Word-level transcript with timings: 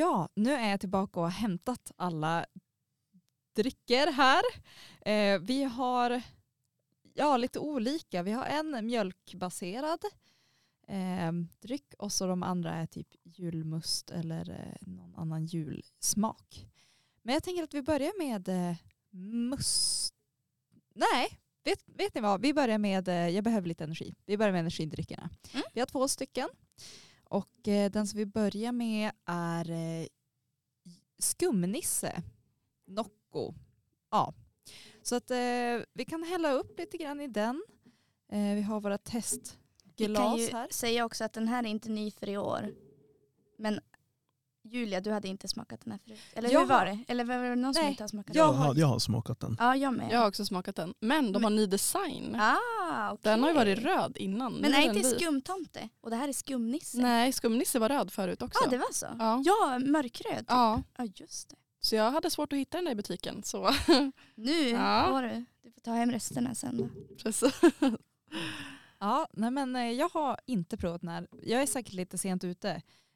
Ja, 0.00 0.28
nu 0.34 0.52
är 0.52 0.70
jag 0.70 0.80
tillbaka 0.80 1.20
och 1.20 1.26
har 1.26 1.30
hämtat 1.30 1.92
alla 1.96 2.46
drycker 3.56 4.12
här. 4.12 4.42
Eh, 5.00 5.40
vi 5.40 5.64
har 5.64 6.22
ja, 7.14 7.36
lite 7.36 7.58
olika. 7.58 8.22
Vi 8.22 8.32
har 8.32 8.44
en 8.44 8.86
mjölkbaserad 8.86 10.04
eh, 10.88 11.32
dryck 11.60 11.94
och 11.98 12.12
så 12.12 12.26
de 12.26 12.42
andra 12.42 12.74
är 12.74 12.86
typ 12.86 13.06
julmust 13.24 14.10
eller 14.10 14.50
eh, 14.50 14.88
någon 14.88 15.14
annan 15.14 15.46
julsmak. 15.46 16.66
Men 17.22 17.32
jag 17.32 17.42
tänker 17.42 17.62
att 17.62 17.74
vi 17.74 17.82
börjar 17.82 18.18
med 18.18 18.48
eh, 18.48 18.76
must. 19.20 20.14
Nej, 20.94 21.38
vet, 21.64 21.82
vet 21.86 22.14
ni 22.14 22.20
vad? 22.20 22.40
Vi 22.40 22.54
börjar 22.54 22.78
med, 22.78 23.08
eh, 23.08 23.28
jag 23.28 23.44
behöver 23.44 23.68
lite 23.68 23.84
energi. 23.84 24.14
Vi 24.26 24.36
börjar 24.36 24.52
med 24.52 24.60
energidryckerna. 24.60 25.30
Mm. 25.52 25.64
Vi 25.74 25.80
har 25.80 25.86
två 25.86 26.08
stycken. 26.08 26.48
Och 27.30 27.68
eh, 27.68 27.90
den 27.90 28.06
som 28.06 28.16
vi 28.18 28.26
börjar 28.26 28.72
med 28.72 29.10
är 29.26 29.70
eh, 29.70 30.06
skumnisse. 31.18 32.22
Nocco. 32.86 33.54
Ja. 34.10 34.34
Så 35.02 35.16
att 35.16 35.30
eh, 35.30 35.36
vi 35.94 36.04
kan 36.08 36.22
hälla 36.22 36.52
upp 36.52 36.78
lite 36.78 36.96
grann 36.96 37.20
i 37.20 37.26
den. 37.28 37.62
Eh, 38.32 38.54
vi 38.54 38.62
har 38.62 38.80
våra 38.80 38.98
Vi 39.04 39.10
kan 39.10 39.20
testglas 39.20 40.38
ju 40.38 40.50
här. 40.52 40.68
säga 40.70 41.04
också 41.04 41.24
att 41.24 41.32
den 41.32 41.48
här 41.48 41.62
är 41.64 41.68
inte 41.68 41.88
ny 41.90 42.10
för 42.10 42.28
i 42.28 42.36
år. 42.38 42.74
Men 43.58 43.80
Julia, 44.62 45.00
du 45.00 45.10
hade 45.12 45.28
inte 45.28 45.48
smakat 45.48 45.80
den 45.84 45.92
här 45.92 45.98
förut. 45.98 46.18
Eller 46.32 46.50
Jag 46.50 46.60
hur 46.60 46.66
var 46.66 46.78
har- 46.78 46.86
det? 46.86 47.04
Eller 47.08 47.24
var 47.24 47.38
det 47.38 47.54
någon 47.56 47.74
som 47.74 47.82
Nej, 47.82 47.90
inte 47.90 48.02
har 48.02 48.08
smakat 48.08 48.36
jag 48.36 48.48
den? 48.48 48.54
Jag 48.60 48.62
har, 48.66 48.74
jag 48.76 48.86
har 48.86 48.98
smakat 48.98 49.40
den. 49.40 49.56
Ja, 49.58 49.76
jag 49.76 49.94
med. 49.94 50.08
Jag 50.12 50.18
har 50.18 50.28
också 50.28 50.44
smakat 50.44 50.76
den. 50.76 50.94
Men 51.00 51.32
de 51.32 51.44
har 51.44 51.50
ny 51.50 51.66
design. 51.66 52.36
Ah, 52.40 52.56
okej. 53.12 53.18
Den 53.22 53.40
har 53.42 53.48
ju 53.48 53.54
varit 53.54 53.78
röd 53.78 54.16
innan. 54.16 54.52
Men 54.54 54.74
är 54.74 54.80
inte 54.80 55.08
skumtomte? 55.10 55.88
Och 56.00 56.10
det 56.10 56.16
här 56.16 56.28
är 56.28 56.32
skumnisse? 56.32 56.98
Nej, 57.00 57.32
skumnisse 57.32 57.78
var 57.78 57.88
röd 57.88 58.12
förut 58.12 58.42
också. 58.42 58.60
Ja, 58.64 58.70
det 58.70 58.78
var 58.78 58.92
så. 58.92 59.06
Ja. 59.18 59.42
Ja, 59.44 59.78
mörkröd. 59.78 60.44
Ja, 60.48 60.82
Ja, 60.96 61.04
just 61.14 61.48
det. 61.50 61.56
så 61.80 61.94
jag 61.94 62.10
hade 62.10 62.30
svårt 62.30 62.52
att 62.52 62.58
hitta 62.58 62.78
den 62.78 62.84
där 62.84 62.92
i 62.92 62.94
butiken. 62.94 63.42
Så. 63.42 63.70
Nu 64.34 64.68
Ja. 64.68 65.06
får 65.10 65.22
du. 65.22 65.44
Du 65.62 65.72
får 65.72 65.80
ta 65.80 65.92
hem 65.92 66.10
resterna 66.12 66.54
sen 66.54 66.76
då. 66.76 66.88
Precis. 67.22 67.60
Ja, 69.02 69.26
nej 69.32 69.50
men 69.50 69.76
eh, 69.76 69.90
jag 69.92 70.08
har 70.08 70.36
inte 70.46 70.76
provat 70.76 71.00
den 71.00 71.10
här. 71.10 71.26
Jag 71.42 71.62
är 71.62 71.66
säkert 71.66 71.92
lite 71.92 72.18
sent 72.18 72.44
ute 72.44 72.70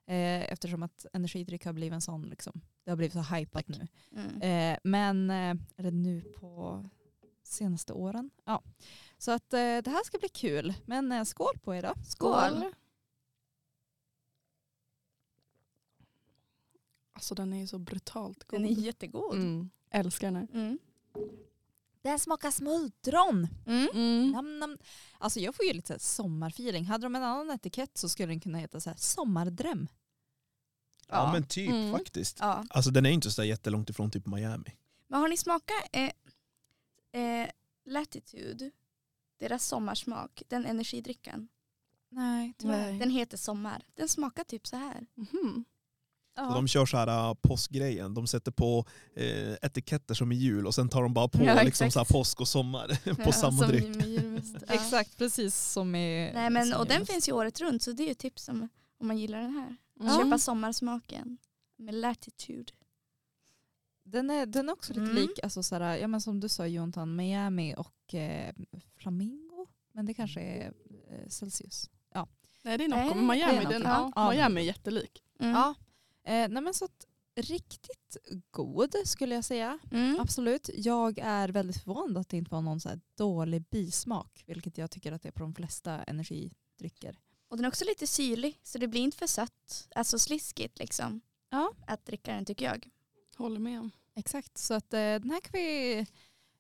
eh, 0.07 0.53
eftersom 0.53 0.83
att 0.83 1.07
energidryck 1.13 1.65
har 1.65 1.73
blivit 1.73 1.93
en 1.95 2.01
sån, 2.01 2.23
liksom, 2.23 2.61
det 2.85 2.91
har 2.91 2.97
blivit 2.97 3.13
så 3.13 3.35
hypat 3.35 3.69
nu. 3.69 3.87
Mm. 4.17 4.43
Eh, 4.73 4.79
men 4.85 5.31
eh, 5.31 5.55
är 5.77 5.83
det 5.83 5.91
nu 5.91 6.21
på 6.41 6.85
senaste 7.43 7.93
åren? 7.93 8.31
Ja. 8.45 8.63
Så 9.25 9.31
att 9.31 9.53
eh, 9.53 9.59
det 9.59 9.89
här 9.91 10.05
ska 10.05 10.19
bli 10.19 10.29
kul. 10.29 10.75
Men 10.87 11.13
eh, 11.13 11.25
skål 11.25 11.59
på 11.63 11.75
er 11.75 11.83
då. 11.83 11.95
Skål. 12.09 12.65
Alltså 17.13 17.35
den 17.35 17.53
är 17.53 17.61
ju 17.61 17.67
så 17.67 17.79
brutalt 17.79 18.45
god. 18.45 18.61
Den 18.61 18.71
är 18.71 18.73
jättegod. 18.81 19.35
mm. 19.35 19.71
Älskar 19.91 20.27
den 20.27 20.37
här. 20.37 20.49
Mm. 20.53 20.79
Det 22.03 22.19
smakar 22.19 22.51
smuldron. 22.51 23.49
Mm. 23.67 23.89
Mm. 23.95 24.31
Nam, 24.31 24.59
nam. 24.59 24.79
Alltså 25.19 25.41
jag 25.41 25.55
får 25.55 25.65
ju 25.65 25.73
lite 25.73 25.99
sommarfeeling. 25.99 26.85
Hade 26.85 27.05
de 27.05 27.15
en 27.15 27.23
annan 27.23 27.51
etikett 27.51 27.99
så 27.99 28.09
skulle 28.09 28.29
den 28.29 28.41
kunna 28.41 28.59
heta 28.59 28.81
så 28.81 28.91
här 28.91 28.97
sommardröm. 28.97 29.89
Ja, 31.09 31.33
men 31.33 31.47
typ 31.47 31.71
Mm. 31.71 31.93
faktiskt. 31.93 32.39
Ja. 32.41 32.65
Alltså 32.71 32.91
den 32.91 33.07
är 33.07 33.11
inte 33.11 33.31
så 33.31 33.41
där 33.43 33.49
jättelångt 33.49 33.91
ifrån 33.91 34.11
typ 34.11 34.27
Miami. 34.27 34.77
Men 35.09 35.21
har 35.21 35.29
ni 35.29 35.37
smakat 35.37 35.77
eh, 35.93 36.13
eh, 37.23 37.49
Latitude? 37.85 38.71
Deras 39.39 39.67
sommarsmak, 39.67 40.43
den 40.49 40.67
energidrycken. 40.67 41.49
Nej, 42.11 42.55
tyvärr. 42.59 42.93
Den 42.93 43.11
heter 43.11 43.37
Sommar. 43.37 43.83
Den 43.95 44.09
smakar 44.09 44.45
typ 44.45 44.67
så 44.67 44.77
här. 44.77 45.07
Mhm. 45.15 45.65
Ja. 46.37 46.49
Så 46.49 46.55
de 46.55 46.69
kör 46.69 46.87
så 46.87 46.97
här 46.97 47.29
äh, 47.29 47.35
påskgrejen. 47.35 48.15
De 48.15 48.27
sätter 48.27 48.51
på 48.51 48.85
eh, 49.17 49.53
etiketter 49.63 50.15
som 50.15 50.33
är 50.33 50.37
jul 50.37 50.67
och 50.67 50.75
sen 50.75 50.89
tar 50.89 51.03
de 51.03 51.15
bara 51.15 51.29
på 51.29 51.45
Ja, 51.45 51.63
liksom 51.63 51.91
så 51.91 51.99
här 51.99 52.05
påsk 52.05 52.41
och 52.41 52.49
sommar 52.49 53.15
på 53.25 53.33
samma 53.33 53.59
som 53.59 53.69
dryck. 53.69 53.85
Ja. 54.67 54.75
Exakt, 54.75 55.19
precis 55.19 55.55
som 55.73 55.95
i... 55.95 56.31
Nej, 56.35 56.51
men, 56.51 56.67
som 56.67 56.81
och 56.81 56.87
i 56.87 56.89
den 56.89 57.07
finns 57.07 57.29
ju 57.29 57.33
året 57.33 57.61
runt 57.61 57.83
så 57.83 57.93
det 57.93 58.03
är 58.03 58.09
ju 58.09 58.15
tips 58.15 58.49
om, 58.49 58.69
om 59.01 59.07
man 59.07 59.19
gillar 59.19 59.39
den 59.41 59.53
här. 59.53 59.77
Mm. 60.01 60.19
Köpa 60.19 60.39
sommarsmaken 60.39 61.39
med 61.77 61.95
Latitude. 61.95 62.73
Den 64.05 64.31
är, 64.31 64.47
den 64.47 64.69
är 64.69 64.73
också 64.73 64.93
lite 64.93 65.03
Mm. 65.05 65.15
lik, 65.17 65.39
alltså 65.43 65.63
såhär, 65.63 65.97
ja, 65.97 66.09
men 66.09 66.21
som 66.21 66.41
du 66.41 66.49
sa 66.49 66.67
Jonathan, 66.67 67.17
Miami 67.17 67.75
och 67.77 68.15
eh, 68.15 68.55
Flamingo. 68.97 69.67
Men 69.93 70.07
det 70.07 70.15
kanske 70.15 70.41
är 70.41 70.73
eh, 71.11 71.29
Celsius. 71.29 71.91
Nej 72.63 72.79
det 72.79 72.85
är 72.85 72.89
Nocco, 72.89 73.15
men 73.15 73.27
Miami, 73.27 73.65
den, 73.65 73.83
Ja. 73.83 74.13
ja, 74.17 74.31
Miami 74.31 74.61
är 74.61 74.65
jättelik. 74.65 75.23
Mm. 75.41 75.53
Ja. 75.53 75.75
Eh, 76.25 76.49
nej 76.49 76.63
men 76.63 76.75
så 76.75 76.85
att, 76.85 77.07
riktigt 77.37 78.17
god 78.51 78.95
skulle 79.05 79.35
jag 79.35 79.45
säga. 79.45 79.79
Mm. 79.93 80.21
Absolut. 80.21 80.71
Jag 80.75 81.19
är 81.19 81.49
väldigt 81.49 81.77
förvånad 81.83 82.19
att 82.19 82.29
det 82.29 82.37
inte 82.37 82.51
var 82.51 82.63
någon 82.63 82.81
så 82.81 82.89
här 82.89 83.01
dålig 83.17 83.65
bismak, 83.71 84.45
vilket 84.47 84.79
jag 84.79 84.91
tycker 84.91 85.13
att 85.13 85.23
det 85.23 85.29
är 85.29 85.33
på 85.33 85.43
de 85.43 85.55
flesta 85.55 86.03
energidrycker. 86.03 87.19
Och 87.49 87.57
den 87.57 87.65
är 87.65 87.69
också 87.69 87.85
lite 87.85 88.07
syrlig 88.07 88.61
så 88.63 88.79
det 88.79 88.89
blir 88.89 89.01
inte 89.01 89.17
för 89.17 89.27
sött. 89.27 89.89
Alltså 89.95 90.19
sliskigt 90.19 90.79
liksom. 90.79 91.21
Ja. 91.51 91.73
Att 91.87 92.07
dricka 92.07 92.35
den 92.35 92.45
tycker 92.45 92.65
jag. 92.65 92.89
Håller 93.37 93.61
med. 93.61 93.91
Exakt, 94.15 94.59
så 94.59 94.75
att 94.75 94.95
eh, 94.95 94.99
den 95.01 95.31
här 95.31 95.41
kan 95.41 95.51
vi 95.53 95.99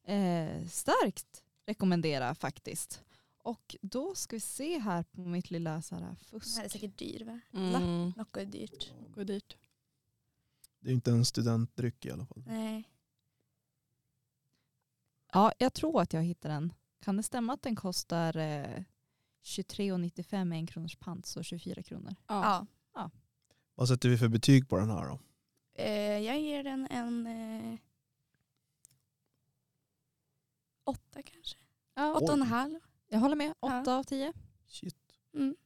eh, 0.04 0.66
starkt 0.68 1.42
rekommendera 1.66 2.34
faktiskt. 2.34 3.02
Och 3.38 3.76
då 3.82 4.14
ska 4.14 4.36
vi 4.36 4.40
se 4.40 4.78
här 4.78 5.02
på 5.02 5.20
mitt 5.20 5.50
lilla 5.50 5.82
så 5.82 5.94
här, 5.94 6.02
Den 6.02 6.16
fusk. 6.16 6.56
här 6.56 6.64
är 6.64 6.68
säkert 6.68 6.98
dyr 6.98 7.24
va? 7.24 7.40
Mm. 7.52 8.12
Nocco 8.16 8.40
är 8.40 8.44
dyrt. 8.46 8.92
Nocco 9.00 9.20
är 9.20 9.24
dyrt. 9.24 9.56
Det 10.80 10.90
är 10.90 10.94
inte 10.94 11.10
en 11.10 11.24
studentdryck 11.24 12.04
i 12.06 12.10
alla 12.10 12.26
fall. 12.26 12.42
Nej. 12.46 12.90
Ja, 15.32 15.52
jag 15.58 15.74
tror 15.74 16.00
att 16.00 16.12
jag 16.12 16.22
hittar 16.22 16.48
den. 16.48 16.72
Kan 17.00 17.16
det 17.16 17.22
stämma 17.22 17.52
att 17.52 17.62
den 17.62 17.76
kostar 17.76 18.36
eh, 18.36 18.82
23,95 19.44 20.44
med 20.44 20.58
en 20.58 20.66
kronors 20.66 20.96
pant, 20.96 21.26
så 21.26 21.42
24 21.42 21.82
kronor? 21.82 22.14
Ja. 22.26 22.66
Ja. 22.94 23.10
Vad 23.74 23.88
sätter 23.88 24.08
vi 24.08 24.18
för 24.18 24.28
betyg 24.28 24.68
på 24.68 24.78
den 24.78 24.90
här 24.90 25.08
då? 25.08 25.18
Eh, 26.66 26.70
den 26.70 26.86
en 26.90 27.26
eh, 27.26 27.78
åtta 30.84 31.22
kanske. 31.22 31.56
Ja, 31.94 32.14
Åtta 32.14 32.24
och 32.24 32.32
en 32.32 32.42
halv. 32.42 32.78
jag 33.08 33.18
håller 33.18 33.36
med. 33.36 33.54
Ja. 33.60 33.80
8 33.80 33.96
av 33.96 34.02
10. 34.04 34.32
Shit. 34.66 34.96
Mm. 35.34 35.56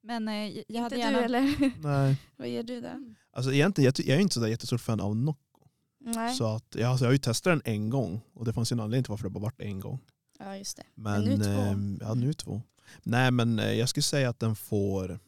Men 0.00 0.28
eh, 0.28 0.34
jag 0.34 0.64
Inte 0.68 0.80
hade 0.80 0.96
du 0.96 1.00
gärna... 1.00 1.24
eller? 1.24 1.72
Nej. 1.82 2.22
Vad 2.36 2.48
ger 2.48 2.62
du 2.62 2.80
då? 2.80 3.14
Alltså 3.30 3.52
egentligen, 3.52 3.92
jag, 4.04 4.16
är 4.16 4.20
inte 4.20 4.34
så 4.34 4.40
där 4.40 4.48
jättestort 4.48 4.80
fan 4.80 5.00
av 5.00 5.16
Nocco. 5.16 5.68
Nej. 6.00 6.34
Så 6.34 6.44
att, 6.44 6.74
ja, 6.78 6.88
alltså, 6.88 7.04
jag 7.04 7.08
har 7.08 7.12
ju 7.12 7.18
testat 7.18 7.52
den 7.52 7.74
en 7.74 7.90
gång 7.90 8.20
och 8.34 8.44
det 8.44 8.52
fanns 8.52 8.72
ju 8.72 8.74
en 8.74 8.80
anledning 8.80 9.04
till 9.04 9.10
varför 9.10 9.24
det 9.24 9.30
bara 9.30 9.40
varit 9.40 9.60
en 9.60 9.80
gång. 9.80 10.00
Ja 10.38 10.56
just 10.56 10.76
det. 10.76 10.84
Men, 10.94 11.24
nu 11.24 11.36
två. 11.36 11.50
ehm, 11.50 11.98
ja, 12.00 12.14
nu 12.14 12.32
två. 12.34 12.62
Nej 13.02 13.30
men 13.30 13.58
eh, 13.58 13.72
jag 13.72 13.88
skulle 13.88 14.02
säga 14.02 14.28
att 14.28 14.40
den 14.40 14.56
får 14.56 15.20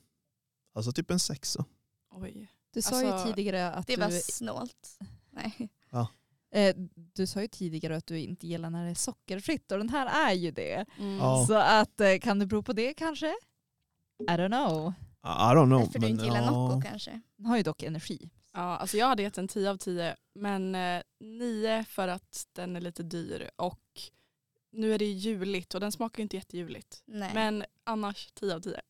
alltså 0.74 0.92
typ 0.92 1.10
en 1.10 1.18
sexa. 1.18 1.64
Oj. 2.10 2.48
Du 2.72 2.82
sa 2.82 2.96
Alltså, 2.96 3.28
ju 3.28 3.34
tidigare 3.34 3.70
att 3.70 3.86
Det 3.86 3.96
var 3.96 4.08
du, 4.08 4.20
snålt. 4.20 4.98
Nej. 5.30 5.68
eh, 6.50 6.76
du 6.94 7.26
sa 7.26 7.40
ju 7.40 7.48
tidigare 7.48 7.96
att 7.96 8.06
du 8.06 8.18
inte 8.18 8.46
gillar 8.46 8.70
när 8.70 8.84
det 8.84 8.90
är 8.90 8.94
sockerfritt 8.94 9.72
och 9.72 9.78
den 9.78 9.88
här 9.88 10.30
är 10.30 10.34
ju 10.34 10.50
det. 10.50 10.86
Mm. 10.98 11.16
Ja. 11.18 11.44
Så 11.46 11.54
att 11.54 12.00
eh, 12.00 12.18
kan 12.18 12.38
det 12.38 12.46
bero 12.46 12.62
på 12.62 12.72
det 12.72 12.94
kanske? 12.94 13.34
I 14.20 14.24
don't 14.24 14.48
know. 14.48 14.92
I 15.24 15.54
don't 15.54 15.66
know. 15.66 15.88
Du 15.92 15.98
men, 16.00 16.08
inte 16.10 16.24
gillar 16.24 16.42
ja. 16.42 16.50
Nocco 16.50 16.88
kanske. 16.88 17.20
Den 17.36 17.46
har 17.46 17.56
ju 17.56 17.62
dock 17.62 17.82
energi. 17.82 18.30
Ja, 18.52 18.60
alltså 18.60 18.96
jag 18.96 19.06
hade 19.06 19.22
gett 19.22 19.38
en 19.38 19.48
10 19.48 19.70
av 19.70 19.76
10 19.76 20.16
men 20.34 20.74
eh, 20.74 21.02
9 21.20 21.84
för 21.88 22.08
att 22.08 22.46
den 22.52 22.76
är 22.76 22.80
lite 22.80 23.02
dyr 23.02 23.50
och 23.56 23.80
nu 24.72 24.94
är 24.94 24.98
det 24.98 25.04
juligt 25.04 25.74
och 25.74 25.80
den 25.80 25.92
smakar 25.92 26.18
ju 26.18 26.22
inte 26.22 26.36
jättejuligt. 26.36 27.02
Nej. 27.04 27.30
Men 27.34 27.64
annars 27.84 28.32
10 28.34 28.54
av 28.54 28.60
10. 28.60 28.80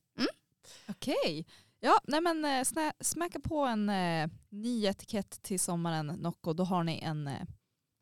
Okej. 0.89 1.47
Ja, 1.81 2.01
nej 2.05 2.21
men 2.21 2.45
eh, 2.45 2.65
snä, 2.65 2.93
smäcka 3.01 3.41
på 3.41 3.59
en 3.65 3.89
eh, 3.89 4.31
ny 4.49 4.87
etikett 4.87 5.43
till 5.43 5.61
sommaren 5.61 6.07
Nocco. 6.07 6.53
Då 6.53 6.65
har 6.65 6.85
ni 6.85 6.99
en, 6.99 7.27
eh, 7.27 7.43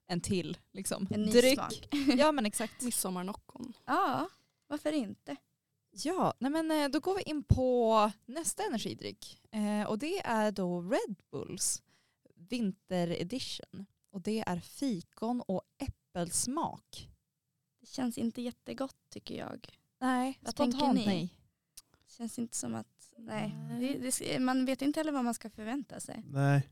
en 0.06 0.20
till 0.20 0.58
liksom. 0.72 1.06
en 1.10 1.22
ny 1.22 1.32
dryck. 1.32 1.54
smak. 1.58 1.88
Ja 2.18 2.32
men 2.32 2.46
exakt. 2.46 2.82
Midsommarnockon. 2.82 3.72
ja, 3.84 4.28
varför 4.66 4.92
inte? 4.92 5.36
Ja, 5.90 6.34
nej 6.38 6.50
men 6.50 6.70
eh, 6.70 6.88
då 6.88 7.00
går 7.00 7.14
vi 7.16 7.22
in 7.22 7.42
på 7.44 8.12
nästa 8.26 8.62
energidryck. 8.62 9.40
Eh, 9.50 9.82
och 9.82 9.98
det 9.98 10.26
är 10.26 10.52
då 10.52 10.82
Red 10.82 11.16
Bulls 11.30 11.82
Winter 12.34 13.08
Edition. 13.08 13.86
Och 14.10 14.20
det 14.20 14.44
är 14.46 14.60
fikon 14.60 15.40
och 15.40 15.62
äppelsmak. 15.78 17.08
Det 17.80 17.86
känns 17.86 18.18
inte 18.18 18.42
jättegott 18.42 18.96
tycker 19.10 19.34
jag. 19.34 19.78
Nej, 20.00 20.38
Vad 20.42 20.56
tänker 20.56 20.78
spontant 20.78 20.98
ni? 20.98 21.06
nej. 21.06 21.34
Känns 22.06 22.38
inte 22.38 22.56
som 22.56 22.74
att, 22.74 22.97
nej. 23.18 23.54
Nej. 23.68 23.98
Det, 23.98 24.18
det, 24.18 24.38
man 24.40 24.64
vet 24.64 24.82
inte 24.82 25.00
heller 25.00 25.12
vad 25.12 25.24
man 25.24 25.34
ska 25.34 25.50
förvänta 25.50 26.00
sig. 26.00 26.22
Nej. 26.26 26.68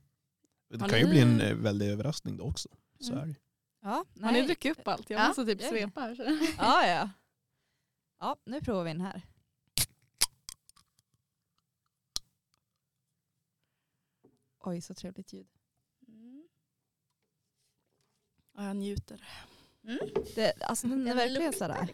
Det 0.68 0.88
kan 0.88 0.98
ju 1.00 1.06
bli 1.06 1.20
en 1.20 1.40
eh, 1.40 1.54
väldig 1.56 1.88
överraskning 1.90 2.36
då 2.36 2.44
också. 2.44 2.68
Så 3.00 3.12
Mm. 3.12 3.22
är 3.24 3.26
det. 3.28 3.34
Ja, 3.80 4.04
Har 4.22 4.32
ni 4.32 4.42
druckit 4.42 4.78
upp 4.78 4.88
allt? 4.88 5.10
Jag 5.10 5.20
Ja, 5.20 5.28
måste 5.28 5.44
typ 5.46 5.62
svepa 5.62 6.00
här. 6.00 6.16
Ja, 6.58 6.86
ja. 6.86 7.10
Ja, 8.20 8.36
nu 8.44 8.60
provar 8.60 8.84
vi 8.84 8.90
den 8.90 9.00
här. 9.00 9.22
Oj, 14.64 14.80
så 14.80 14.94
trevligt 14.94 15.32
ljud. 15.32 15.46
Mm. 16.08 16.48
Ja, 18.56 18.64
jag 18.66 18.76
njuter. 18.76 19.28
Mm. 19.84 19.98
Det, 20.34 20.62
alltså 20.62 20.86
den 20.86 21.06
är 21.08 21.14
verkligen 21.14 21.52
sådär. 21.52 21.88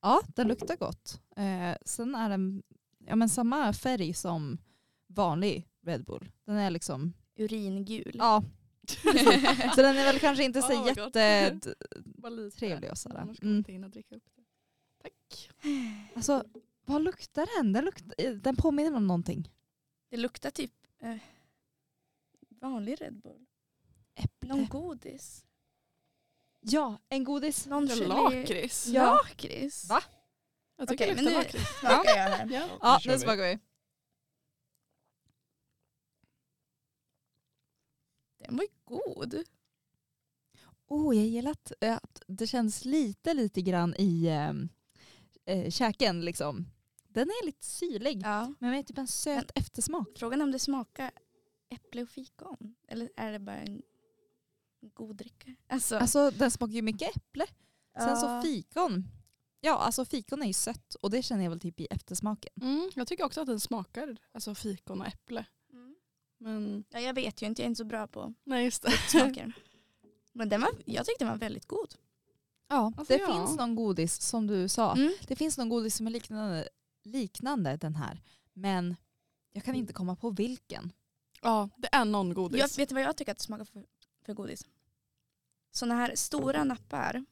Ja, 0.00 0.22
den 0.28 0.48
luktar 0.48 0.76
gott. 0.76 1.20
Eh, 1.36 1.76
sen 1.84 2.14
är 2.14 2.28
den 2.30 2.62
ja, 3.06 3.16
men 3.16 3.28
samma 3.28 3.72
färg 3.72 4.14
som 4.14 4.58
vanlig 5.06 5.68
Red 5.82 6.04
Bull. 6.04 6.28
Den 6.44 6.56
är 6.56 6.70
liksom, 6.70 7.12
Uringul. 7.38 8.12
ja. 8.14 8.42
så 9.74 9.82
den 9.82 9.96
är 9.96 10.04
väl 10.04 10.18
kanske 10.18 10.44
inte 10.44 10.62
så 10.62 10.76
gott. 10.82 10.86
jättetrevlig 10.96 12.90
och 12.90 12.98
sådär. 12.98 13.16
Annars 13.18 13.38
kommer 13.38 13.50
Mm. 13.50 13.58
inte 13.58 13.72
hinna 13.72 13.88
dricka 13.88 14.14
upp 14.16 14.24
det. 14.36 14.42
Tack. 15.02 15.50
Alltså, 16.14 16.44
vad 16.84 17.02
luktar 17.02 17.48
den? 17.58 17.72
Den, 17.72 17.84
luktar, 17.84 18.34
den 18.34 18.56
påminner 18.56 18.96
om 18.96 19.06
någonting. 19.06 19.50
Det 20.10 20.16
luktar 20.16 20.50
typ 20.50 20.72
eh, 21.00 21.16
vanlig 22.60 23.00
Red 23.00 23.20
Bull. 23.20 23.46
Äpple. 24.14 24.48
Någon 24.48 24.66
godis. 24.68 25.44
Ja, 26.60 26.98
en 27.08 27.24
godis. 27.24 27.66
Någon 27.66 27.86
lakrits. 27.86 28.86
Ja. 28.86 29.04
Lakrits? 29.14 29.88
Va? 29.88 30.02
Jag 30.82 30.88
tycker 30.88 31.04
Okej, 31.12 31.16
det 31.16 31.22
men 31.22 31.34
nu 31.34 31.64
smakar 31.80 32.16
jag 32.16 32.28
här. 32.28 32.48
Ja. 32.50 32.68
Ja, 32.80 33.00
nu 33.12 33.18
smakar 33.18 33.42
vi. 33.42 33.58
Den 38.38 38.56
var 38.56 38.62
ju 38.62 38.68
god. 38.84 39.44
Oh, 40.86 41.16
jag 41.16 41.26
gillar 41.26 41.50
att, 41.50 41.72
eh, 41.80 41.96
att 41.96 42.22
det 42.26 42.46
känns 42.46 42.84
lite, 42.84 43.34
lite 43.34 43.62
grann 43.62 43.94
i 43.98 44.26
eh, 45.44 45.70
käken. 45.70 46.24
Liksom. 46.24 46.66
Den 47.08 47.28
är 47.28 47.46
lite 47.46 47.66
syrlig, 47.66 48.20
Ja. 48.24 48.54
men 48.58 48.70
med 48.70 48.86
typ 48.86 48.98
en 48.98 49.06
söt 49.06 49.50
eftersmak. 49.54 50.08
Frågan 50.16 50.40
är 50.40 50.44
om 50.44 50.52
det 50.52 50.58
smakar 50.58 51.10
äpple 51.70 52.02
och 52.02 52.08
fikon. 52.08 52.74
Eller 52.88 53.10
är 53.16 53.32
det 53.32 53.38
bara 53.38 53.56
en 53.56 53.82
god 54.94 55.16
dricka? 55.16 55.54
Alltså, 55.68 55.96
Alltså 55.96 56.30
den 56.30 56.50
smakar 56.50 56.72
ju 56.74 56.82
mycket 56.82 57.16
äpple. 57.16 57.46
Sen 57.98 58.16
så 58.16 58.26
ja. 58.26 58.42
fikon. 58.42 59.04
Ja, 59.64 59.78
alltså 59.78 60.04
fikon 60.04 60.42
är 60.42 60.46
ju 60.46 60.52
sött 60.52 60.94
och 60.94 61.10
det 61.10 61.22
känner 61.22 61.42
jag 61.44 61.50
väl 61.50 61.60
typ 61.60 61.80
i 61.80 61.86
eftersmaken. 61.90 62.52
Mm, 62.62 62.90
jag 62.94 63.06
tycker 63.08 63.24
också 63.24 63.40
att 63.40 63.46
den 63.46 63.60
smakar 63.60 64.16
alltså 64.32 64.54
fikon 64.54 65.00
och 65.00 65.06
äpple. 65.06 65.44
Mm. 65.72 65.96
Men 66.38 66.84
Ja, 66.90 67.00
jag 67.00 67.14
vet 67.14 67.42
ju 67.42 67.46
inte, 67.46 67.62
jag 67.62 67.66
är 67.66 67.68
inte 67.68 67.78
så 67.78 67.84
bra 67.84 68.06
på 68.06 68.34
nej 68.44 68.64
just 68.64 68.82
det. 68.82 68.90
smaker. 69.08 69.52
Men 70.32 70.48
den 70.48 70.60
var, 70.60 70.70
jag 70.86 71.06
tyckte 71.06 71.24
den 71.24 71.32
var 71.32 71.38
väldigt 71.38 71.66
god. 71.66 71.94
Ja, 72.68 72.92
Alltså, 72.96 73.14
det 73.14 73.20
ja. 73.20 73.32
finns 73.32 73.56
någon 73.56 73.74
godis 73.74 74.20
som 74.20 74.46
du 74.46 74.68
sa. 74.68 74.92
Mm. 74.94 75.12
Det 75.26 75.36
finns 75.36 75.58
någon 75.58 75.68
godis 75.68 75.96
som 75.96 76.06
är 76.06 76.10
liknande, 76.10 76.68
liknande 77.04 77.76
den 77.76 77.94
här. 77.96 78.22
Men 78.52 78.96
jag 79.52 79.64
kan 79.64 79.74
inte 79.74 79.92
komma 79.92 80.16
på 80.16 80.30
vilken. 80.30 80.92
Ja, 81.42 81.68
det 81.76 81.88
är 81.92 82.04
någon 82.04 82.34
godis. 82.34 82.58
Jag, 82.60 82.68
vet 82.76 82.88
du 82.88 82.94
vad 82.94 83.04
jag 83.04 83.16
tycker 83.16 83.32
att 83.32 83.38
det 83.38 83.44
smakar 83.44 83.64
för, 83.64 83.84
för 84.24 84.34
godis? 84.34 84.66
Sådana 85.70 85.94
här 85.94 86.12
stora 86.16 86.64
nappar 86.64 87.24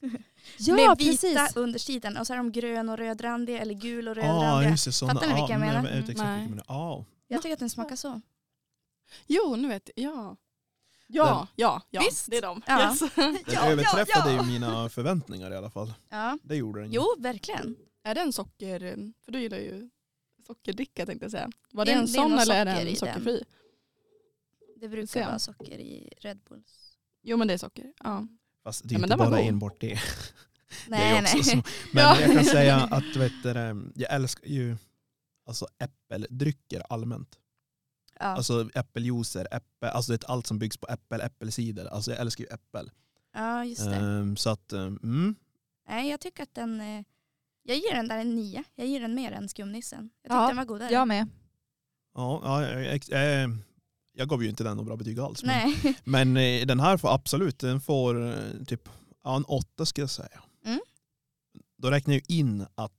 Ja, 0.58 0.74
med 0.74 0.98
vita 0.98 1.10
precis. 1.10 1.56
undersidan 1.56 2.16
och 2.16 2.26
så 2.26 2.32
är 2.32 2.36
de 2.36 2.52
grön 2.52 2.88
och 2.88 2.98
rödrandiga 2.98 3.58
eller 3.60 3.74
gul 3.74 4.08
och 4.08 4.16
Ja, 4.16 4.22
rödrandiga. 4.22 4.76
Såna, 4.76 5.12
Fattar 5.12 5.26
ni 5.26 5.34
vilka 5.34 5.52
jag 5.52 5.60
ja, 5.60 5.66
menar? 5.66 5.82
men 5.82 5.92
Jag 5.92 6.00
vet 6.00 6.10
exakt 6.10 6.26
Nej. 6.28 6.36
vilka 6.40 6.42
jag 6.42 6.50
menar. 6.50 6.64
Ja. 6.68 7.04
Jag 7.28 7.42
tycker 7.42 7.52
att 7.52 7.58
den 7.58 7.70
smakar 7.70 7.96
så. 7.96 8.20
Jo, 9.26 9.56
nu 9.56 9.68
vet 9.68 9.90
jag. 9.96 10.12
Ja. 10.12 10.36
Ja, 11.12 11.24
Den- 11.38 11.46
ja, 11.56 11.82
ja, 11.90 12.00
Visst. 12.04 12.30
det 12.30 12.36
är 12.36 12.42
de. 12.42 12.62
Ja. 12.66 12.90
Yes. 12.90 12.98
Den 13.14 13.36
Ja, 13.46 13.66
överträffade 13.70 14.30
ja, 14.30 14.36
ja. 14.36 14.42
ju 14.44 14.50
mina 14.50 14.88
förväntningar 14.88 15.50
i 15.52 15.56
alla 15.56 15.70
fall. 15.70 15.92
Ja. 16.08 16.38
Det 16.42 16.56
gjorde 16.56 16.80
den 16.80 16.90
ju. 16.92 16.96
Jo, 16.96 17.04
verkligen. 17.18 17.76
Är 18.02 18.14
det 18.14 18.20
en 18.20 18.32
socker, 18.32 18.80
för 19.24 19.32
du 19.32 19.40
gillar 19.40 19.58
ju 19.58 19.90
sockerdricka 20.46 21.06
tänkte 21.06 21.24
jag 21.24 21.30
säga. 21.30 21.50
Var 21.72 21.84
Det 21.84 21.92
det 21.92 21.98
en 21.98 22.08
sån 22.08 22.32
eller 22.38 22.54
är 22.54 22.64
den 22.64 22.86
den. 22.86 22.96
sockerfri? 22.96 23.44
Det 24.76 24.88
brukar 24.88 25.26
vara 25.26 25.38
socker 25.38 25.78
i 25.78 26.12
Red 26.18 26.38
Bulls. 26.48 26.96
Jo 27.22 27.36
men 27.36 27.48
det 27.48 27.54
är 27.54 27.58
socker. 27.58 27.92
Ja. 28.04 28.26
Fast 28.64 28.88
det 28.88 28.94
är 28.94 28.98
Ja, 28.98 29.04
inte 29.04 29.16
bara 29.16 29.40
enbart 29.40 29.80
det. 29.80 29.86
det 29.94 30.00
Nej, 30.88 31.16
är 31.18 31.22
också 31.22 31.36
nej. 31.54 31.64
Men 31.92 32.02
Ja. 32.04 32.20
jag 32.20 32.32
kan 32.32 32.44
säga 32.44 32.76
att 32.76 33.16
vet 33.16 33.32
du, 33.42 33.52
det, 33.52 33.76
jag 33.94 34.12
älskar 34.14 34.46
ju 34.48 34.76
alltså, 35.46 35.66
äppeldrycker 35.78 36.82
allmänt. 36.92 37.36
Ja. 38.18 38.26
Alltså 38.26 38.70
äppeljuicer, 38.74 39.48
äppel, 39.50 39.88
alltså 39.90 40.12
det 40.12 40.24
är 40.24 40.30
allt 40.30 40.46
som 40.46 40.58
byggs 40.58 40.76
på 40.76 40.86
äppel, 40.90 41.20
äppelcider. 41.20 41.86
Alltså 41.86 42.10
jag 42.10 42.20
älskar 42.20 42.44
ju 42.44 42.48
äppel. 42.54 42.90
ja, 43.34 43.64
just 43.64 43.84
det. 43.84 43.96
Ehm, 43.96 44.36
så 44.36 44.50
att, 44.50 44.72
ehm, 44.72 44.98
mm, 45.02 45.34
Nej, 45.88 46.10
jag 46.10 46.20
tycker 46.20 46.42
att 46.42 46.54
den... 46.54 46.80
eh, 46.80 47.04
Jag 47.62 47.76
ger 47.76 47.94
den 47.94 48.08
där 48.08 48.18
en 48.18 48.34
nia. 48.34 48.64
Jag 48.74 48.86
ger 48.86 49.00
den 49.00 49.14
mer 49.14 49.32
än 49.32 49.48
skumnissen. 49.48 50.10
Jag 50.22 50.30
tyckte 50.30 50.34
Ja, 50.42 50.46
den 50.48 50.56
var 50.56 50.64
godare. 50.64 50.92
Jag 50.92 51.08
med. 51.08 51.28
ja, 52.14 52.40
ja, 52.44 52.62
jag, 52.62 52.84
jag, 52.84 53.00
jag, 53.08 53.56
jag 54.12 54.28
gav 54.28 54.42
ju 54.42 54.48
inte 54.48 54.64
den 54.64 54.76
något 54.76 54.86
bra 54.86 54.96
betyg 54.96 55.18
alls. 55.20 55.42
Men, 55.44 55.74
men 56.04 56.36
eh, 56.36 56.66
den 56.66 56.80
här 56.80 56.96
får 56.96 57.14
absolut, 57.14 57.58
den 57.58 57.80
får 57.80 58.26
eh, 58.28 58.64
typ 58.66 58.88
ja, 59.24 59.36
en 59.36 59.44
åtta 59.44 59.86
ska 59.86 60.00
jag 60.02 60.10
säga. 60.10 60.42
Mm. 60.64 60.80
Då 61.78 61.90
räknar 61.90 62.14
jag 62.14 62.22
in 62.28 62.66
att 62.74 62.92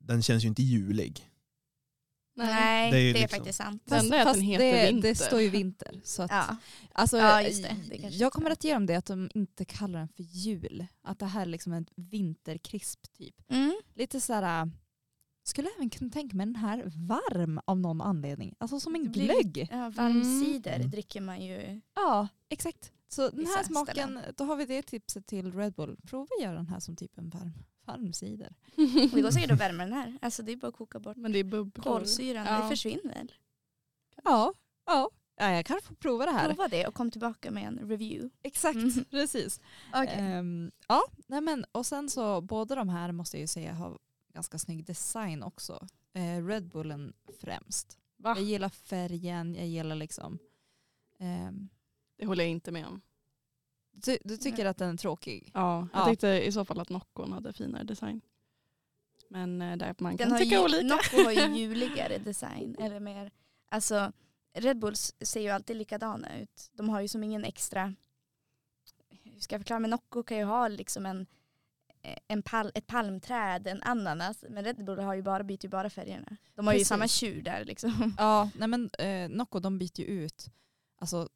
den 0.00 0.22
känns 0.22 0.44
ju 0.44 0.48
inte 0.48 0.62
julig. 0.62 1.30
Nej, 2.38 2.90
Det 2.90 2.96
det 2.96 3.02
är 3.02 3.04
är, 3.04 3.06
ju 3.06 3.12
liksom- 3.12 3.38
faktiskt 3.38 3.58
sant. 3.58 3.82
Det 3.84 3.94
är 3.94 4.26
att 4.26 4.34
den 4.34 4.42
heter 4.42 4.92
det, 4.92 5.00
det 5.00 5.14
står 5.14 5.40
ju 5.40 5.48
vinter. 5.50 6.00
Så 6.04 6.22
att, 6.22 6.30
Ja. 6.30 6.56
alltså, 6.92 7.16
Ja, 7.18 7.42
just 7.42 7.62
det. 7.62 7.76
Det 7.88 7.96
jag 7.96 8.26
är 8.26 8.30
kommer 8.30 8.50
att 8.50 8.64
ge 8.64 8.72
dem 8.74 8.86
det 8.86 8.94
att 8.94 9.06
de 9.06 9.30
inte 9.34 9.64
kallar 9.64 9.98
den 9.98 10.08
för 10.08 10.22
jul. 10.22 10.86
Att 11.02 11.18
det 11.18 11.26
här 11.26 11.42
är 11.42 11.46
liksom 11.46 11.72
en 11.72 11.86
vinterkrisp 11.96 13.12
typ. 13.18 13.34
Mm. 13.50 13.76
Lite 13.94 14.20
sådär, 14.20 14.70
skulle 15.48 15.68
även 15.76 15.90
kunna 15.90 16.10
tänka 16.10 16.36
mig 16.36 16.46
den 16.46 16.56
här 16.56 16.92
varm 16.96 17.60
av 17.64 17.78
någon 17.80 18.00
anledning. 18.00 18.54
Alltså 18.58 18.80
som 18.80 18.94
en 18.94 19.12
glögg. 19.12 19.68
Ja, 19.70 19.90
varm 19.96 20.24
cider 20.44 20.76
Mm. 20.76 20.90
dricker 20.90 21.20
man 21.20 21.40
ju. 21.40 21.80
Ja, 21.94 22.28
exakt. 22.48 22.92
Så 23.08 23.28
den 23.30 23.46
här 23.46 23.64
smaken, 23.64 23.94
ställen. 23.94 24.34
då 24.36 24.44
har 24.44 24.56
vi 24.56 24.64
det 24.66 24.82
tipset 24.82 25.26
till 25.26 25.52
Red 25.52 25.72
Bull. 25.74 25.96
Prova 26.06 26.26
att 26.38 26.42
göra 26.44 26.54
den 26.54 26.66
här 26.66 26.80
som 26.80 26.96
typ 26.96 27.18
en 27.18 27.30
varm, 27.30 27.52
varm 27.84 28.12
cider. 28.12 28.54
Det 28.76 28.82
går 29.22 29.30
säkert 29.30 29.50
att 29.50 29.60
värma 29.60 29.84
den 29.84 29.92
här. 29.92 30.18
Alltså 30.22 30.42
det 30.42 30.52
är 30.52 30.56
bara 30.56 30.68
att 30.68 30.76
koka 30.76 30.98
bort 31.00 31.16
Men 31.16 31.32
det 31.32 31.38
är 31.38 31.44
bubblor. 31.44 31.82
kolsyran. 31.84 32.46
Ja. 32.46 32.62
Det 32.62 32.68
försvinner? 32.68 33.34
Ja, 34.24 34.52
ja. 34.86 35.10
ja 35.36 35.50
jag 35.52 35.66
kan 35.66 35.80
få 35.82 35.94
prova 35.94 36.26
det 36.26 36.32
här. 36.32 36.48
Prova 36.48 36.68
det 36.68 36.86
och 36.86 36.94
kom 36.94 37.10
tillbaka 37.10 37.50
med 37.50 37.66
en 37.68 37.78
review. 37.88 38.30
Exakt, 38.42 38.76
Mm. 38.76 39.04
precis. 39.10 39.60
Ehm, 39.92 40.70
ja, 40.88 41.02
nej 41.26 41.40
men, 41.40 41.64
och 41.72 41.86
sen 41.86 42.08
så 42.10 42.40
båda 42.40 42.74
de 42.74 42.88
här 42.88 43.12
måste 43.12 43.36
jag 43.36 43.40
ju 43.40 43.46
säga 43.46 43.72
har 43.74 43.98
ganska 44.36 44.58
snygg 44.58 44.84
design 44.84 45.42
också. 45.42 45.86
Eh, 46.12 46.46
Red 46.46 46.68
Bullen 46.68 47.12
främst. 47.40 47.98
Va? 48.16 48.34
Jag 48.36 48.44
gillar 48.44 48.68
färgen, 48.68 49.54
jag 49.54 49.66
gillar 49.66 49.96
liksom... 49.96 50.38
ehm, 51.18 51.68
Det 52.16 52.26
håller 52.26 52.44
jag 52.44 52.50
inte 52.50 52.72
med 52.72 52.86
om. 52.86 53.00
du, 53.92 54.18
du 54.24 54.36
tycker 54.36 54.66
att 54.66 54.76
den 54.78 54.90
är 54.94 54.96
tråkig? 54.96 55.50
Ja, 55.54 55.88
jag 55.92 56.02
Ja. 56.02 56.06
tyckte 56.06 56.28
i 56.28 56.52
så 56.52 56.64
fall 56.64 56.80
att 56.80 56.88
Noccon 56.88 57.32
hade 57.32 57.52
finare 57.52 57.84
design. 57.84 58.20
Men 59.30 59.62
eh, 59.62 59.76
där 59.76 59.94
man 59.98 60.16
Den 60.16 60.28
kan 60.30 60.38
tycka 60.38 60.54
ju, 60.56 60.64
olika. 60.64 60.86
Nocco 60.86 61.16
har 61.24 61.32
ju 61.32 61.56
juligare 61.60 62.18
design. 62.18 62.76
Eller 62.78 63.00
mer, 63.00 63.30
alltså 63.68 64.12
Red 64.52 64.78
Bulls 64.78 65.14
ser 65.20 65.40
ju 65.40 65.48
alltid 65.48 65.76
likadana 65.76 66.38
ut. 66.40 66.70
De 66.72 66.88
har 66.88 67.00
ju 67.00 67.08
som 67.08 67.24
ingen 67.24 67.44
extra, 67.44 67.94
hur 69.08 69.40
ska 69.40 69.54
jag 69.54 69.60
förklara, 69.60 69.80
men 69.80 69.90
Nocco 69.90 70.22
kan 70.22 70.36
ju 70.38 70.44
ha 70.44 70.68
liksom 70.68 71.06
en, 71.06 71.26
en 72.28 72.42
pal, 72.42 72.72
ett 72.74 72.86
palmträd, 72.86 73.66
en 73.66 73.82
ananas. 73.82 74.44
Men 74.50 74.64
Red 74.64 74.84
Bull 74.84 74.98
har 74.98 75.14
ju 75.14 75.22
bara, 75.22 75.44
byter 75.44 75.64
ju 75.64 75.68
bara 75.68 75.90
färgerna. 75.90 76.36
De 76.54 76.66
har 76.66 76.74
ju 76.74 76.78
Precis. 76.78 76.88
samma 76.88 77.08
tjur 77.08 77.42
där 77.42 77.64
liksom. 77.64 78.14
Ja, 78.18 78.50
nej 78.58 78.68
men 78.68 78.90
eh, 78.98 79.28
Nocco 79.28 79.60
de 79.60 79.78
byter 79.78 80.00
ju 80.00 80.06
ut, 80.06 80.50
alltså 80.98 81.28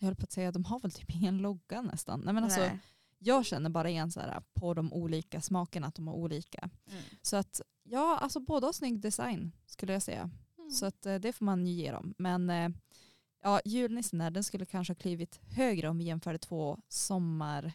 jag 0.00 0.06
höll 0.06 0.16
på 0.16 0.24
att 0.24 0.32
säga 0.32 0.52
de 0.52 0.64
har 0.64 0.80
väl 0.80 0.90
typ 0.90 1.10
ingen 1.10 1.38
logga 1.38 1.82
nästan. 1.82 2.20
Nej, 2.20 2.34
men 2.34 2.44
alltså, 2.44 2.60
Nej. 2.60 2.78
jag 3.18 3.46
känner 3.46 3.70
bara 3.70 3.90
igen 3.90 4.10
så 4.10 4.20
här, 4.20 4.42
på 4.54 4.74
de 4.74 4.92
olika 4.92 5.40
smakerna 5.40 5.86
att 5.86 5.94
de 5.94 6.08
har 6.08 6.14
olika. 6.14 6.70
Mm. 6.90 7.02
Så 7.22 7.36
att 7.36 7.60
ja, 7.82 8.18
alltså 8.18 8.40
båda 8.40 8.66
har 8.66 8.72
snygg 8.72 9.00
design 9.00 9.52
skulle 9.66 9.92
jag 9.92 10.02
säga. 10.02 10.30
Mm. 10.58 10.70
Så 10.70 10.86
att, 10.86 11.06
eh, 11.06 11.14
det 11.14 11.32
får 11.32 11.44
man 11.44 11.66
ju 11.66 11.72
ge 11.72 11.92
dem. 11.92 12.14
Men 12.18 12.50
eh, 12.50 12.68
ja, 13.42 13.60
julnissen 13.64 14.18
där, 14.18 14.30
den 14.30 14.44
skulle 14.44 14.66
kanske 14.66 14.92
ha 14.92 14.98
klivit 14.98 15.40
högre 15.56 15.88
om 15.88 15.98
vi 15.98 16.04
jämförde 16.04 16.38
två 16.38 16.78
sommar 16.88 17.72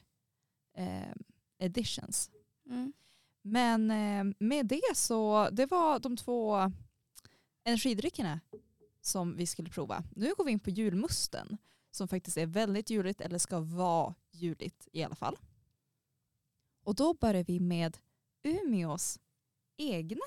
eh, 0.78 1.16
editions. 1.64 2.32
Mm. 2.66 2.94
Men 3.42 3.92
eh, 3.92 4.36
med 4.40 4.66
det 4.66 4.96
så, 4.96 5.50
det 5.52 5.66
var 5.66 6.00
de 6.00 6.18
två 6.18 6.72
energidryckerna 7.64 8.40
som 9.02 9.36
vi 9.36 9.48
skulle 9.48 9.70
prova. 9.70 10.04
Nu 10.16 10.34
går 10.38 10.46
vi 10.46 10.52
in 10.52 10.60
på 10.60 10.70
julmusten 10.70 11.58
som 11.92 12.08
faktiskt 12.08 12.38
är 12.38 12.46
väldigt 12.46 12.90
juligt 12.90 13.22
eller 13.22 13.38
ska 13.38 13.60
vara 13.60 14.16
juligt 14.32 14.88
i 14.92 15.04
alla 15.04 15.16
fall. 15.16 15.38
Och 16.84 16.96
då 16.96 17.14
börjar 17.14 17.44
vi 17.44 17.60
med 17.60 17.98
Umeås 18.44 19.20
egna 19.78 20.26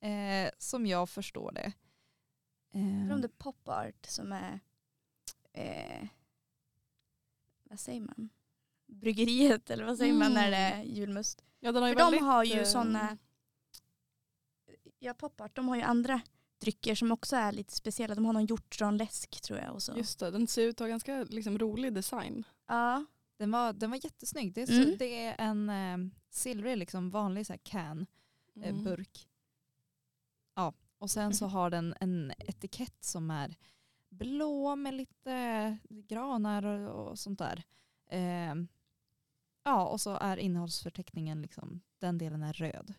eh, 0.00 0.50
som 0.58 0.86
jag 0.86 1.10
förstår 1.10 1.52
det. 1.52 1.72
Eh, 2.74 3.16
det 3.18 3.26
är 3.26 3.28
pop 3.28 3.68
art 3.68 4.06
som 4.06 4.32
är, 4.32 4.60
eh, 5.52 6.08
vad 7.62 7.80
säger 7.80 8.00
man? 8.00 8.28
Bryggeriet 8.92 9.70
eller 9.70 9.84
vad 9.84 9.98
säger 9.98 10.12
man 10.14 10.34
när 10.34 10.50
det 10.50 10.56
är 10.56 10.82
julmust? 10.82 11.44
Ja, 11.60 11.72
den 11.72 11.82
har 11.82 11.88
ju 11.88 11.94
För 11.94 11.98
de 12.00 12.04
väldigt, 12.04 12.22
har 12.22 12.44
ju 12.44 12.60
eh, 12.60 12.64
sådana, 12.64 13.18
ja 14.98 15.14
pop 15.14 15.40
art, 15.40 15.56
de 15.56 15.68
har 15.68 15.76
ju 15.76 15.82
andra 15.82 16.20
drycker 16.60 16.94
som 16.94 17.12
också 17.12 17.36
är 17.36 17.52
lite 17.52 17.72
speciella. 17.72 18.14
De 18.14 18.24
har 18.26 18.32
någon 18.32 18.46
hjortronläsk 18.46 19.40
tror 19.40 19.58
jag. 19.58 19.74
Och 19.74 19.82
så. 19.82 19.92
Just 19.96 20.18
det, 20.18 20.30
den 20.30 20.46
ser 20.46 20.62
ut 20.62 20.74
att 20.76 20.84
ha 20.84 20.88
ganska 20.88 21.24
liksom, 21.24 21.58
rolig 21.58 21.94
design. 21.94 22.44
Ja. 22.68 23.04
Den 23.38 23.50
var, 23.50 23.72
den 23.72 23.90
var 23.90 24.04
jättesnygg. 24.04 24.54
Det 24.54 24.62
är, 24.62 24.66
så, 24.66 24.72
Mm. 24.72 24.96
det 24.98 25.24
är 25.26 25.34
en 25.38 25.70
eh, 25.70 26.12
silvrig 26.30 26.76
liksom, 26.76 27.10
vanlig 27.10 27.46
så 27.46 27.52
här, 27.52 27.60
can, 27.62 28.06
eh, 28.62 28.68
Mm. 28.68 28.84
burk. 28.84 29.28
Ja, 30.54 30.72
och 30.98 31.10
sen 31.10 31.34
så 31.34 31.46
har 31.46 31.70
den 31.70 31.94
en 32.00 32.32
etikett 32.38 33.04
som 33.04 33.30
är 33.30 33.56
blå 34.08 34.76
med 34.76 34.94
lite 34.94 35.78
granar 35.88 36.62
och, 36.64 37.10
och 37.10 37.18
sånt 37.18 37.38
där. 37.38 37.62
Eh, 38.10 38.54
ja, 39.64 39.84
och 39.86 40.00
så 40.00 40.16
är 40.20 40.36
innehållsförteckningen, 40.36 41.42
liksom, 41.42 41.80
den 41.98 42.18
delen 42.18 42.42
är 42.42 42.52
röd. 42.52 42.94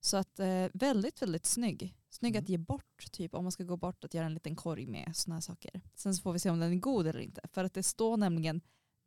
Så 0.00 0.16
att 0.16 0.38
eh, 0.40 0.66
väldigt, 0.72 1.22
väldigt 1.22 1.46
snygg. 1.46 1.94
Snygg 2.10 2.36
att 2.36 2.40
Mm. 2.48 2.50
ge 2.52 2.58
bort, 2.58 3.12
typ 3.12 3.34
om 3.34 3.44
man 3.44 3.52
ska 3.52 3.64
gå 3.64 3.76
bort 3.76 4.04
att 4.04 4.14
göra 4.14 4.26
en 4.26 4.34
liten 4.34 4.56
korg 4.56 4.86
med 4.86 5.16
sådana 5.16 5.36
här 5.36 5.40
saker. 5.40 5.80
Sen 5.94 6.14
så 6.14 6.22
får 6.22 6.32
vi 6.32 6.38
se 6.38 6.50
om 6.50 6.60
den 6.60 6.72
är 6.72 6.76
god 6.76 7.06
eller 7.06 7.20
inte. 7.20 7.40
För 7.52 7.64
att 7.64 7.74
det 7.74 7.82
står 7.82 8.16
nämligen 8.16 8.60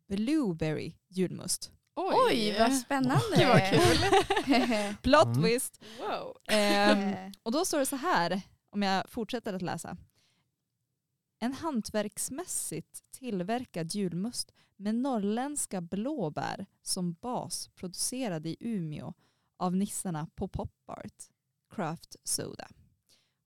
blueberry 0.06 0.94
julmust. 1.08 1.72
Oj, 1.96 2.56
vad 2.58 2.74
spännande. 2.74 3.36
Gud 3.36 3.48
vad 3.48 3.70
kul. 3.70 3.98
Plot 5.02 5.26
Mm. 5.26 5.42
twist! 5.42 5.80
Wow. 5.98 6.36
Ehm, 6.48 6.98
Eh, 7.08 7.30
och 7.42 7.52
då 7.52 7.64
står 7.64 7.78
det 7.78 7.86
så 7.86 7.96
här, 7.96 8.40
om 8.70 8.82
jag 8.82 9.10
fortsätter 9.10 9.54
att 9.54 9.62
läsa. 9.62 9.96
En 11.38 11.52
hantverksmässigt 11.52 13.02
tillverkad 13.10 13.94
julmust 13.94 14.52
med 14.76 14.94
norrländska 14.94 15.80
blåbär 15.80 16.66
som 16.82 17.12
bas 17.12 17.68
producerad 17.74 18.46
i 18.46 18.56
Umeå 18.60 19.14
av 19.56 19.76
nissarna 19.76 20.28
på 20.34 20.48
Popart 20.48 21.24
Craft 21.74 22.16
Soda 22.24 22.68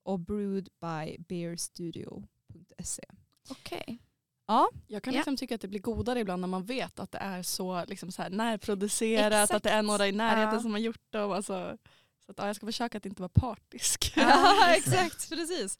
och 0.03 0.19
brewed 0.19 0.69
by 0.81 1.17
beerstudio.se. 1.19 3.03
Okej. 3.49 3.99
Ja, 4.45 4.69
Jag 4.87 5.03
kan 5.03 5.13
Ja. 5.13 5.17
liksom 5.19 5.37
tycka 5.37 5.55
att 5.55 5.61
det 5.61 5.67
blir 5.67 5.79
godare 5.79 6.19
ibland 6.19 6.41
när 6.41 6.47
man 6.47 6.65
vet 6.65 6.99
att 6.99 7.11
det 7.11 7.17
är 7.17 7.43
så 7.43 7.85
liksom 7.85 8.11
så 8.11 8.21
här, 8.21 8.29
närproducerat, 8.29 9.51
att 9.51 9.63
det 9.63 9.69
är 9.69 9.73
Exakt. 9.79 9.87
några 9.87 10.07
i 10.07 10.11
närheten 10.11 10.53
Ja. 10.53 10.59
som 10.61 10.71
har 10.71 10.79
gjort 10.79 11.01
det. 11.09 11.21
Och 11.21 11.35
alltså, 11.35 11.77
så 12.25 12.31
att, 12.31 12.37
ja, 12.37 12.47
jag 12.47 12.55
ska 12.55 12.65
försöka 12.65 12.97
att 12.97 13.05
inte 13.05 13.21
vara 13.21 13.29
partisk. 13.29 14.13
ja 14.15 14.73
exakt, 14.77 15.29
precis. 15.29 15.79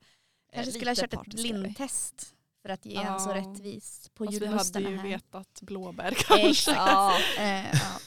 Kanske 0.53 0.71
skulle 0.71 0.91
ha 0.91 0.95
kört 0.95 1.13
ett 1.13 1.25
blindtest 1.35 2.35
för 2.61 2.69
att 2.69 2.85
ge 2.85 2.95
en 2.95 3.19
så 3.19 3.29
Ja. 3.29 3.35
rättvis 3.35 4.09
på 4.13 4.25
Fast 4.25 4.33
vi 4.33 4.39
hade 4.39 4.45
julmusten 4.45 4.81
ju 4.83 4.97
här. 4.97 5.03
vetat 5.03 5.61
blåbär 5.61 6.13
kanske. 6.17 6.49
Exakt. 6.49 6.77
Ja, 6.77 7.19
Eh, 7.37 7.65
ja. 7.73 7.99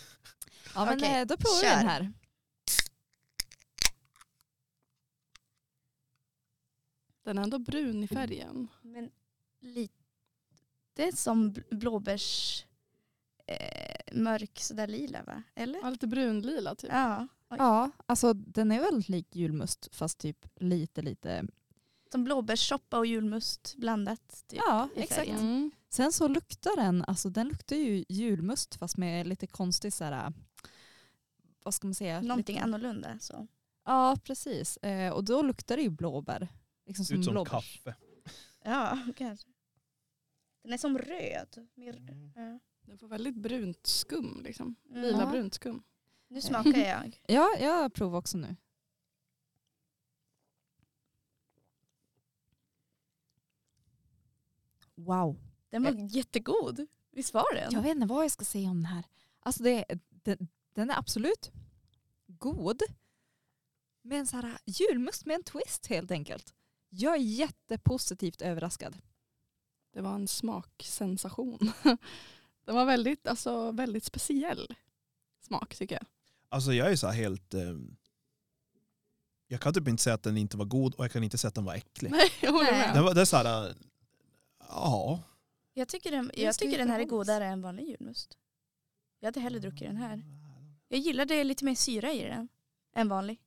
ja 0.75 0.85
men 0.85 0.99
Okej, 0.99 1.21
eh, 1.21 1.27
då 1.27 1.37
provar 1.37 1.61
vi 1.63 1.69
den 1.69 1.89
här. 1.89 2.13
Den 7.25 7.39
är 7.39 7.43
ändå 7.43 7.59
brun 7.59 8.03
i 8.05 8.09
färgen. 8.09 8.69
Men 8.83 9.11
lite 9.61 9.93
som 11.15 11.53
bl- 11.53 11.75
blåbärs 11.77 12.65
eh, 13.47 14.15
mörk 14.17 14.59
sådär 14.61 14.87
lila 14.87 15.23
va? 15.23 15.43
Eller? 15.55 15.79
Ja, 15.83 15.91
lite 15.91 16.07
brunlila 16.07 16.75
typ. 16.75 16.91
Ja. 16.93 17.29
Oj. 17.51 17.57
Ja, 17.61 17.91
alltså 18.07 18.33
den 18.33 18.73
är 18.73 18.81
väldigt 18.81 19.09
lik 19.09 19.37
julmust 19.37 19.89
fast 19.95 20.19
typ 20.19 20.47
lite 20.57 21.03
lite. 21.03 21.45
Som 22.13 22.25
blåbärssoppa 22.25 22.99
och 22.99 23.07
julmust 23.07 23.75
blandat. 23.77 24.45
Typ. 24.49 24.61
Ja, 24.67 24.89
exakt. 24.97 25.29
Mm. 25.29 25.71
Sen 25.91 26.13
så 26.13 26.29
luktar 26.29 26.77
den, 26.77 27.05
alltså 27.05 27.31
den 27.31 27.49
luktar 27.49 27.77
ju 27.77 28.05
julmust 28.09 28.75
fast 28.75 28.97
med 28.97 29.27
lite 29.27 29.47
konstig 29.47 29.93
så 29.93 30.05
här, 30.05 30.33
vad 31.63 31.75
ska 31.75 31.87
man 31.87 31.95
säga? 31.95 32.21
Någonting 32.21 32.55
lite, 32.57 32.65
annorlunda. 32.65 33.19
Så. 33.21 33.47
Ja, 33.85 34.17
precis. 34.25 34.77
Eh, 34.77 35.13
och 35.13 35.25
då 35.25 35.43
luktar 35.43 35.77
det 35.77 35.83
ju 35.83 35.91
blåbär. 35.91 36.49
Liksom 36.87 37.05
Ser 37.05 37.15
ut 37.15 37.25
som 37.25 37.33
blåbärs. 37.35 37.51
kaffe. 37.51 37.95
Ja, 38.65 38.99
kanske. 39.17 39.49
Den 40.63 40.73
är 40.73 40.79
som 40.79 40.99
röd. 40.99 41.69
Mer, 41.75 42.07
ja. 42.37 42.59
Den 42.87 42.99
får 42.99 43.09
väldigt 43.09 43.35
brunt 43.37 43.87
skum. 43.87 44.41
Liksom. 44.45 44.75
Mm. 44.91 45.03
Lila 45.03 45.19
Ja. 45.21 45.31
brunt 45.31 45.55
skum. 45.55 45.83
Nu 46.29 46.41
smakar 46.41 46.71
jag. 46.79 47.21
Ja, 47.29 47.57
jag 47.61 47.93
provar 47.95 48.19
också 48.19 48.39
nu. 48.39 48.57
Wow. 54.97 55.41
Den 55.71 55.83
var 55.83 56.17
jättegod. 56.17 56.87
Visst 57.13 57.35
var 57.35 57.55
den? 57.55 57.73
Jag 57.73 57.83
vet 57.83 57.95
inte 57.97 58.07
vad 58.07 58.25
jag 58.25 58.31
ska 58.31 58.45
säga 58.45 58.71
om 58.71 58.77
den 58.77 58.87
här. 58.87 59.05
Alltså 59.41 59.63
det, 59.63 59.85
den, 60.09 60.49
den 60.75 60.91
är 60.91 60.99
absolut 60.99 61.51
god. 62.27 62.83
Men 64.03 64.19
en 64.19 64.27
så 64.27 64.37
här 64.37 64.59
julmust 64.67 65.27
med 65.27 65.35
en 65.35 65.43
twist 65.43 65.87
helt 65.87 66.11
enkelt. 66.11 66.55
Jag 66.89 67.15
är 67.15 67.21
jättepositivt 67.21 68.43
överraskad. 68.43 68.99
Det 69.93 70.01
var 70.01 70.15
en 70.15 70.29
smaksensation. 70.29 71.73
Den 72.65 72.75
var 72.75 72.85
väldigt, 72.85 73.27
alltså, 73.27 73.71
väldigt 73.73 74.05
speciell 74.05 74.75
smak 75.41 75.77
tycker 75.77 75.95
jag. 75.95 76.07
Alltså 76.49 76.73
jag 76.73 76.93
är 76.93 76.97
så 76.97 77.07
här 77.07 77.15
helt... 77.15 77.55
Eh, 77.55 77.77
jag 79.47 79.61
kan 79.61 79.75
typ 79.75 79.89
inte 79.89 80.03
säga 80.03 80.15
att 80.15 80.23
den 80.23 80.37
inte 80.37 80.57
var 80.57 80.65
god 80.65 80.95
och 80.95 81.05
jag 81.05 81.13
kan 81.13 81.25
inte 81.25 81.39
säga 81.39 81.49
att 81.49 81.55
den 81.55 81.65
var 81.65 81.75
äcklig. 81.75 82.11
Nej, 82.11 82.31
jag 82.41 82.53
håller 82.53 82.73
med. 82.73 82.95
Den 82.95 83.05
var, 83.05 83.15
det 83.15 83.21
är 83.21 83.25
så 83.25 83.37
här... 83.37 83.75
Ja. 84.69 85.23
Jag 85.75 85.89
tycker 85.89 86.11
den, 86.11 86.31
Jag 86.35 86.59
tycker 86.59 86.79
den 86.79 86.91
här 86.91 87.01
är 87.01 87.05
godare 87.05 87.45
än 87.47 87.63
vanlig 87.63 87.89
julmust. 87.89 88.39
Jag 89.21 89.27
hade 89.27 89.41
hellre 89.41 89.59
druckit 89.59 89.89
den 89.89 89.97
här. 89.97 90.23
Jag 90.89 91.01
gillar 91.01 91.25
det 91.25 91.45
lite 91.45 91.65
mer 91.65 91.75
syra 91.75 92.13
i 92.13 92.23
den 92.23 92.49
än 92.97 93.09
vanlig. 93.09 93.41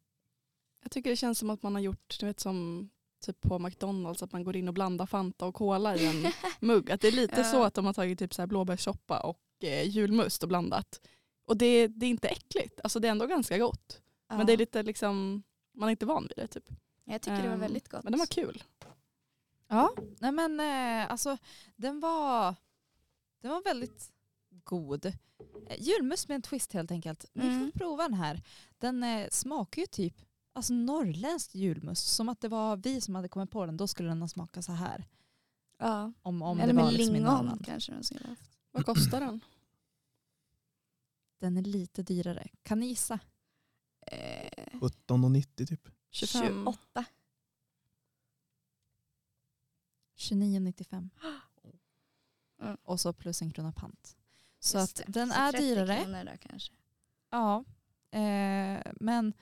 Jag 0.83 0.91
tycker 0.91 1.09
det 1.09 1.15
känns 1.15 1.39
som 1.39 1.49
att 1.49 1.63
man 1.63 1.73
har 1.75 1.81
gjort, 1.81 2.19
du 2.19 2.25
vet 2.25 2.39
som 2.39 2.89
typ 3.25 3.41
på 3.41 3.59
McDonalds, 3.59 4.23
att 4.23 4.31
man 4.31 4.43
går 4.43 4.55
in 4.55 4.67
och 4.67 4.73
blandar 4.73 5.05
Fanta 5.05 5.45
och 5.45 5.55
Cola 5.55 5.95
i 5.95 6.05
en 6.05 6.31
mugg. 6.59 6.91
Att 6.91 7.01
det 7.01 7.07
är 7.07 7.11
lite 7.11 7.37
Ja. 7.41 7.43
så 7.43 7.63
att 7.63 7.73
de 7.73 7.85
har 7.85 7.93
tagit 7.93 8.19
typ 8.19 8.33
så 8.33 8.41
här 8.41 8.47
blåbärssoppa 8.47 9.19
och 9.19 9.39
eh, 9.63 9.87
julmust 9.89 10.43
och 10.43 10.49
blandat. 10.49 11.01
Och 11.45 11.57
det, 11.57 11.87
det 11.87 12.05
är 12.05 12.09
inte 12.09 12.27
äckligt, 12.27 12.79
alltså 12.83 12.99
det 12.99 13.07
är 13.07 13.11
ändå 13.11 13.25
ganska 13.27 13.57
gott. 13.57 14.01
Men 14.27 14.45
det 14.45 14.53
är 14.53 14.57
lite 14.57 14.83
liksom, 14.83 15.43
man 15.73 15.87
är 15.89 15.91
inte 15.91 16.05
van 16.05 16.23
vid 16.27 16.37
det 16.37 16.47
typ. 16.47 16.69
Jag 17.03 17.21
tycker 17.21 17.37
det 17.41 17.47
var 17.47 17.53
Ehm, 17.53 17.59
väldigt 17.59 17.89
gott. 17.89 18.03
Men 18.03 18.11
den 18.11 18.19
var 18.19 18.25
kul. 18.25 18.63
Ja, 19.71 19.93
nej 20.19 20.31
men 20.31 20.59
eh, 20.59 21.11
alltså 21.11 21.37
den 21.75 21.99
var, 21.99 22.55
den 23.41 23.51
var 23.51 23.63
väldigt 23.63 24.11
god. 24.63 25.05
Eh, 25.05 25.13
julmust 25.79 26.27
med 26.27 26.35
en 26.35 26.41
twist 26.41 26.73
helt 26.73 26.91
enkelt. 26.91 27.25
Ni 27.33 27.47
Mm. 27.47 27.59
får 27.71 27.79
prova 27.79 28.03
den 28.03 28.13
här. 28.13 28.41
Den 28.77 29.03
eh, 29.03 29.27
smakar 29.31 29.81
ju 29.81 29.85
typ 29.85 30.15
alltså 30.53 30.73
norrländsk 30.73 31.55
julmust. 31.55 32.07
Som 32.15 32.29
att 32.29 32.41
det 32.41 32.47
var 32.47 32.77
vi 32.77 33.01
som 33.01 33.15
hade 33.15 33.29
kommit 33.29 33.51
på 33.51 33.65
den. 33.65 33.77
Då 33.77 33.87
skulle 33.87 34.09
den 34.09 34.21
ha 34.21 34.27
smakat 34.27 34.65
så 34.65 34.71
här. 34.71 35.05
ja. 35.77 36.13
Om, 36.21 36.41
om 36.41 36.59
Eller 36.59 36.73
det 36.73 36.79
var 36.79 36.85
med 36.85 36.93
liksom 36.93 37.15
lingon 37.15 37.61
kanske 37.65 37.91
de 37.91 38.03
skulle 38.03 38.19
ha 38.23 38.29
haft. 38.29 38.57
Vad 38.71 38.85
kostar 38.85 39.19
den? 39.19 39.39
Den 41.39 41.57
är 41.57 41.61
lite 41.61 42.03
dyrare. 42.03 42.47
Kan 42.63 42.79
ni 42.79 42.85
gissa? 42.85 43.19
Eh, 44.07 44.79
17,90 44.79 45.65
typ. 45.65 45.89
25. 46.11 46.41
28. 46.47 47.05
29,95. 50.19 51.09
Mm. 52.61 52.77
Och 52.83 52.99
så 52.99 53.13
plus 53.13 53.41
en 53.41 53.51
krona 53.51 53.71
pant. 53.71 54.17
Så 54.59 54.77
Just 54.77 54.99
att 54.99 55.05
det. 55.05 55.11
den 55.19 55.29
Så 55.29 55.39
är 55.39 55.51
30 55.51 55.65
dyrare. 55.65 56.01
kronor 56.03 56.23
Då, 56.25 56.31
kanske. 56.49 56.73
Ja, 57.29 57.63
eh, 58.11 58.91
men 58.99 59.33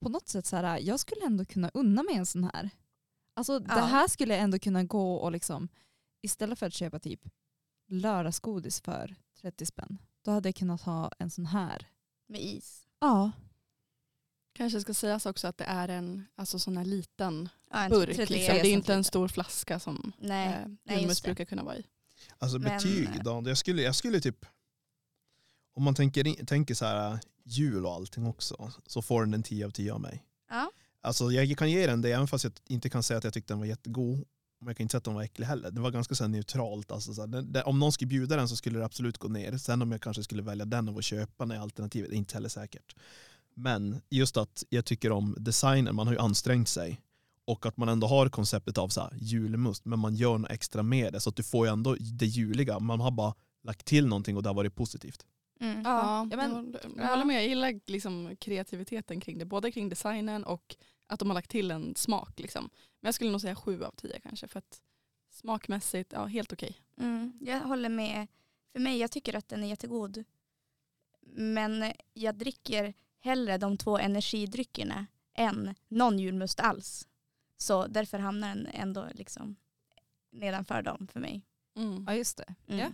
på 0.00 0.08
något 0.08 0.28
sätt 0.28 0.46
så 0.46 0.56
här, 0.56 0.78
jag 0.78 1.00
skulle 1.00 1.24
ändå 1.26 1.44
kunna 1.44 1.68
unna 1.74 2.02
mig 2.02 2.14
en 2.14 2.26
sån 2.26 2.44
här. 2.44 2.70
Alltså 3.34 3.58
det 3.58 3.66
Ja. 3.74 3.84
här 3.84 4.08
skulle 4.08 4.34
jag 4.34 4.42
ändå 4.42 4.58
kunna 4.58 4.84
gå 4.84 5.14
och 5.14 5.32
liksom, 5.32 5.68
istället 6.22 6.58
för 6.58 6.66
att 6.66 6.74
köpa 6.74 6.98
typ 6.98 7.28
lördagsgodis 7.88 8.80
för 8.80 9.14
30 9.40 9.66
spänn, 9.66 9.98
då 10.22 10.30
hade 10.30 10.48
jag 10.48 10.56
kunnat 10.56 10.82
ha 10.82 11.10
en 11.18 11.30
sån 11.30 11.46
här. 11.46 11.86
Med 12.26 12.40
is. 12.40 12.86
Ja. 13.00 13.30
Kanske 14.58 14.80
ska 14.80 14.94
sägas 14.94 15.26
också 15.26 15.46
att 15.48 15.58
det 15.58 15.64
är 15.64 15.88
en 15.88 16.24
alltså 16.36 16.58
sån 16.58 16.76
här 16.76 16.84
liten 16.84 17.48
Ja, 17.70 17.84
en 17.84 17.90
burk. 17.90 18.16
33 18.16 18.36
Liksom. 18.36 18.54
Det 18.54 18.68
är 18.68 18.72
inte 18.72 18.94
en 18.94 19.04
stor 19.04 19.28
flaska 19.28 19.80
som 19.80 20.12
Nej, 20.18 20.48
eh, 20.48 20.68
nej 20.84 21.08
brukar 21.24 21.44
kunna 21.44 21.62
vara 21.62 21.76
i. 21.76 21.84
Alltså 22.38 22.58
Men- 22.58 22.76
betyg 22.76 23.24
då? 23.24 23.42
Jag 23.46 23.58
skulle, 23.58 23.82
jag 23.82 23.94
skulle 23.94 24.20
typ... 24.20 24.46
Om 25.74 25.82
man 25.82 25.94
tänker, 25.94 26.44
tänker 26.44 26.74
så 26.74 26.84
här 26.84 27.18
jul 27.44 27.86
och 27.86 27.92
allting 27.92 28.26
också 28.26 28.72
så 28.86 29.02
får 29.02 29.20
den 29.20 29.34
en 29.34 29.42
10 29.42 29.66
av 29.66 29.70
10 29.70 29.92
av 29.92 30.00
mig. 30.00 30.24
Ja. 30.50 30.70
Alltså 31.00 31.30
jag 31.30 31.58
kan 31.58 31.70
ge 31.70 31.86
den 31.86 32.02
det 32.02 32.12
även 32.12 32.28
fast 32.28 32.44
jag 32.44 32.52
inte 32.66 32.90
kan 32.90 33.02
säga 33.02 33.18
att 33.18 33.24
jag 33.24 33.32
tyckte 33.32 33.52
den 33.52 33.58
var 33.58 33.66
jättegod. 33.66 34.24
Men 34.60 34.68
jag 34.68 34.76
kan 34.76 34.84
inte 34.84 34.92
säga 34.92 34.98
att 34.98 35.04
den 35.04 35.14
var 35.14 35.22
äcklig 35.22 35.46
heller. 35.46 35.70
Det 35.70 35.80
var 35.80 35.90
ganska 35.90 36.14
så 36.14 36.24
här 36.24 36.28
neutralt. 36.28 36.92
Alltså 36.92 37.14
så 37.14 37.20
här, 37.20 37.28
det, 37.28 37.42
det, 37.42 37.62
om 37.62 37.78
någon 37.78 37.92
skulle 37.92 38.08
bjuda 38.08 38.36
den 38.36 38.48
så 38.48 38.56
skulle 38.56 38.78
det 38.78 38.84
absolut 38.84 39.18
gå 39.18 39.28
ner. 39.28 39.58
Sen 39.58 39.82
om 39.82 39.92
jag 39.92 40.00
kanske 40.00 40.24
skulle 40.24 40.42
välja 40.42 40.64
den 40.64 40.88
och 40.88 41.02
köpa 41.02 41.46
den 41.46 41.60
alternativet 41.60 42.10
är 42.10 42.14
inte 42.14 42.34
heller 42.34 42.48
säkert. 42.48 42.94
Men 43.58 44.00
just 44.10 44.36
att 44.36 44.64
jag 44.68 44.84
tycker 44.84 45.12
om 45.12 45.36
designen, 45.38 45.94
man 45.94 46.06
har 46.06 46.14
ju 46.14 46.20
ansträngt 46.20 46.68
sig. 46.68 47.00
Och 47.44 47.66
att 47.66 47.76
man 47.76 47.88
ändå 47.88 48.06
har 48.06 48.28
konceptet 48.28 48.78
av 48.78 48.88
så 48.88 49.00
här, 49.00 49.10
julmust 49.16 49.84
men 49.84 49.98
man 49.98 50.14
gör 50.14 50.38
något 50.38 50.50
extra 50.50 50.82
med 50.82 51.12
det. 51.12 51.20
Så 51.20 51.30
att 51.30 51.36
du 51.36 51.42
får 51.42 51.66
ju 51.66 51.72
ändå 51.72 51.94
det 51.94 52.26
juliga. 52.26 52.78
Man 52.78 53.00
har 53.00 53.10
bara 53.10 53.34
lagt 53.62 53.84
till 53.84 54.06
någonting 54.06 54.36
och 54.36 54.42
det 54.42 54.48
har 54.48 54.54
varit 54.54 54.74
positivt. 54.74 55.26
Mm. 55.60 55.82
Ja, 55.82 55.82
ja, 55.84 56.26
jag, 56.30 56.36
men, 56.36 56.50
håller, 56.52 56.80
jag 56.82 57.04
ja. 57.04 57.06
håller 57.06 57.24
med. 57.24 57.36
Jag 57.36 57.48
gillar 57.48 57.80
liksom 57.86 58.36
kreativiteten 58.40 59.20
kring 59.20 59.38
det. 59.38 59.44
Både 59.44 59.72
kring 59.72 59.88
designen 59.88 60.44
och 60.44 60.76
att 61.06 61.18
de 61.18 61.28
har 61.28 61.34
lagt 61.34 61.50
till 61.50 61.70
en 61.70 61.94
smak. 61.96 62.40
Liksom. 62.40 62.70
Men 63.00 63.08
jag 63.08 63.14
skulle 63.14 63.30
nog 63.30 63.40
säga 63.40 63.56
sju 63.56 63.84
av 63.84 63.92
tio 63.96 64.20
kanske. 64.20 64.48
För 64.48 64.58
att 64.58 64.80
smakmässigt, 65.30 66.12
ja 66.12 66.24
helt 66.24 66.52
okej. 66.52 66.76
Mm, 67.00 67.32
jag 67.40 67.60
håller 67.60 67.88
med. 67.88 68.26
För 68.72 68.80
mig, 68.80 68.98
jag 68.98 69.10
tycker 69.10 69.36
att 69.36 69.48
den 69.48 69.64
är 69.64 69.68
jättegod. 69.68 70.24
Men 71.26 71.92
jag 72.14 72.34
dricker 72.34 72.94
hellre 73.28 73.58
de 73.58 73.76
två 73.76 73.98
energidryckerna 73.98 75.06
än 75.34 75.74
någon 75.88 76.18
julmust 76.18 76.60
alls. 76.60 77.08
Så 77.56 77.86
därför 77.86 78.18
hamnar 78.18 78.48
den 78.48 78.66
ändå 78.66 79.06
liksom 79.14 79.56
nedanför 80.32 80.82
dem 80.82 81.08
för 81.12 81.20
mig. 81.20 81.46
Mm. 81.76 82.04
Ja 82.06 82.14
just 82.14 82.36
det. 82.36 82.54
Mm. 82.66 82.80
Ja. 82.80 82.90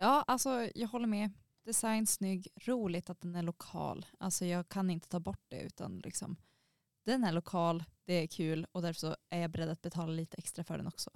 ja, 0.00 0.24
alltså 0.26 0.68
jag 0.74 0.88
håller 0.88 1.06
med. 1.06 1.30
Design 1.64 2.06
snygg, 2.06 2.48
roligt 2.56 3.10
att 3.10 3.20
den 3.20 3.34
är 3.34 3.42
lokal. 3.42 4.06
Alltså 4.18 4.44
jag 4.44 4.68
kan 4.68 4.90
inte 4.90 5.08
ta 5.08 5.20
bort 5.20 5.44
det 5.48 5.60
utan 5.60 5.98
liksom 5.98 6.36
den 7.04 7.24
är 7.24 7.32
lokal, 7.32 7.84
det 8.04 8.12
är 8.12 8.26
kul 8.26 8.66
och 8.72 8.82
därför 8.82 9.00
så 9.00 9.16
är 9.30 9.40
jag 9.40 9.50
beredd 9.50 9.68
att 9.68 9.82
betala 9.82 10.12
lite 10.12 10.36
extra 10.36 10.64
för 10.64 10.76
den 10.76 10.86
också. 10.86 11.10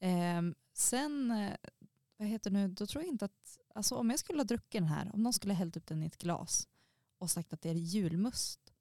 Ehm, 0.00 0.54
sen, 0.72 1.30
eh, 1.30 1.56
vad 2.16 2.28
heter 2.28 2.50
det 2.50 2.58
nu, 2.58 2.68
då 2.68 2.86
tror 2.86 3.04
jag 3.04 3.12
inte 3.12 3.24
att, 3.24 3.58
alltså 3.74 3.94
om 3.94 4.10
jag 4.10 4.18
skulle 4.18 4.38
ha 4.38 4.44
druckit 4.44 4.80
den 4.80 4.88
här, 4.88 5.10
om 5.14 5.22
någon 5.22 5.32
skulle 5.32 5.54
ha 5.54 5.58
hällt 5.58 5.76
upp 5.76 5.86
den 5.86 6.02
i 6.02 6.06
ett 6.06 6.18
glas 6.18 6.68
och 7.22 7.30
sagt 7.30 7.52
att 7.52 7.60
det 7.62 7.70
är 7.70 7.74
julmust. 7.74 8.72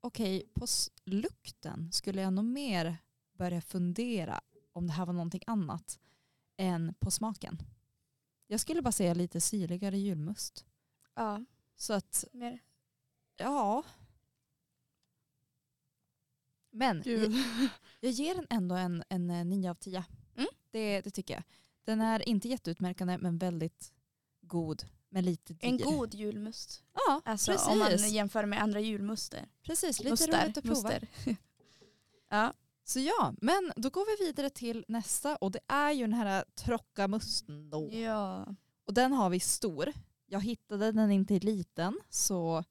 Okej, 0.00 0.50
på 0.54 0.64
s- 0.64 0.90
lukten 1.04 1.92
skulle 1.92 2.22
jag 2.22 2.32
nog 2.32 2.44
mer 2.44 2.96
börja 3.32 3.60
fundera 3.60 4.40
om 4.72 4.86
det 4.86 4.92
här 4.92 5.06
var 5.06 5.12
någonting 5.12 5.42
annat 5.46 5.98
än 6.56 6.94
på 6.98 7.10
smaken. 7.10 7.58
Jag 8.46 8.60
skulle 8.60 8.82
bara 8.82 8.92
säga 8.92 9.14
lite 9.14 9.40
syrligare 9.40 9.98
julmust. 9.98 10.64
Ja, 11.14 11.44
Så 11.76 11.92
att, 11.92 12.24
mer. 12.32 12.58
ja. 13.36 13.84
Men 16.70 17.02
jag, 17.06 17.32
jag 18.00 18.10
ger 18.12 18.34
den 18.34 18.46
ändå 18.50 18.74
en, 18.74 19.04
en 19.08 19.30
eh, 19.30 19.44
9 19.44 19.70
av 19.70 19.74
10. 19.74 20.04
Mm. 20.36 20.48
Det, 20.70 21.00
det 21.00 21.10
tycker 21.10 21.34
jag. 21.34 21.42
Den 21.84 22.00
är 22.00 22.28
inte 22.28 22.48
jätteutmärkande 22.48 23.18
men 23.18 23.38
väldigt 23.38 23.92
god. 24.40 24.82
Men 25.14 25.24
lite. 25.24 25.54
En 25.60 25.78
god 25.78 26.14
julmust. 26.14 26.84
Ja, 26.94 27.20
Alltså 27.24 27.52
precis. 27.52 27.68
om 27.68 27.78
man 27.78 28.10
jämför 28.10 28.46
med 28.46 28.62
andra 28.62 28.80
julmuster. 28.80 29.48
precis. 29.62 29.98
Lite 29.98 30.10
Mustar, 30.10 30.44
roligt 30.44 30.58
att 30.58 30.64
prova. 30.64 30.88
muster. 30.90 31.08
ja, 32.30 32.52
Så 32.84 33.00
ja, 33.00 33.34
men 33.40 33.72
då 33.76 33.90
går 33.90 34.18
vi 34.18 34.26
vidare 34.26 34.50
till 34.50 34.84
nästa 34.88 35.36
och 35.36 35.50
det 35.50 35.60
är 35.66 35.92
ju 35.92 36.00
den 36.04 36.12
här 36.14 36.44
trockamusten 36.54 37.70
då. 37.70 37.90
ja. 37.92 38.46
Och 38.84 38.94
den 38.94 39.12
har 39.12 39.30
vi 39.30 39.40
stor. 39.40 39.92
Jag 40.26 40.40
hittade 40.40 40.92
den 40.92 41.10
inte 41.10 41.34
i 41.34 41.40
liten 41.40 42.00
så 42.08 42.64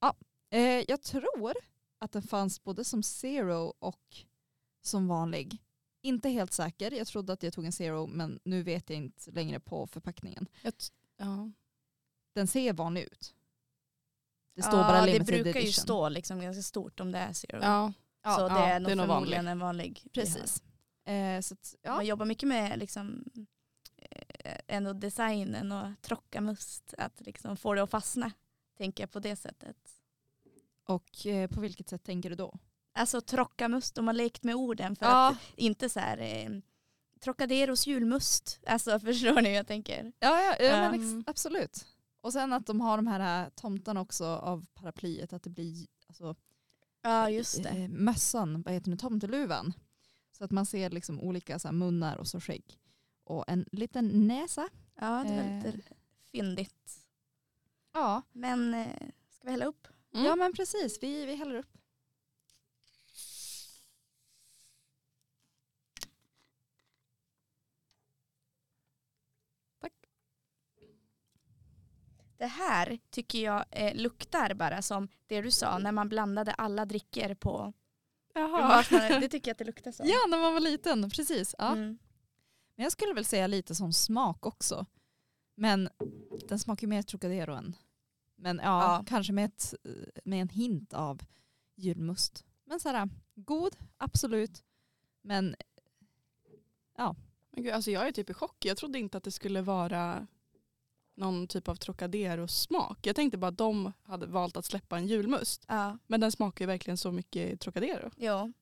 ja, 0.00 0.14
eh, 0.50 0.84
jag 0.88 1.02
tror 1.02 1.52
att 1.98 2.12
den 2.12 2.22
fanns 2.22 2.62
både 2.64 2.84
som 2.84 3.02
zero 3.02 3.74
och 3.78 4.16
som 4.82 5.08
vanlig. 5.08 5.58
Inte 6.04 6.28
helt 6.28 6.52
säker, 6.52 6.90
jag 6.90 7.06
trodde 7.06 7.32
att 7.32 7.42
jag 7.42 7.52
tog 7.52 7.64
en 7.64 7.72
zero 7.72 8.06
men 8.06 8.40
nu 8.44 8.62
vet 8.62 8.90
jag 8.90 8.96
inte 8.96 9.30
längre 9.30 9.60
på 9.60 9.86
förpackningen. 9.86 10.46
Jag 10.62 10.74
ja. 11.26 11.50
Den 12.34 12.46
ser 12.46 12.72
vanlig 12.72 13.02
ut. 13.02 13.34
Det 14.56 14.62
står 14.62 14.80
ja, 14.80 14.86
bara 14.86 15.00
det 15.00 15.06
limited 15.12 15.26
brukar 15.44 15.60
ju 15.60 15.66
edition. 15.66 15.82
stå 15.82 16.08
liksom 16.08 16.40
ganska 16.40 16.62
stort 16.62 17.00
om 17.00 17.12
det 17.12 17.18
är 17.18 17.32
zero. 17.32 17.58
Ja. 17.62 17.92
Ja, 18.22 18.36
så 18.36 18.48
det 18.48 18.54
ja, 18.54 18.66
är 18.66 18.80
nog 18.80 18.88
det 18.88 18.92
är 18.92 18.96
nog 18.96 19.06
förmodligen 19.06 19.48
en 19.48 19.58
vanlig. 19.58 20.00
vi 20.12 20.20
har. 20.20 20.24
Precis. 20.26 20.62
Eh, 21.04 21.40
så 21.40 21.54
att, 21.54 21.74
ja. 21.82 21.94
Man 21.94 22.06
jobbar 22.06 22.26
mycket 22.26 22.48
med 22.48 22.78
liksom, 22.78 23.24
eh, 23.96 24.58
ändå 24.66 24.92
designen 24.92 25.72
och 25.72 25.88
trockamust. 26.02 26.94
Att 26.98 27.20
liksom 27.20 27.56
få 27.56 27.74
det 27.74 27.82
att 27.82 27.90
fastna. 27.90 28.32
Tänker 28.78 29.02
jag 29.02 29.10
på 29.10 29.20
det 29.20 29.36
sättet. 29.36 29.76
Och 30.86 31.26
eh, 31.26 31.50
på 31.50 31.60
vilket 31.60 31.88
sätt 31.88 32.02
tänker 32.04 32.30
du 32.30 32.36
då? 32.36 32.58
Alltså 32.94 33.20
trockamust, 33.20 33.94
de 33.94 34.06
har 34.06 34.14
lekt 34.14 34.42
med 34.44 34.54
orden 34.54 34.96
för 34.96 35.06
Ja. 35.06 35.28
att 35.30 35.36
inte 35.56 35.88
så 35.88 36.00
här 36.00 36.18
eh, 36.18 36.50
Trocaderos 37.24 37.86
julmust. 37.86 38.60
Alltså 38.66 38.98
förstår 39.00 39.40
ni 39.40 39.48
hur 39.48 39.56
jag 39.56 39.66
tänker? 39.66 40.12
Ja, 40.18 40.40
ja, 40.42 40.56
ja 40.66 40.76
men 40.90 40.94
Mm. 40.94 41.18
ex- 41.18 41.28
absolut. 41.30 41.86
Och 42.20 42.32
sen 42.32 42.52
att 42.52 42.66
de 42.66 42.80
har 42.80 42.96
de 42.96 43.06
här 43.06 43.44
äh, 43.44 43.48
tomtarna 43.48 44.00
också 44.00 44.24
av 44.26 44.66
paraplyet, 44.74 45.32
att 45.32 45.42
det 45.42 45.50
blir 45.50 45.86
alltså, 46.08 46.34
Ja 47.02 47.30
just 47.30 47.62
det. 47.62 47.68
eh, 47.68 47.88
mössan, 47.88 48.62
vad 48.62 48.74
heter 48.74 48.90
det, 48.90 48.96
tomteluvan. 48.96 49.72
Så 50.38 50.44
att 50.44 50.50
man 50.50 50.66
ser 50.66 50.90
liksom 50.90 51.20
olika 51.20 51.58
så 51.58 51.72
munnar 51.72 52.16
och 52.16 52.26
så 52.28 52.40
skägg. 52.40 52.78
Och 53.24 53.44
en 53.48 53.64
liten 53.72 54.26
näsa. 54.26 54.68
Ja 55.00 55.24
det 55.28 55.36
var 55.36 55.56
lite 55.56 55.68
Eh. 55.78 55.96
fyndigt. 56.32 56.98
Ja, 57.92 58.22
Men 58.32 58.74
eh, 58.74 58.86
ska 59.30 59.44
vi 59.44 59.50
hälla 59.50 59.64
upp? 59.64 59.88
Mm. 60.14 60.26
ja 60.26 60.36
men 60.36 60.52
precis. 60.52 60.98
Vi, 61.02 61.26
vi 61.26 61.34
häller 61.34 61.54
upp. 61.54 61.78
Det 72.36 72.46
här 72.46 72.98
tycker 73.10 73.38
jag 73.44 73.64
eh, 73.70 73.94
luktar 73.94 74.54
bara 74.54 74.82
som 74.82 75.08
det 75.26 75.40
du 75.40 75.50
sa 75.50 75.78
när 75.78 75.92
man 75.92 76.08
blandade 76.08 76.52
alla 76.52 76.84
drickor 76.84 77.34
på 77.34 77.72
Jaha. 78.34 78.84
Det 79.20 79.28
tycker 79.28 79.48
jag 79.50 79.54
att 79.54 79.58
det 79.58 79.64
luktar 79.64 79.92
som. 79.92 80.06
Ja, 80.08 80.16
när 80.28 80.38
man 80.38 80.52
var 80.54 80.60
liten. 80.60 81.10
Precis. 81.10 81.54
Ja. 81.58 81.72
Mm. 81.72 81.98
Men 82.76 82.82
jag 82.84 82.92
skulle 82.92 83.14
väl 83.14 83.24
säga 83.24 83.46
lite 83.46 83.74
som 83.74 83.92
smak 83.92 84.46
också. 84.46 84.86
Men 85.54 85.88
den 86.48 86.58
smakar 86.58 86.86
mer 86.86 87.02
Trocadero 87.02 87.54
än. 87.54 87.76
Men 88.36 88.60
ja, 88.64 88.82
Ja. 88.82 89.04
kanske 89.06 89.32
med, 89.32 89.44
ett, 89.44 89.74
med 90.24 90.40
en 90.42 90.48
hint 90.48 90.92
av 90.92 91.20
julmust. 91.76 92.44
Men 92.64 92.80
så 92.80 92.88
här, 92.88 93.08
god, 93.34 93.76
absolut. 93.96 94.64
Men 95.22 95.56
Men 97.50 97.64
gud, 97.64 97.72
alltså 97.72 97.90
jag 97.90 98.08
är 98.08 98.12
typ 98.12 98.30
i 98.30 98.34
chock. 98.34 98.64
Jag 98.64 98.76
trodde 98.76 98.98
inte 98.98 99.18
att 99.18 99.24
det 99.24 99.30
skulle 99.30 99.62
vara 99.62 100.26
någon 101.16 101.46
typ 101.46 101.68
av 101.68 101.74
Trocadero-smak. 101.76 102.98
Jag 103.06 103.16
tänkte 103.16 103.38
bara 103.38 103.48
att 103.48 103.58
de 103.58 103.92
hade 104.02 104.26
valt 104.26 104.56
att 104.56 104.64
släppa 104.64 104.96
en 104.98 105.06
julmust. 105.06 105.64
Ja, 105.68 105.98
Men 106.06 106.20
den 106.20 106.32
smakar 106.32 106.62
ju 106.64 106.66
verkligen 106.66 106.96
så 106.96 107.12
mycket 107.12 107.60
Trocadero. 107.60 108.10
jo. 108.16 108.52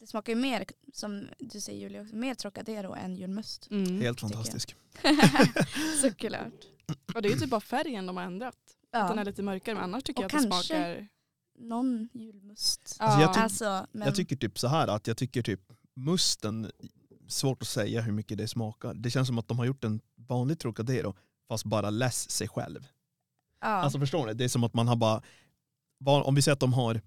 Det 0.00 0.06
smakar 0.06 0.32
ju 0.32 0.38
mer, 0.38 0.64
som 0.92 1.26
du 1.38 1.60
säger 1.60 1.80
Julia, 1.80 2.02
också, 2.02 2.16
mer 2.16 2.34
Trocadero 2.34 2.94
än 2.94 3.16
julmust. 3.16 3.68
Mm. 3.70 4.00
Helt 4.00 4.20
fantastisk. 4.20 4.76
Såklart. 6.02 6.52
Och 7.14 7.22
det 7.22 7.28
är 7.28 7.32
ju 7.32 7.38
typ 7.38 7.50
bara 7.50 7.60
färgen 7.60 8.06
de 8.06 8.16
har 8.16 8.24
ändrat. 8.24 8.56
Att 8.92 9.08
den 9.08 9.18
är 9.18 9.22
Ja. 9.22 9.24
lite 9.30 9.42
mörkare. 9.42 9.74
Men 9.74 9.84
annars 9.84 10.02
tycker 10.04 10.24
Och 10.24 10.32
jag 10.32 10.38
att 10.38 10.42
det 10.42 10.48
kanske- 10.50 10.66
smakar... 10.74 11.08
Någon 11.58 12.08
julmust. 12.12 12.96
Alltså, 12.98 13.20
jag 13.20 13.34
tyck- 13.34 13.42
Alltså, 13.42 13.86
men, 13.92 14.06
Jag 14.06 14.14
tycker 14.16 14.36
typ 14.36 14.58
så 14.58 14.68
här 14.68 14.88
att 14.88 15.06
jag 15.06 15.16
tycker 15.16 15.42
typ 15.42 15.60
musten, 15.94 16.70
svårt 17.28 17.62
att 17.62 17.68
säga 17.68 18.00
hur 18.00 18.12
mycket 18.12 18.38
det 18.38 18.48
smakar. 18.48 18.94
Det 18.94 19.10
känns 19.10 19.28
som 19.28 19.38
att 19.38 19.48
de 19.48 19.58
har 19.58 19.64
gjort 19.66 19.84
en 19.84 20.00
vanlig 20.16 20.58
Trocadero 20.58 21.14
fast 21.50 21.64
bara 21.64 21.90
less 21.90 22.30
sig 22.30 22.48
själv. 22.48 22.86
ja. 23.60 23.66
Alltså 23.66 23.98
förstår 23.98 24.26
ni? 24.26 24.34
Det 24.34 24.44
är 24.44 24.48
som 24.48 24.64
att 24.64 24.74
man 24.74 24.88
har 24.88 24.96
bara, 24.96 26.22
om 26.24 26.34
vi 26.34 26.42
säger 26.42 26.52
att 26.52 26.60
de 26.60 26.72
har, 26.72 27.00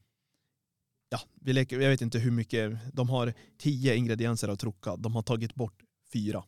ja, 1.10 1.19
vi 1.34 1.53
leker, 1.53 1.79
jag 1.79 1.89
vet 1.89 2.01
inte 2.01 2.19
hur 2.19 2.32
mycket, 2.32 2.79
de 2.95 3.10
har 3.10 3.34
tio 3.58 3.95
ingredienser 3.95 4.47
av 4.47 4.56
Trocca, 4.56 4.95
de 4.97 5.15
har 5.15 5.21
tagit 5.21 5.56
bort 5.56 5.84
fyra. 6.13 6.43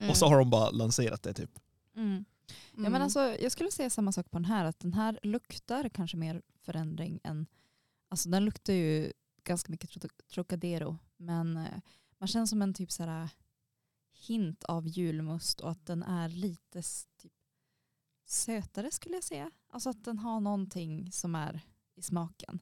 Mm. 0.00 0.10
Och 0.10 0.16
så 0.16 0.26
har 0.26 0.38
de 0.38 0.50
bara 0.50 0.70
lanserat 0.70 1.22
det 1.22 1.34
typ. 1.34 1.50
mm. 1.96 2.24
Ja, 2.72 2.78
Mm. 2.78 2.92
men 2.92 3.02
alltså, 3.02 3.20
jag 3.20 3.52
skulle 3.52 3.70
säga 3.70 3.90
samma 3.90 4.12
sak 4.12 4.30
på 4.30 4.38
den 4.38 4.44
här. 4.44 4.64
Att 4.64 4.80
den 4.80 4.92
här 4.94 5.18
luktar 5.22 5.88
kanske 5.88 6.16
mer 6.16 6.42
förändring 6.64 7.20
än... 7.24 7.46
Alltså 8.08 8.28
den 8.28 8.44
luktar 8.44 8.72
ju 8.72 9.12
ganska 9.44 9.70
mycket 9.72 9.90
tro- 9.90 10.08
Trocadero. 10.34 10.98
Men 11.16 11.56
eh, 11.56 11.80
man 12.18 12.26
känner 12.28 12.46
som 12.46 12.62
en 12.62 12.74
typ 12.74 12.92
så 12.92 13.02
här 13.04 13.28
hint 14.18 14.64
av 14.64 14.88
julmust 14.88 15.60
och 15.60 15.70
att 15.70 15.86
den 15.86 16.02
är 16.02 16.28
lite 16.28 16.82
typ, 17.16 17.32
sötare 18.26 18.90
skulle 18.90 19.14
jag 19.14 19.24
säga. 19.24 19.50
Alltså 19.68 19.90
att 19.90 20.04
den 20.04 20.18
har 20.18 20.40
någonting 20.40 21.12
som 21.12 21.34
är 21.34 21.60
i 21.94 22.02
smaken. 22.02 22.60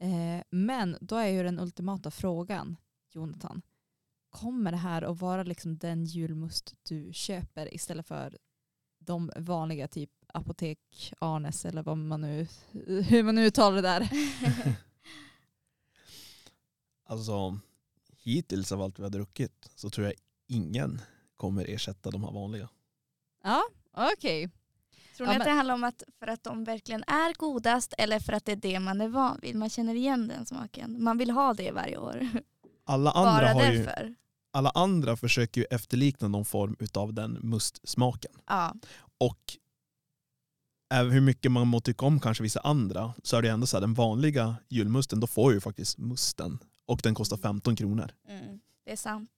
Eh, 0.00 0.42
men 0.50 0.96
då 1.00 1.16
är 1.16 1.28
ju 1.28 1.42
den 1.42 1.60
ultimata 1.60 2.10
frågan, 2.10 2.76
Jonathan. 3.10 3.62
Kommer 4.30 4.70
det 4.70 4.76
här 4.76 5.02
att 5.02 5.20
vara 5.20 5.42
liksom 5.42 5.78
den 5.78 6.04
julmust 6.04 6.74
du 6.82 7.10
köper 7.12 7.74
istället 7.74 8.06
för 8.06 8.38
de 8.98 9.30
vanliga 9.36 9.88
typ 9.88 10.10
apotek 10.26 11.12
Arnes 11.18 11.64
eller 11.64 11.82
vad 11.82 11.98
man 11.98 12.20
nu, 12.20 12.46
hur 13.02 13.22
man 13.22 13.34
nu 13.34 13.46
uttalar 13.46 13.76
det 13.76 13.82
där. 13.82 14.10
Alltså 17.10 17.58
hittills 18.10 18.72
av 18.72 18.82
allt 18.82 18.98
vi 18.98 19.02
har 19.02 19.10
druckit 19.10 19.70
så 19.74 19.90
tror 19.90 20.06
jag 20.06 20.14
ingen 20.48 21.00
kommer 21.36 21.70
ersätta 21.70 22.10
de 22.10 22.24
här 22.24 22.32
vanliga. 22.32 22.68
Ja, 23.44 23.62
okej. 23.92 24.50
Tror 25.16 25.26
ni 25.26 25.32
Ja, 25.32 25.38
att 25.38 25.38
men- 25.38 25.46
det 25.46 25.52
handlar 25.56 25.74
om 25.74 25.84
att 25.84 26.02
för 26.18 26.26
att 26.26 26.44
de 26.44 26.64
verkligen 26.64 27.02
är 27.06 27.34
godast 27.38 27.94
eller 27.98 28.20
för 28.20 28.32
att 28.32 28.44
det 28.44 28.52
är 28.52 28.56
det 28.56 28.80
man 28.80 29.00
är 29.00 29.08
van 29.08 29.38
vid? 29.42 29.56
Man 29.56 29.70
känner 29.70 29.94
igen 29.94 30.28
den 30.28 30.46
smaken. 30.46 31.02
Man 31.02 31.18
vill 31.18 31.30
ha 31.30 31.54
det 31.54 31.70
varje 31.72 31.96
år. 31.98 32.28
Alla 32.84 33.10
andra, 33.10 33.32
Bara 33.32 33.52
har 33.52 33.72
ju, 33.72 34.14
alla 34.50 34.70
andra 34.70 35.16
försöker 35.16 35.60
ju 35.60 35.66
efterlikna 35.70 36.28
någon 36.28 36.44
form 36.44 36.76
av 36.94 37.14
den 37.14 37.38
mustsmaken. 37.42 38.32
Ja. 38.46 38.74
Och 39.18 39.40
även 40.94 41.12
hur 41.12 41.20
mycket 41.20 41.52
man 41.52 41.66
må 41.68 41.80
tycka 41.80 42.06
om 42.06 42.20
kanske 42.20 42.42
vissa 42.42 42.60
andra 42.60 43.14
så 43.22 43.36
är 43.36 43.42
det 43.42 43.48
ändå 43.50 43.66
så 43.66 43.76
här 43.76 43.80
den 43.80 43.94
vanliga 43.94 44.56
julmusten, 44.68 45.20
då 45.20 45.26
får 45.26 45.52
ju 45.52 45.60
faktiskt 45.60 45.98
musten 45.98 46.58
och 46.86 47.00
den 47.02 47.14
kostar 47.14 47.36
15 47.36 47.76
kronor. 47.76 48.10
Mm, 48.28 48.60
det 48.84 48.92
är 48.92 48.96
sant. 48.96 49.30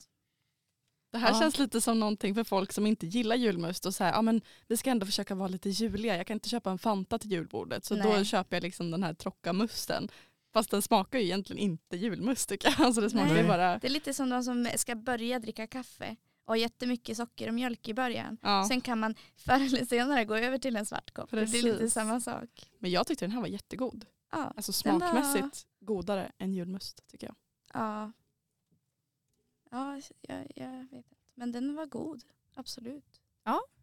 Det 1.13 1.19
här 1.19 1.33
Ja. 1.33 1.41
känns 1.41 1.59
lite 1.59 1.81
som 1.81 2.01
någonting 2.01 2.35
för 2.35 2.45
folk 2.45 2.73
som 2.73 2.87
inte 2.87 3.07
gillar 3.07 3.37
julmust 3.37 3.87
och 3.87 3.95
så 3.95 4.05
här, 4.05 4.13
ja 4.13 4.23
men 4.23 4.41
vi 4.69 4.77
ska 4.77 4.91
ändå 4.91 5.07
försöka 5.07 5.35
vara 5.35 5.49
lite 5.49 5.71
juliga. 5.71 6.17
Jag 6.17 6.27
kan 6.27 6.35
inte 6.35 6.49
köpa 6.49 6.71
en 6.71 6.79
Fanta 6.79 7.19
till 7.19 7.31
julbordet 7.33 7.85
så 7.85 7.95
då 7.95 8.09
Nej. 8.09 8.25
köper 8.25 8.57
jag 8.57 8.63
liksom 8.63 8.91
den 8.91 9.03
här 9.03 9.15
trocka-musten. 9.15 10.09
Fast 10.53 10.71
den 10.71 10.83
smakar 10.83 11.19
ju 11.19 11.25
egentligen 11.25 11.63
inte 11.63 11.97
julmust 11.97 12.49
tycker 12.49 12.69
jag. 12.69 12.81
Alltså 12.87 13.01
det 13.01 13.11
smakar 13.11 13.35
Nej. 13.35 13.45
bara, 13.45 13.79
Det 13.79 13.87
är 13.87 13.91
lite 13.91 14.15
som 14.15 14.29
de 14.29 14.43
som 14.45 14.69
ska 14.77 14.95
börja 14.95 15.39
dricka 15.39 15.67
kaffe 15.67 16.17
och 16.45 16.53
har 16.53 16.57
jättemycket 16.57 17.17
socker 17.17 17.49
och 17.49 17.55
mjölk 17.55 17.89
i 17.89 17.95
början. 17.95 18.37
ja. 18.43 18.65
Sen 18.69 18.81
kan 18.81 18.99
man 18.99 19.15
förr 19.37 19.55
eller 19.67 19.85
senare 19.85 20.25
gå 20.25 20.35
över 20.37 20.59
till 20.59 20.77
en 20.77 20.87
svart 20.87 21.11
kopp. 21.15 21.31
Det 21.31 21.37
blir 21.51 21.63
lite 21.63 21.79
Precis. 21.79 21.95
samma 21.95 22.21
sak. 22.21 22.71
Men 22.79 22.91
jag 22.91 23.07
tyckte 23.07 23.25
den 23.25 23.33
här 23.33 23.41
var 23.41 23.49
jättegod. 23.49 24.05
Ja, 24.33 24.53
Alltså 24.57 24.73
Den 24.89 24.99
var- 24.99 25.09
smakmässigt 25.13 25.67
godare 25.81 26.33
än 26.39 26.53
julmust 26.55 27.07
tycker 27.11 27.27
jag. 27.27 27.35
ja. 27.75 28.13
Ja 29.71 30.01
jag, 30.21 30.47
jag 30.57 30.71
vet 30.81 30.93
inte. 30.93 31.17
Men 31.35 31.53
den 31.53 31.75
var 31.75 31.87
god. 31.87 32.25
Absolut. 32.55 33.21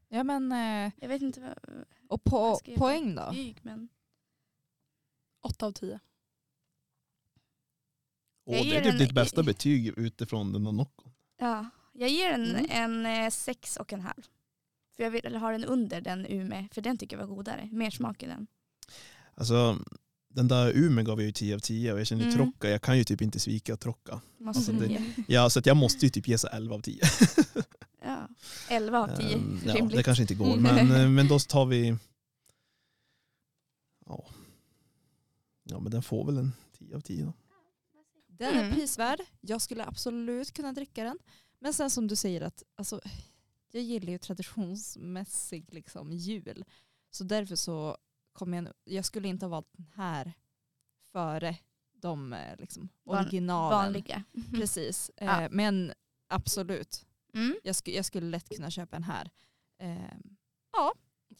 Ja 0.10 0.24
men, 0.24 0.52
eh, 0.52 0.92
Jag 0.98 1.08
vet 1.08 1.22
inte 1.22 1.56
vad 2.02 2.20
och 2.52 2.58
skrev 2.58 2.78
poäng 2.78 3.16
då? 3.16 3.26
betyg 3.30 3.60
men 3.64 3.90
Åtta 5.42 5.66
av 5.66 5.72
tio. 5.72 6.00
Och 8.46 8.54
Jag 8.54 8.66
det 8.66 8.76
är 8.78 8.82
typ 8.82 8.92
den 8.92 8.98
ditt 8.98 9.12
bästa 9.12 9.44
betyg 9.44 9.88
utifrån 9.98 10.54
den 10.54 10.64
Nocco. 10.64 11.10
ja, 11.38 11.70
jag 11.94 12.10
ger 12.10 12.32
den 12.32 12.56
Mm. 12.56 12.66
en 12.70 13.06
eh, 13.26 13.30
sex 13.30 13.78
och 13.78 13.94
en 13.94 14.02
halv. 14.02 14.24
För 14.96 15.04
jag 15.04 15.12
vill 15.12 15.36
ha 15.36 15.52
den 15.52 15.66
under 15.66 16.02
den 16.02 16.26
Ume, 16.26 16.68
för 16.72 16.82
den 16.82 16.98
tycker 16.98 17.18
jag 17.18 17.28
var 17.28 17.36
godare. 17.36 17.70
Mer 17.72 17.90
smak 17.92 18.24
i 18.24 18.26
den. 18.26 18.48
Alltså, 19.34 19.78
den 20.38 20.48
där 20.48 20.72
Umeå 20.76 21.04
gav 21.06 21.20
jag 21.20 21.26
ju 21.26 21.32
10 21.32 21.56
av 21.56 21.60
10 21.60 21.94
och 21.94 22.00
jag 22.00 22.08
känner 22.08 22.24
Mm. 22.24 22.36
Trocka, 22.36 22.70
jag 22.70 22.82
kan 22.82 22.98
ju 22.98 23.04
typ 23.04 23.22
inte 23.22 23.40
svika 23.40 23.78
Trocka. 23.78 24.22
Måste 24.38 24.60
Alltså, 24.60 24.88
det-. 24.88 25.02
Ja, 25.28 25.50
så 25.50 25.60
att 25.60 25.66
jag 25.66 25.78
måste 25.78 26.06
ju 26.06 26.10
typ 26.10 26.28
ge 26.28 26.38
sig 26.38 26.50
11 26.54 26.76
av 26.76 26.80
10. 26.82 27.02
Ja, 28.04 28.28
11 28.70 29.00
av 29.00 29.08
10. 29.18 29.36
Ehm, 29.36 29.60
ja, 29.66 29.86
det 29.86 30.04
kanske 30.04 30.22
inte 30.24 30.36
går, 30.36 30.58
men, 30.58 30.92
eh, 30.92 31.10
men 31.10 31.28
då 31.28 31.40
tar 31.40 31.66
vi... 31.66 31.96
Ja. 34.06 34.26
ja, 35.64 35.80
men 35.80 35.92
den 35.92 36.04
får 36.04 36.26
väl 36.26 36.38
en 36.38 36.54
10 36.80 36.96
av 36.96 37.02
10 37.02 37.24
då. 37.26 37.34
Den 38.28 38.54
är 38.56 38.64
Mm. 38.64 38.74
prisvärd. 38.76 39.20
Jag 39.42 39.62
skulle 39.62 39.86
absolut 39.86 40.54
kunna 40.54 40.72
dricka 40.74 41.04
den. 41.04 41.20
Men 41.60 41.74
sen 41.74 41.90
som 41.90 42.08
du 42.08 42.16
säger 42.16 42.42
att 42.42 42.64
alltså, 42.76 43.02
jag 43.72 43.84
gillar 43.84 44.12
ju 44.12 44.18
traditionsmässig 44.18 45.74
liksom, 45.74 46.12
jul. 46.14 46.66
Så 47.12 47.24
därför 47.24 47.56
så 47.56 47.98
kommer 48.38 48.58
jag, 48.64 48.74
jag 48.84 49.06
skulle 49.06 49.28
inte 49.28 49.46
ha 49.46 49.50
valt 49.50 49.70
den 49.74 49.88
här 49.96 50.34
före 51.12 51.58
de 51.94 52.34
eh, 52.34 52.56
liksom, 52.58 52.90
originalen. 53.06 53.78
Vanliga. 53.80 54.24
Precis. 54.52 55.12
Ja. 55.16 55.42
Eh, 55.42 55.48
men 55.52 55.94
absolut, 56.30 57.04
Mm. 57.34 57.56
jag, 57.64 57.76
sku, 57.76 57.92
jag 57.92 58.06
skulle 58.06 58.26
lätt 58.28 58.50
kunna 58.50 58.72
köpa 58.72 58.96
en 58.98 59.04
här. 59.04 59.30
Eh, 59.80 60.18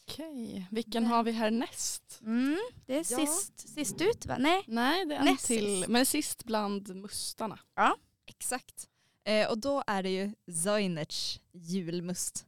Okej, 0.02 0.66
vilken 0.70 1.06
har 1.06 1.22
vi 1.24 1.32
härnäst? 1.32 2.20
Mm. 2.22 2.58
Det 2.86 2.94
är 2.94 2.98
Ja. 3.12 3.26
sist, 3.26 3.68
sist 3.68 4.00
ut 4.00 4.26
va? 4.26 4.36
Nej. 4.38 4.62
Nej, 4.66 5.06
det 5.06 5.14
är 5.14 5.24
Näst 5.24 5.46
till. 5.46 5.76
sist. 5.76 5.88
Men 5.88 6.06
sist 6.06 6.44
bland 6.44 6.96
mustarna. 6.96 7.58
Exakt. 8.26 8.88
Eh, 9.24 9.50
och 9.50 9.58
då 9.58 9.82
är 9.86 10.02
det 10.02 10.10
ju 10.10 10.32
Zeunerts 10.62 11.40
julmust. 11.52 12.46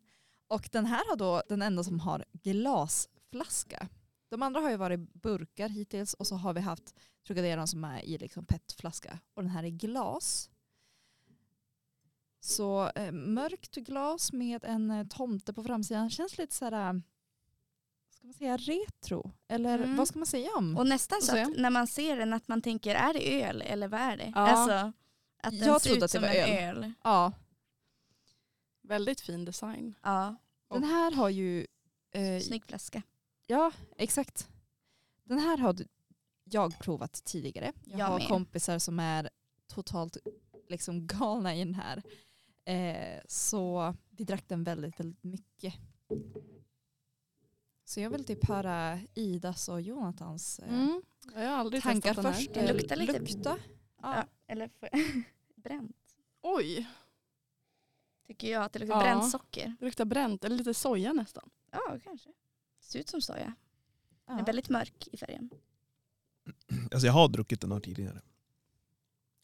Och 0.48 0.68
den 0.72 0.86
här 0.86 1.08
har 1.08 1.16
då 1.16 1.42
den 1.48 1.62
enda 1.62 1.84
som 1.84 2.00
har 2.00 2.24
glasflaska. 2.32 3.88
De 4.30 4.42
andra 4.42 4.60
har 4.60 4.70
ju 4.70 4.76
varit 4.76 5.00
burkar 5.14 5.68
hittills 5.68 6.14
och 6.14 6.26
så 6.26 6.34
har 6.34 6.54
vi 6.54 6.60
haft 6.60 6.94
Trocadero 7.26 7.66
som 7.66 7.84
är 7.84 8.02
i 8.04 8.18
liksom 8.18 8.44
petflaska. 8.46 9.18
Och 9.34 9.42
den 9.42 9.50
här 9.50 9.64
är 9.64 9.68
glas. 9.68 10.50
Så 12.40 12.88
eh, 12.94 13.12
mörkt 13.12 13.74
glas 13.74 14.32
med 14.32 14.64
en 14.64 14.90
eh, 14.90 15.06
tomte 15.06 15.52
på 15.52 15.64
framsidan. 15.64 16.10
Känns 16.10 16.38
lite 16.38 16.54
så 16.54 16.64
här, 16.64 16.72
eh, 16.94 17.00
ska 18.10 18.26
man 18.26 18.34
säga 18.34 18.56
retro? 18.56 19.32
Eller 19.48 19.78
Mm. 19.78 19.96
vad 19.96 20.08
ska 20.08 20.18
man 20.18 20.26
säga 20.26 20.50
om? 20.56 20.76
Och 20.76 20.86
nästan 20.86 21.22
så 21.22 21.36
att 21.42 21.56
när 21.56 21.70
man 21.70 21.86
ser 21.86 22.16
den 22.16 22.32
att 22.32 22.48
man 22.48 22.62
tänker 22.62 22.94
är 22.94 23.12
det 23.14 23.42
öl 23.44 23.62
eller 23.62 23.88
vad 23.88 24.00
är 24.00 24.16
det? 24.16 24.32
Ja. 24.34 24.40
Alltså 24.40 24.92
att 25.42 25.50
den 25.58 25.68
Jag 25.68 25.80
ser 25.80 25.90
trodde 25.90 25.98
ut 25.98 26.02
att 26.04 26.12
det 26.12 26.18
som 26.18 26.22
var 26.22 26.28
en 26.28 26.68
öl. 26.68 26.84
öl. 26.84 26.92
ja, 27.04 27.32
Väldigt 28.82 29.20
fin 29.20 29.44
design. 29.44 29.94
Ja, 30.02 30.36
den 30.70 30.84
här 30.84 31.10
har 31.12 31.28
ju 31.28 31.66
eh, 32.10 32.40
snygg 32.40 32.64
flaska. 32.64 33.02
Ja, 33.50 33.72
exakt. 33.96 34.48
Den 35.24 35.38
här 35.38 35.58
har 35.58 35.76
jag 36.44 36.78
provat 36.78 37.12
tidigare. 37.24 37.72
Jag, 37.84 38.00
Jag 38.00 38.06
har 38.06 38.18
med. 38.18 38.28
kompisar 38.28 38.78
som 38.78 39.00
är 39.00 39.30
totalt 39.66 40.16
liksom 40.68 41.06
galna 41.06 41.54
i 41.54 41.58
den 41.58 41.74
här. 41.74 42.02
Eh, 42.64 43.20
så 43.28 43.94
vi 44.10 44.24
drack 44.24 44.44
den 44.48 44.64
väldigt, 44.64 45.00
väldigt 45.00 45.24
mycket. 45.24 45.74
Så 47.84 48.00
jag 48.00 48.10
vill 48.10 48.24
typ 48.24 48.48
höra 48.48 48.98
Idas 49.14 49.68
och 49.68 49.80
Jonathans 49.80 50.58
eh, 50.58 50.74
Mm. 50.74 51.02
Jag 51.34 51.40
har 51.40 51.56
aldrig 51.58 51.82
tankar 51.82 52.14
först. 52.14 52.54
Den 52.54 52.66
luktar 52.76 52.96
lite- 52.96 53.18
Lukta. 53.18 53.58
Ja. 54.02 54.16
Ja. 54.16 54.24
Eller 54.46 54.70
bränt. 55.56 55.96
Oj, 56.42 56.86
Tycker 58.26 58.50
jag 58.52 58.62
att 58.64 58.72
det 58.72 58.78
luktar 58.78 58.96
Ja. 58.96 59.02
bränt 59.02 59.30
socker. 59.30 59.76
det 59.78 59.84
luktar 59.84 60.04
bränt. 60.04 60.44
Eller 60.44 60.56
lite 60.56 60.74
soja 60.74 61.12
nästan. 61.12 61.50
Ja, 61.70 61.98
kanske. 62.04 62.30
Ser 62.92 62.98
ut 62.98 63.09
som 63.09 63.22
soja. 63.22 63.55
Den 64.26 64.38
är 64.38 64.44
väldigt 64.46 64.68
mörk 64.68 65.09
i 65.12 65.16
färgen. 65.16 65.50
Alltså 66.92 67.07
jag 67.07 67.12
har 67.12 67.29
druckit 67.29 67.61
den 67.61 67.72
här 67.72 67.81
tidigare. 67.81 68.20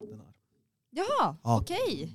Den 0.01 0.21
här. 0.21 0.33
Jaha, 0.91 1.37
Ja. 1.43 1.61
okej. 1.61 2.15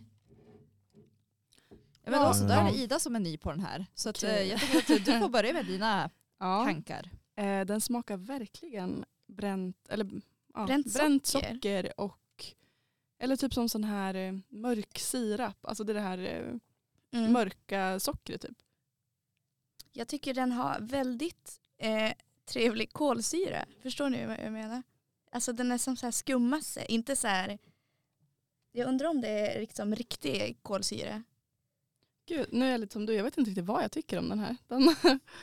Ja, 2.04 2.12
men 2.12 2.22
då, 2.28 2.34
så 2.34 2.44
då 2.44 2.54
är 2.54 2.64
det. 2.64 2.78
Ida 2.78 3.00
som 3.00 3.16
är 3.16 3.20
ny 3.20 3.38
på 3.38 3.52
den 3.52 3.60
här. 3.60 3.86
Så 3.94 4.10
att, 4.10 4.24
eh, 4.24 4.42
jag 4.42 4.60
tycker 4.62 4.96
att 4.96 5.06
du 5.06 5.20
får 5.20 5.30
börja 5.40 5.54
med 5.54 5.66
dina 5.66 6.10
Ja. 6.40 6.64
tankar. 6.66 7.10
Eh, 7.36 7.66
den 7.66 7.82
smakar 7.82 8.18
verkligen 8.18 9.06
bränt, 9.28 9.88
eller, 9.90 10.22
ja, 10.54 10.66
Bränt 10.66 10.94
bränt, 10.94 11.26
socker. 11.26 11.54
socker. 11.54 12.00
och 12.00 12.18
eller 13.18 13.36
typ 13.36 13.54
som 13.54 13.70
sån 13.70 13.84
här 13.84 14.14
eh, 14.16 14.34
mörk 14.50 15.00
sirap. 15.00 15.66
Alltså 15.66 15.84
det 15.84 16.00
här 16.00 16.18
eh, 16.18 16.56
Mm. 17.14 17.34
mörka 17.34 18.00
sockret 18.00 18.42
typ. 18.42 18.58
Jag 19.94 20.08
tycker 20.08 20.34
den 20.34 20.52
har 20.52 20.80
väldigt 20.82 21.62
eh, 21.78 22.14
trevlig 22.46 22.94
kolsyra. 22.94 23.66
Förstår 23.82 24.10
ni 24.10 24.26
vad 24.26 24.40
jag 24.40 24.54
menar? 24.54 24.84
Alltså 25.32 25.54
den 25.54 25.72
är 25.72 25.78
som 25.78 25.98
så 25.98 26.06
här 26.06 26.12
skummasse, 26.12 26.86
inte 26.86 27.16
så 27.16 27.28
här. 27.28 27.58
Jag 28.72 28.88
undrar 28.88 29.10
om 29.10 29.22
det 29.22 29.30
är 29.30 29.60
liksom 29.60 29.96
riktig 29.96 30.60
kolsyra. 30.62 31.24
Gud, 32.26 32.48
nu 32.52 32.66
är 32.66 32.72
jag 32.72 32.80
lite 32.80 32.94
som 32.94 33.06
du, 33.06 33.14
jag 33.14 33.24
vet 33.24 33.38
inte 33.38 33.50
riktigt 33.50 33.66
vad 33.66 33.84
jag 33.84 33.92
tycker 33.92 34.18
om 34.20 34.30
den 34.30 34.40
här. 34.40 34.58
Den, 34.68 34.96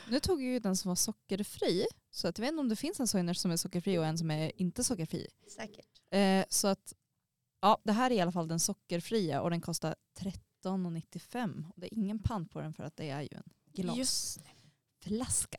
Nu 0.09 0.19
tog 0.19 0.41
jag 0.41 0.51
ju 0.51 0.59
den 0.59 0.75
som 0.75 0.89
var 0.89 0.95
sockerfri. 0.95 1.85
Så 2.11 2.27
att 2.27 2.37
jag 2.37 2.43
vet 2.43 2.51
inte 2.51 2.59
om 2.59 2.69
det 2.69 2.75
finns 2.75 2.99
en 2.99 3.07
Soiner 3.07 3.33
som 3.33 3.51
är 3.51 3.57
sockerfri 3.57 3.97
och 3.97 4.05
en 4.05 4.17
som 4.17 4.31
är 4.31 4.51
inte 4.61 4.83
sockerfri. 4.83 5.27
Säkert. 5.47 5.87
Eh, 6.09 6.45
så 6.49 6.67
att 6.67 6.93
ja, 7.61 7.81
det 7.83 7.91
här 7.91 8.11
är 8.11 8.15
i 8.15 8.21
alla 8.21 8.31
fall 8.31 8.47
den 8.47 8.59
sockerfria 8.59 9.41
och 9.41 9.49
den 9.49 9.61
kostar 9.61 9.95
13,95. 10.19 11.69
Och 11.69 11.79
det 11.79 11.87
är 11.87 11.93
ingen 11.93 12.19
pant 12.19 12.51
på 12.51 12.61
den 12.61 12.73
för 12.73 12.83
att 12.83 12.97
det 12.97 13.09
är 13.09 13.21
ju 13.21 13.29
en 13.31 13.49
glasflaska. 13.73 15.57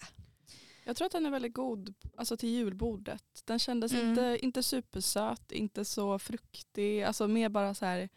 jag 0.84 0.96
tror 0.96 1.06
att 1.06 1.12
den 1.12 1.26
är 1.26 1.30
väldigt 1.30 1.54
god 1.54 1.94
alltså 2.16 2.36
till 2.36 2.48
julbordet. 2.48 3.24
Den 3.44 3.58
kändes 3.58 3.92
Mm. 3.92 4.08
inte, 4.08 4.38
inte 4.42 4.62
supersöt, 4.62 5.52
inte 5.52 5.84
så 5.84 6.18
fruktig. 6.18 7.02
Alltså 7.02 7.28
mer 7.28 7.48
bara 7.48 7.74
så 7.74 7.84
här 7.86 8.08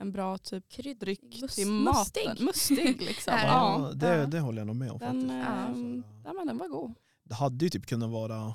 en 0.00 0.12
bra 0.12 0.38
typ 0.38 0.64
dryck 1.00 1.20
Must- 1.22 1.54
till 1.54 1.66
maten. 1.66 2.22
mustig. 2.28 2.44
Mustig 2.44 3.02
liksom. 3.08 3.34
Det? 3.34 3.42
ja. 3.42 3.88
Ja, 3.88 3.92
det, 3.94 4.26
det 4.26 4.40
håller 4.40 4.58
jag 4.60 4.66
nog 4.66 4.76
med 4.76 4.90
om 4.90 4.98
Den, 4.98 5.20
faktiskt. 5.28 5.28
Så, 5.28 6.22
ja, 6.24 6.32
men 6.32 6.46
den 6.46 6.58
var 6.58 6.68
god. 6.68 6.94
Det 7.24 7.34
hade 7.34 7.64
ju 7.64 7.70
typ 7.70 7.86
kunnat 7.86 8.10
vara, 8.10 8.54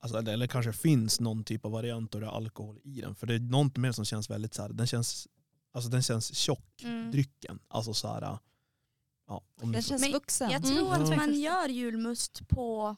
alltså, 0.00 0.18
eller- 0.18 0.32
eller 0.32 0.46
kanske 0.46 0.72
finns 0.72 1.20
någon 1.20 1.44
typ 1.44 1.64
av 1.64 1.72
variant 1.72 2.12
där 2.12 2.20
det 2.20 2.26
är 2.26 2.30
alkohol 2.30 2.80
i 2.84 3.00
den. 3.00 3.14
För 3.14 3.26
det 3.26 3.34
är 3.34 3.38
något 3.40 3.76
mer 3.76 3.92
som 3.92 4.04
känns 4.04 4.30
väldigt 4.30 4.54
så 4.54 4.62
här, 4.62 4.68
den 4.68 4.86
känns, 4.86 5.28
alltså 5.72 5.90
den 5.90 6.02
känns 6.02 6.34
tjock, 6.36 6.82
Mm. 6.82 7.10
drycken. 7.10 7.58
Alltså 7.68 7.94
så 7.94 8.08
här, 8.08 8.38
ja. 9.26 9.42
Om 9.60 9.70
ni- 9.72 9.82
känns 9.82 10.02
Men 10.02 10.12
vuxen. 10.12 10.50
Jag 10.50 10.64
Mm. 10.64 10.76
tror 10.76 10.94
att 10.94 11.10
Ja. 11.10 11.16
man 11.16 11.34
gör 11.34 11.68
julmust 11.68 12.48
på 12.48 12.96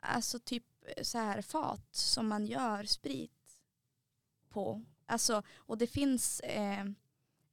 alltså 0.00 0.38
typ 0.38 0.64
så 1.02 1.18
här 1.18 1.42
fat 1.42 1.94
som 1.94 2.28
man 2.28 2.46
gör 2.46 2.84
sprit 2.84 3.58
på. 4.48 4.82
Alltså, 5.06 5.42
och 5.56 5.78
det 5.78 5.86
finns, 5.86 6.40
eh, 6.40 6.84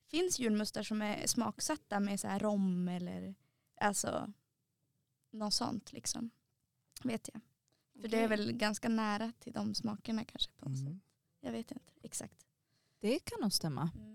finns 0.08 0.40
julmustar 0.40 0.84
som 0.84 1.02
är 1.02 1.28
smaksatta 1.28 2.00
med 2.00 2.20
så 2.20 2.28
här 2.28 2.40
rom 2.40 2.88
eller 2.88 3.36
alltså 3.82 4.34
något 5.32 5.54
sånt 5.54 5.92
liksom. 5.94 6.30
Vet 7.04 7.30
jag. 7.34 7.42
För 8.02 8.08
det 8.08 8.20
är 8.20 8.28
väl 8.28 8.52
ganska 8.52 8.90
nära 8.90 9.32
till 9.40 9.54
de 9.54 9.76
smakerna 9.76 10.26
kanske. 10.26 10.52
På 10.52 10.70
något 10.70 10.78
sätt. 10.78 10.88
Mm. 10.88 11.02
Jag 11.40 11.52
vet 11.52 11.72
inte 11.72 11.94
exakt. 12.02 12.46
Det 13.00 13.20
kan 13.20 13.42
nog 13.42 13.54
stämma. 13.54 13.90
Mm. 13.96 14.13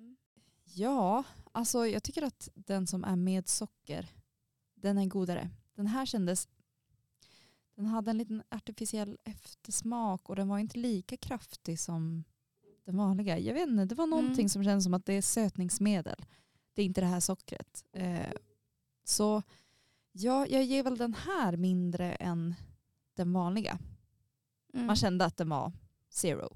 Ja, 0.75 1.25
alltså 1.53 1.87
jag 1.87 2.03
tycker 2.03 2.23
att 2.23 2.49
den 2.55 2.87
som 2.87 3.05
är 3.05 3.17
med 3.17 3.49
socker, 3.49 4.09
den 4.75 4.99
är 4.99 5.07
godare. 5.07 5.51
Den 5.75 5.87
här 5.87 6.07
kändes, 6.07 6.49
den 7.75 7.87
hade 7.87 8.11
en 8.11 8.19
liten 8.19 8.43
artificiell 8.51 9.19
eftersmak 9.25 10.29
och 10.29 10.37
den 10.37 10.49
var 10.49 10.59
inte 10.59 10.79
lika 10.79 11.17
kraftig 11.17 11.81
som 11.81 12.25
den 12.85 12.97
vanliga. 12.97 13.39
Jag 13.39 13.55
vet 13.55 13.69
inte, 13.69 13.85
det 13.85 13.95
var 13.95 14.07
någonting 14.07 14.39
Mm. 14.45 14.49
som 14.49 14.65
känns 14.65 14.85
som 14.85 14.95
att 14.95 15.07
det 15.07 15.13
är 15.13 15.23
sötningsmedel. 15.23 16.25
Det 16.75 16.83
är 16.83 16.87
inte 16.87 17.01
det 17.01 17.07
här 17.07 17.21
sockret. 17.21 17.85
Eh, 17.93 18.33
så 19.05 19.43
ja, 20.13 20.47
jag 20.47 20.65
ger 20.65 20.83
väl 20.83 20.99
den 20.99 21.15
här 21.15 21.57
mindre 21.57 22.15
än 22.15 22.55
den 23.15 23.33
vanliga. 23.33 23.79
Mm. 24.75 24.87
Man 24.87 24.97
kände 24.97 25.25
att 25.25 25.37
den 25.37 25.49
var 25.49 25.73
zero. 26.09 26.49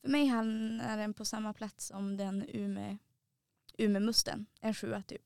För 0.00 0.08
mig 0.08 0.26
hamnar 0.26 0.96
den 0.96 1.14
på 1.14 1.24
samma 1.24 1.52
plats 1.52 1.86
som 1.86 2.16
den 2.16 2.42
Ume, 2.48 2.98
Umemusten. 3.78 4.46
En 4.60 4.74
sjua 4.74 5.02
typ. 5.02 5.22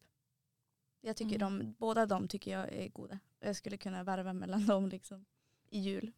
Jag 1.01 1.17
tycker 1.17 1.37
Mm. 1.43 1.59
de, 1.59 1.75
båda 1.79 2.07
de 2.07 2.29
tycker 2.29 2.51
jag 2.59 2.73
är 2.73 2.89
goda. 2.89 3.19
Jag 3.41 3.57
skulle 3.57 3.77
kunna 3.77 4.05
varva 4.05 4.33
mellan 4.33 4.67
dem 4.67 4.89
liksom 4.89 5.25
i 5.71 5.81
jul. 5.81 6.13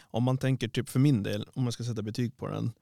Om 0.00 0.24
man 0.24 0.38
tänker 0.38 0.68
typ 0.68 0.88
för 0.88 0.98
min 1.00 1.22
del, 1.22 1.48
om 1.54 1.62
man 1.62 1.72
ska 1.72 1.84
sätta 1.84 2.02
betyg 2.02 2.36
på 2.36 2.46
den. 2.48 2.72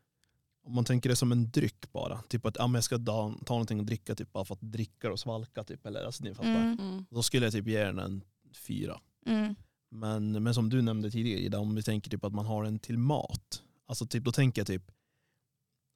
Om 0.65 0.75
man 0.75 0.85
tänker 0.85 1.09
det 1.11 1.17
som 1.17 1.33
en 1.33 1.51
dryck 1.51 1.93
bara. 1.93 2.23
Typ 2.23 2.47
att 2.47 2.57
ja, 2.57 2.67
men 2.67 2.75
jag 2.75 2.85
ska 2.85 2.99
ta, 2.99 3.35
ta 3.47 3.55
någonting 3.55 3.81
och 3.81 3.87
dricka 3.87 4.15
typ 4.15 4.33
bara 4.33 4.45
för 4.45 4.55
att 4.55 4.61
dricka 4.61 5.13
och 5.13 5.21
svalka. 5.21 5.65
Typ, 5.65 5.87
eller, 5.87 6.05
alltså, 6.05 6.25
ni 6.25 6.35
fattar. 6.35 6.51
Mm. 6.51 6.79
Mm. 6.81 7.07
Då 7.11 7.23
skulle 7.23 7.47
jag 7.47 7.53
typ 7.53 7.67
ge 7.67 7.85
den 7.85 7.99
en 7.99 8.23
fyra. 8.53 9.01
Mm. 9.27 9.55
Men, 9.89 10.43
men 10.43 10.55
som 10.55 10.69
du 10.69 10.83
nämnde 10.83 11.11
tidigare 11.11 11.41
Ida, 11.41 11.59
om 11.59 11.75
vi 11.75 11.83
tänker 11.83 12.11
typ 12.11 12.25
att 12.25 12.33
man 12.33 12.47
har 12.47 12.65
den 12.65 12.79
till 12.79 12.99
mat. 12.99 13.63
Alltså 13.87 14.07
typ, 14.07 14.25
då 14.25 14.33
tänker 14.33 14.61
jag 14.61 14.67
typ 14.67 14.91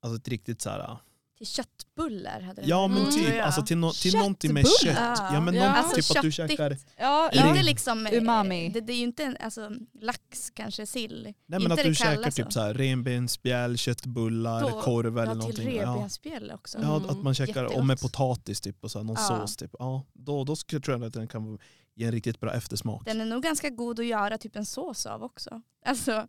alltså 0.01 0.17
ett 0.21 0.29
riktigt 0.29 0.61
så 0.63 0.71
här. 0.71 0.97
Till 1.41 1.47
köttbullar 1.47 2.41
hade 2.41 2.61
den 2.61 2.69
Ja 2.71 2.89
men 2.89 3.05
god, 3.05 3.13
typ, 3.13 3.43
alltså 3.45 3.63
till, 3.63 3.77
no, 3.79 3.93
till 3.93 4.15
någonting 4.17 4.55
med 4.55 4.67
kött. 4.83 4.97
Ja 5.33 5.41
men 5.41 5.55
Ja. 5.55 5.65
någon, 5.67 5.75
Alltså 5.75 5.97
typ 5.97 6.17
att 6.17 6.23
du 6.23 6.33
köttigt. 6.33 6.59
käkar, 6.59 6.77
Ja, 6.97 7.31
Inte 7.33 7.63
liksom 7.63 8.07
eh, 8.07 8.13
Umami. 8.15 8.69
Det, 8.69 8.81
det 8.81 8.93
är 8.93 8.97
ju 8.97 9.03
inte 9.03 9.25
en, 9.25 9.37
alltså, 9.41 9.71
lax 10.01 10.51
kanske, 10.55 10.87
sill. 10.87 11.23
nej 11.25 11.35
men 11.47 11.63
Inte 11.63 11.75
att 11.75 11.85
du 11.85 11.95
käkar 11.95 12.31
så. 12.31 12.43
typ 12.43 12.53
så 12.53 12.61
här 12.61 12.75
renbensspjäll, 12.75 13.79
köttbullar, 13.79 14.61
Då- 14.61 14.81
korv 14.81 15.19
eller 15.19 15.27
Ja, 15.27 15.31
till 15.33 15.39
någonting. 15.39 15.77
Ja. 15.77 15.83
revbensspjäll 15.95 16.51
också. 16.55 16.79
Ja, 16.83 16.97
Mm. 16.97 17.11
att 17.11 17.23
man 17.23 17.35
käkar 17.35 17.47
Jättegott. 17.63 17.77
och 17.77 17.87
med 17.87 18.01
potatis 18.01 18.61
typ 18.61 18.85
och 18.85 18.91
så 18.91 18.99
här, 18.99 19.05
någon 19.05 19.17
Ja. 19.19 19.39
sås 19.41 19.57
typ. 19.57 19.71
Ja, 19.79 20.03
då, 20.13 20.45
då 20.45 20.57
skulle- 20.57 20.83
tror 20.83 20.99
jag 20.99 21.07
att 21.07 21.13
den 21.15 21.29
kan 21.29 21.59
ge 21.95 22.05
en 22.07 22.13
riktigt 22.13 22.41
bra 22.41 22.53
eftersmak. 22.55 23.05
Den 23.05 23.21
är 23.21 23.25
nog 23.25 23.43
ganska 23.43 23.71
god 23.71 24.01
att 24.01 24.07
göra 24.07 24.39
typ 24.39 24.57
en 24.57 24.67
sås 24.67 25.07
av 25.07 25.23
också. 25.23 25.63
Alltså, 25.87 26.27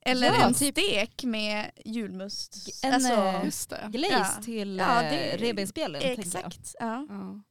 eller 0.00 0.26
Ja, 0.26 0.46
en 0.46 0.54
typ- 0.54 0.74
stek 0.78 1.24
med 1.24 1.70
julmust. 1.84 2.84
En, 2.84 2.94
alltså, 2.94 3.12
eh. 3.12 3.88
Glaze 3.90 4.14
Ja. 4.36 4.42
till 4.42 4.76
Ja, 4.76 5.04
ja, 5.04 5.10
det- 5.10 5.36
revbensspjällen. 5.36 6.00
tänkte 6.00 6.38
jag. 6.38 6.46
exakt. 6.46 6.74
Ja. 6.80 7.06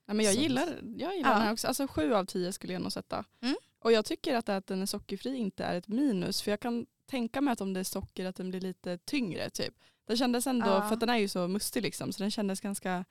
Ja. 0.08 0.14
Men 0.14 0.26
jag 0.26 0.34
gillar, 0.34 0.68
jag 0.98 1.16
gillar 1.16 1.30
Ja. 1.30 1.36
den 1.36 1.42
här 1.44 1.54
också. 1.54 1.68
Alltså 1.68 1.88
sju 1.88 2.14
av 2.14 2.26
tio 2.26 2.52
skulle 2.54 2.74
jag 2.74 2.82
nog 2.82 2.92
sätta. 2.92 3.26
Mm. 3.42 3.56
Och 3.80 3.92
jag 3.92 4.06
tycker 4.06 4.36
att, 4.36 4.50
att 4.50 4.68
den 4.68 4.82
är 4.82 4.86
sockerfri 4.86 5.36
inte 5.36 5.64
är 5.66 5.76
ett 5.76 5.88
minus. 5.88 6.42
För 6.42 6.52
jag 6.52 6.60
kan 6.60 6.86
tänka 7.06 7.42
mig 7.42 7.52
att 7.52 7.62
om 7.62 7.74
det 7.74 7.80
är 7.80 7.84
socker 7.84 8.26
att 8.26 8.36
den 8.36 8.50
blir 8.50 8.62
lite 8.62 8.98
tyngre. 8.98 9.50
Typ. 9.50 9.74
Den 10.08 10.18
kändes 10.18 10.48
ändå, 10.48 10.68
Ja. 10.68 10.88
för 10.88 10.94
att 10.94 11.00
den 11.00 11.10
är 11.10 11.18
ju 11.18 11.28
så 11.28 11.48
mustig 11.48 11.82
liksom, 11.84 12.14
så 12.14 12.24
den 12.24 12.32
kändes 12.32 12.60
ganska 12.62 13.06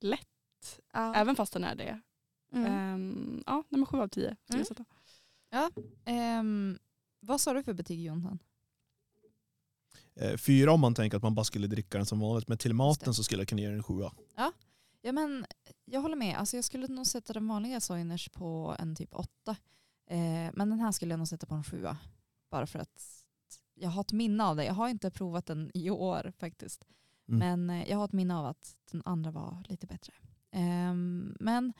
lätt. 0.00 0.80
Ja. 0.92 1.14
Även 1.14 1.36
fast 1.36 1.52
den 1.52 1.64
är 1.64 1.74
det. 1.74 2.00
Mm. 2.52 2.66
Ehm, 2.72 3.42
ja, 3.46 3.54
nej, 3.68 3.78
men 3.78 3.86
sju 3.86 3.98
av 4.00 4.08
tio 4.08 4.36
skulle 4.44 4.58
Mm. 4.58 4.58
jag 4.58 4.66
sätta. 4.66 4.84
Ehm, 6.04 6.78
vad 7.20 7.40
sa 7.40 7.52
du 7.52 7.62
för 7.62 7.72
betyg 7.72 8.04
Jonathan? 8.04 8.38
Eh, 10.18 10.36
Fyra 10.36 10.72
om 10.72 10.80
man 10.80 10.94
tänker 10.94 11.16
att 11.16 11.22
man 11.22 11.34
bara 11.34 11.44
skulle 11.44 11.66
dricka 11.66 11.98
den 11.98 12.06
som 12.06 12.20
vanligt. 12.20 12.48
Men 12.48 12.58
till 12.58 12.74
maten 12.74 13.14
så 13.14 13.24
skulle 13.24 13.40
jag 13.40 13.48
kunna 13.48 13.60
ge 13.60 13.68
den 13.68 13.76
en 13.76 13.82
sjua. 13.82 14.12
Ja, 15.02 15.12
men 15.12 15.46
jag 15.84 16.00
håller 16.00 16.16
med. 16.16 16.36
Alltså, 16.36 16.56
jag 16.56 16.64
skulle 16.64 16.86
nog 16.86 17.06
sätta 17.06 17.32
den 17.32 17.48
vanliga 17.48 17.80
Soiners 17.80 18.28
på 18.28 18.76
en 18.78 18.96
typ 18.96 19.14
åtta. 19.14 19.56
Eh, 20.10 20.50
men 20.54 20.70
den 20.70 20.80
här 20.80 20.92
skulle 20.92 21.12
jag 21.12 21.18
nog 21.18 21.28
sätta 21.28 21.46
på 21.46 21.54
en 21.54 21.64
sjua. 21.64 21.98
Bara 22.50 22.66
för 22.66 22.78
att 22.78 23.24
jag 23.74 23.90
har 23.90 24.00
ett 24.00 24.12
minne 24.12 24.44
av 24.44 24.56
det. 24.56 24.64
Jag 24.64 24.74
har 24.74 24.88
inte 24.88 25.10
provat 25.10 25.46
den 25.46 25.70
i 25.74 25.90
år 25.90 26.32
faktiskt. 26.38 26.84
Mm. 27.28 27.38
Men 27.38 27.80
eh, 27.80 27.90
jag 27.90 27.98
har 27.98 28.04
ett 28.04 28.12
minne 28.12 28.36
av 28.36 28.46
att 28.46 28.76
den 28.90 29.02
andra 29.04 29.30
var 29.30 29.64
lite 29.68 29.86
bättre. 29.86 30.12
Ehm, 30.52 31.36
men 31.40 31.72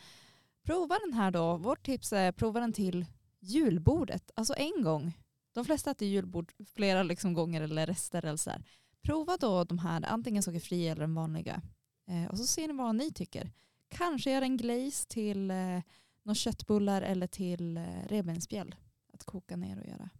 prova 0.62 0.96
den 1.05 1.12
här 1.14 1.31
då. 1.31 1.57
Vårt 1.57 1.87
tips 1.87 2.12
är 2.12 2.33
prova 2.33 2.61
den 2.61 2.72
till 2.72 3.07
julbordet. 3.40 4.31
Alltså 4.35 4.55
en 4.57 4.83
gång. 4.83 5.18
De 5.59 5.64
flesta 5.64 5.90
äter 5.90 6.09
julbord 6.09 6.53
flera 6.75 7.03
liksom 7.03 7.35
gånger 7.35 7.61
eller 7.61 7.87
rester 7.87 8.25
eller 8.25 8.37
så 8.37 8.51
här. 8.51 8.64
Prova 9.03 9.37
då 9.37 9.64
de 9.64 9.79
här, 9.79 10.05
antingen 10.07 10.42
sockerfria 10.42 10.92
eller 10.92 11.01
den 11.01 11.14
vanliga. 11.14 11.62
Eh, 12.09 12.31
och 12.31 12.38
så 12.38 12.47
ser 12.47 12.68
ni 12.68 12.75
vad 12.75 12.94
ni 12.94 13.12
tycker. 13.12 13.53
Kanske 13.88 14.31
göra 14.31 14.44
en 14.44 14.57
glaze 14.57 15.09
till 15.09 15.51
eh, 15.51 15.81
några 16.23 16.35
köttbullar 16.35 17.03
eller 17.03 17.27
till 17.27 17.77
eh, 17.77 17.83
revbensspjäll. 18.09 18.75
Att 19.12 19.25
koka 19.25 19.57
ner 19.57 19.79
och 19.79 19.87
göra. 19.87 20.11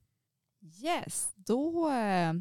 Yes, 0.83 1.33
då 1.35 1.91
eh, 1.91 2.33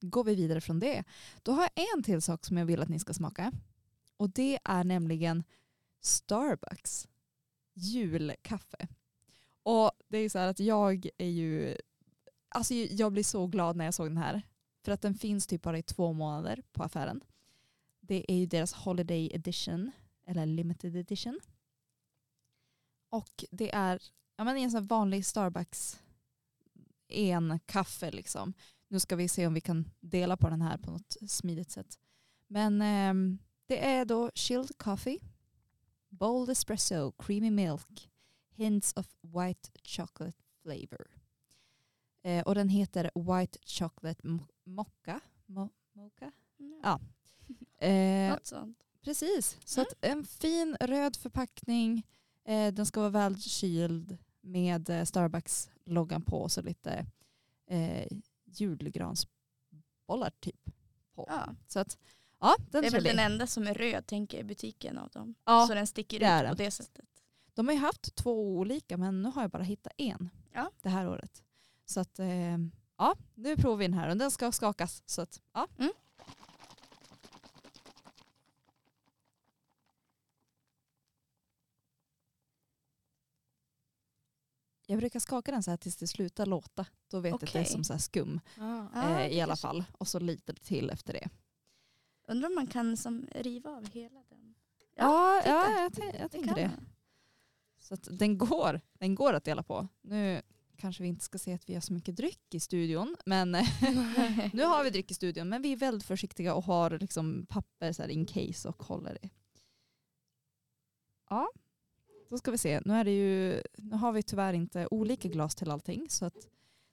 går 0.00 0.24
vi 0.24 0.34
vidare 0.34 0.60
från 0.60 0.80
det. 0.80 1.04
Då 1.42 1.52
har 1.52 1.62
jag 1.62 1.96
en 1.96 2.02
till 2.02 2.22
sak 2.22 2.44
som 2.44 2.56
jag 2.56 2.66
vill 2.66 2.82
att 2.82 2.88
ni 2.88 2.98
ska 2.98 3.14
smaka. 3.14 3.52
Och 4.16 4.30
det 4.30 4.58
är 4.64 4.84
nämligen 4.84 5.44
Starbucks 6.00 7.08
julkaffe. 7.74 8.88
Och 9.62 9.90
det 10.08 10.18
är 10.18 10.28
så 10.28 10.38
här 10.38 10.48
att 10.48 10.60
jag 10.60 11.08
är 11.18 11.28
ju, 11.28 11.76
alltså 12.54 12.74
jag 12.74 13.12
blir 13.12 13.24
så 13.24 13.46
glad 13.46 13.76
när 13.76 13.84
jag 13.84 13.94
såg 13.94 14.06
den 14.06 14.16
här. 14.16 14.42
För 14.84 14.92
att 14.92 15.02
den 15.02 15.14
finns 15.14 15.46
typ 15.46 15.62
bara 15.62 15.78
i 15.78 15.82
två 15.82 16.12
månader 16.12 16.62
på 16.72 16.82
affären. 16.82 17.24
Det 18.00 18.32
är 18.32 18.36
ju 18.36 18.46
deras 18.46 18.72
Holiday 18.72 19.30
Edition, 19.34 19.90
eller 20.26 20.46
Limited 20.46 20.96
Edition. 20.96 21.40
Och 23.08 23.44
det 23.50 23.74
är 23.74 24.02
ja, 24.36 24.44
men 24.44 24.56
en 24.56 24.70
sån 24.70 24.86
vanlig 24.86 25.26
Starbucks 25.26 26.00
en 27.08 27.60
kaffe 27.66 28.10
liksom. 28.10 28.54
Nu 28.88 29.00
ska 29.00 29.16
vi 29.16 29.28
se 29.28 29.46
om 29.46 29.54
vi 29.54 29.60
kan 29.60 29.90
dela 30.00 30.36
på 30.36 30.48
den 30.48 30.62
här 30.62 30.78
på 30.78 30.90
något 30.90 31.16
smidigt 31.28 31.70
sätt. 31.70 31.98
Men 32.46 32.82
eh, 32.82 33.38
det 33.66 33.86
är 33.86 34.04
då 34.04 34.30
chilled 34.34 34.78
coffee, 34.78 35.18
bold 36.08 36.50
espresso, 36.50 37.12
creamy 37.12 37.50
milk, 37.50 38.10
hints 38.54 38.92
of 38.96 39.06
white 39.20 39.70
chocolate 39.84 40.38
flavor. 40.62 41.21
Eh, 42.22 42.42
och 42.42 42.54
den 42.54 42.68
heter 42.68 43.10
White 43.14 43.58
Chocolate 43.66 44.22
Mo- 44.22 44.48
Mocha. 44.64 45.20
Mo- 45.46 45.70
mocha? 45.92 46.32
Ja. 46.82 47.00
Eh, 47.86 48.30
Något 48.30 48.46
sånt. 48.46 48.78
Precis, 49.04 49.58
så 49.64 49.80
Mm. 49.80 49.92
en 50.00 50.24
fin 50.24 50.76
röd 50.80 51.16
förpackning. 51.16 52.06
Eh, 52.44 52.72
den 52.74 52.86
ska 52.86 53.00
vara 53.00 53.10
väl 53.10 53.40
kyld 53.40 54.18
med 54.40 54.90
eh, 54.90 55.02
Starbucks-loggan 55.04 56.22
på 56.24 56.36
och 56.42 56.52
så 56.52 56.62
lite 56.62 57.06
eh, 57.66 58.06
julgransbollar 58.44 60.30
typ 60.40 60.70
på. 61.14 61.26
Ja. 61.28 61.54
Så 61.68 61.78
att, 61.80 61.98
ja, 62.40 62.56
Det 62.70 62.78
är 62.78 62.90
väl 62.90 63.04
den 63.04 63.18
enda 63.18 63.46
som 63.46 63.66
är 63.66 63.74
röd 63.74 64.06
tänker 64.06 64.36
jag 64.38 64.44
i 64.44 64.48
butiken 64.48 64.98
av 64.98 65.08
dem. 65.10 65.34
Ja, 65.44 65.66
Så 65.66 65.74
den 65.74 65.86
sticker 65.86 66.16
ut 66.44 66.48
på 66.48 66.54
det 66.54 66.70
sättet. 66.70 67.08
de 67.54 67.66
har 67.66 67.74
ju 67.74 67.80
haft 67.80 68.14
två 68.14 68.56
olika 68.58 68.96
men 68.96 69.22
nu 69.22 69.28
har 69.28 69.42
jag 69.42 69.50
bara 69.50 69.62
hittat 69.62 69.92
en 69.96 70.30
Ja. 70.52 70.70
det 70.82 70.88
här 70.88 71.08
året. 71.08 71.42
Så 71.84 72.00
att, 72.00 72.18
eh, 72.18 72.58
ja, 72.98 73.16
nu 73.34 73.56
provar 73.56 73.76
vi 73.76 73.84
den 73.84 73.94
här 73.94 74.08
och 74.10 74.16
den 74.16 74.30
ska 74.30 74.52
skakas. 74.52 75.02
Så 75.06 75.22
att, 75.22 75.40
ja. 75.52 75.68
Mm. 75.78 75.92
Jag 84.86 84.98
brukar 84.98 85.20
skaka 85.20 85.52
den 85.52 85.62
så 85.62 85.70
här 85.70 85.76
tills 85.76 85.96
det 85.96 86.06
slutar 86.06 86.46
låta. 86.46 86.86
Då 87.08 87.20
vet 87.20 87.30
jag 87.30 87.44
att 87.44 87.52
det 87.52 87.58
är 87.58 87.64
som 87.64 87.84
så 87.84 87.92
här 87.92 88.00
skum. 88.00 88.40
Ah. 88.58 88.84
Ja, 88.94 89.10
eh, 89.10 89.16
det 89.16 89.34
i 89.34 89.40
alla 89.40 89.56
fall. 89.56 89.84
Och 89.98 90.08
så 90.08 90.18
lite 90.18 90.54
till 90.54 90.90
efter 90.90 91.12
det. 91.12 91.28
Undrar 92.28 92.48
om 92.48 92.54
man 92.54 92.66
kan 92.66 92.96
som 92.96 93.26
riva 93.34 93.70
av 93.70 93.90
hela 93.92 94.22
den. 94.28 94.54
Ja, 94.94 95.40
titta. 95.42 95.50
ja 95.50 95.70
jag, 95.80 96.14
jag 96.14 96.22
Det 96.22 96.28
tänker 96.28 96.54
det. 96.54 96.68
man. 96.68 96.88
Så 97.78 97.96
den, 97.96 98.38
går, 98.38 98.80
den 98.92 99.14
går 99.14 99.32
att 99.32 99.44
dela 99.44 99.62
på. 99.62 99.88
Nu 100.00 100.42
kanske 100.76 101.02
vi 101.02 101.08
inte 101.08 101.24
ska 101.24 101.38
säga 101.38 101.54
att 101.56 101.68
vi 101.68 101.74
har 101.74 101.80
så 101.80 101.92
mycket 101.92 102.16
dryck 102.16 102.54
i 102.54 102.60
studion. 102.60 103.16
Men 103.26 103.50
nu 104.52 104.62
har 104.64 104.84
vi 104.84 104.90
dryck 104.90 105.10
i 105.10 105.14
studion. 105.14 105.48
Men 105.48 105.62
vi 105.62 105.72
är 105.72 105.76
väldigt 105.76 106.06
försiktiga 106.06 106.54
och 106.54 106.64
har 106.64 106.90
liksom 106.98 107.46
papper 107.48 107.92
så 107.92 108.02
här 108.02 108.08
in 108.08 108.26
case 108.26 108.68
och 108.68 108.82
håller 108.82 109.18
det. 109.22 109.28
Ja, 111.30 111.48
då 112.30 112.38
ska 112.38 112.50
vi 112.50 112.58
se. 112.58 112.80
Nu, 112.84 112.94
är 112.94 113.04
det 113.04 113.10
ju, 113.16 113.62
nu 113.78 113.96
har 113.96 114.12
vi 114.12 114.22
tyvärr 114.22 114.52
inte 114.52 114.88
olika 114.90 115.28
glas 115.28 115.54
till 115.54 115.70
allting. 115.70 116.06
Så 116.10 116.24
att 116.24 116.48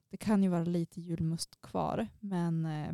det 0.10 0.18
kan 0.18 0.44
ju 0.44 0.50
vara 0.50 0.64
lite 0.64 1.02
julmust 1.02 1.62
kvar. 1.62 2.08
Men 2.20 2.66
eh, 2.66 2.92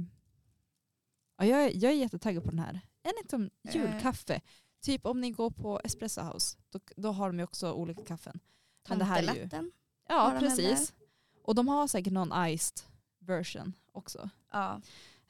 ja, 1.38 1.46
jag, 1.46 1.64
är- 1.66 1.84
jag 1.84 1.92
är 1.92 1.96
jättetaggad 1.98 2.44
på 2.44 2.50
den 2.50 2.60
här. 2.60 2.80
En 3.04 3.14
liksom 3.22 3.50
Eh. 3.68 3.76
julkaffe. 3.76 4.42
Typ 4.82 5.06
om 5.06 5.22
ni 5.22 5.32
går 5.32 5.50
på 5.50 5.82
Espresso 5.84 6.22
House, 6.22 6.58
då, 6.70 6.80
då 6.96 7.12
har 7.12 7.28
de 7.30 7.38
ju 7.38 7.44
också 7.44 7.74
olika 7.74 8.04
kaffen. 8.04 8.40
Det 8.84 8.90
Tomtelatten. 8.90 9.72
Ja, 10.08 10.30
väl 10.30 10.40
precis. 10.40 10.94
Och 11.44 11.56
de 11.56 11.68
har 11.68 11.88
säkert 11.88 12.14
någon 12.14 12.48
iced 12.48 12.80
version 13.20 13.74
också. 13.92 14.30
Ja. 14.52 14.82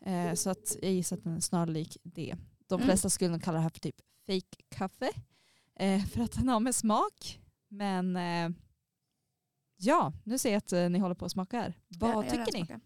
Eh, 0.02 0.34
så 0.34 0.50
att 0.50 0.76
jag 0.82 0.92
gissar 0.92 1.18
att 1.18 1.24
den 1.24 1.36
är 1.36 1.40
snarlik 1.40 1.98
det. 2.04 2.36
De 2.68 2.76
Mm. 2.76 2.86
flesta 2.88 3.10
skulle 3.10 3.32
nog 3.32 3.44
kalla 3.44 3.58
det 3.58 3.62
här 3.64 3.70
för 3.70 3.80
typ 3.80 4.02
fake 4.26 4.64
kaffe. 4.70 5.12
Eh, 5.76 6.06
för 6.06 6.22
att 6.22 6.32
den 6.32 6.50
har 6.50 6.60
med 6.60 6.76
smak. 6.76 7.42
Men 7.68 8.16
eh, 8.16 8.50
Ja, 9.78 10.14
nu 10.24 10.38
ser 10.38 10.50
jag 10.52 10.58
att 10.58 10.74
eh, 10.74 10.90
ni 10.90 11.00
håller 11.00 11.16
på 11.16 11.26
att 11.26 11.32
smaka 11.32 11.60
här. 11.62 11.74
Vad 11.88 12.26
jag 12.26 12.32
tycker 12.32 12.54
ni? 12.54 12.80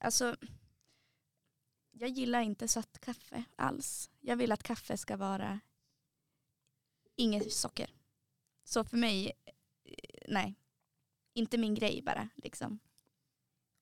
Alltså, 0.00 0.36
jag 1.92 2.08
gillar 2.10 2.40
inte 2.40 2.68
sött 2.68 2.98
kaffe 3.00 3.44
alls. 3.56 4.10
Jag 4.20 4.36
vill 4.36 4.52
att 4.52 4.62
kaffe 4.62 4.96
ska 4.96 5.16
vara 5.16 5.60
inget 7.16 7.52
socker. 7.52 7.90
Så 8.64 8.84
för 8.84 8.96
mig, 8.96 9.32
eh, 9.84 9.94
nej. 10.28 10.54
Inte 11.34 11.58
min 11.58 11.74
grej 11.74 12.02
bara. 12.06 12.28
Liksom. 12.42 12.78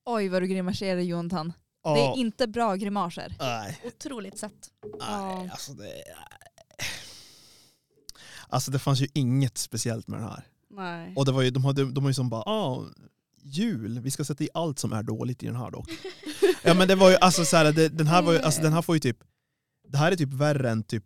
Oj 0.05 0.29
vad 0.29 0.41
du 0.41 0.47
grimaserar 0.47 0.99
Jonathan. 0.99 1.53
Ja, 1.83 1.93
Det 1.93 2.01
är 2.01 2.17
inte 2.17 2.47
bra 2.47 2.75
grimaser. 2.75 3.35
nej, 3.39 3.81
Otroligt 3.85 4.37
sött. 4.37 4.71
nej, 4.99 5.49
alltså 5.51 5.73
det... 5.73 6.03
Alltså 8.49 8.71
det 8.71 8.79
fanns 8.79 9.01
ju 9.01 9.07
inget 9.13 9.57
speciellt 9.57 10.07
med 10.07 10.19
den 10.19 10.27
här. 10.29 10.47
Nej. 10.69 11.13
Och 11.15 11.25
det 11.25 11.31
var 11.31 11.41
ju, 11.41 11.49
de, 11.49 11.65
hade, 11.65 11.91
de 11.91 12.03
var 12.03 12.09
ju 12.09 12.13
som 12.13 12.29
bara, 12.29 12.41
ah, 12.41 12.85
jul, 13.41 13.99
vi 13.99 14.11
ska 14.11 14.23
sätta 14.23 14.43
i 14.43 14.49
allt 14.53 14.79
som 14.79 14.93
är 14.93 15.03
dåligt 15.03 15.43
i 15.43 15.45
den 15.45 15.55
här 15.55 15.71
dock. 15.71 15.89
ja 16.63 16.73
men 16.73 16.87
det 16.87 16.95
var 16.95 17.09
ju, 17.09 17.15
alltså 17.15 17.45
så 17.45 17.57
här, 17.57 17.71
det, 17.73 17.89
den 17.89 18.07
här 18.07 18.21
var 18.21 18.33
ju, 18.33 18.39
alltså 18.39 18.61
den 18.61 18.73
här 18.73 18.81
får 18.81 18.95
ju 18.95 18.99
typ, 18.99 19.17
det 19.87 19.97
här 19.97 20.11
är 20.11 20.15
typ 20.15 20.33
värre 20.33 20.69
än 20.69 20.83
typ 20.83 21.05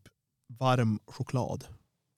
varm 0.60 0.99
choklad. 1.07 1.65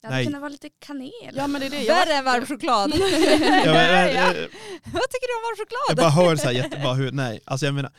Det 0.01 0.07
hade 0.07 0.17
Nej. 0.17 0.25
kunnat 0.25 0.41
vara 0.41 0.49
lite 0.49 0.69
kanel. 0.69 1.33
Ja 1.33 1.47
men 1.47 1.61
det 1.61 1.67
är 1.67 1.69
det. 1.69 1.83
Jag 1.83 1.95
Värre 1.95 2.13
än 2.13 2.25
varm 2.25 2.45
choklad. 2.45 2.91
Ja, 3.65 3.73
men, 3.73 4.13
Ja. 4.15 4.33
eh, 4.33 4.47
Vad 4.83 5.09
tycker 5.09 5.27
du 5.27 5.35
om 5.35 5.43
varm 5.43 5.55
Jag 5.57 5.67
choklad? 5.67 5.97
bara 5.97 6.09
hör 6.09 6.35
så 6.35 6.43
här 6.43 6.51
jätte, 6.51 6.79
bara 6.83 6.93
hur, 6.93 7.11
nej, 7.11 7.39
alltså 7.45 7.65
jag 7.65 7.75
menar. 7.75 7.91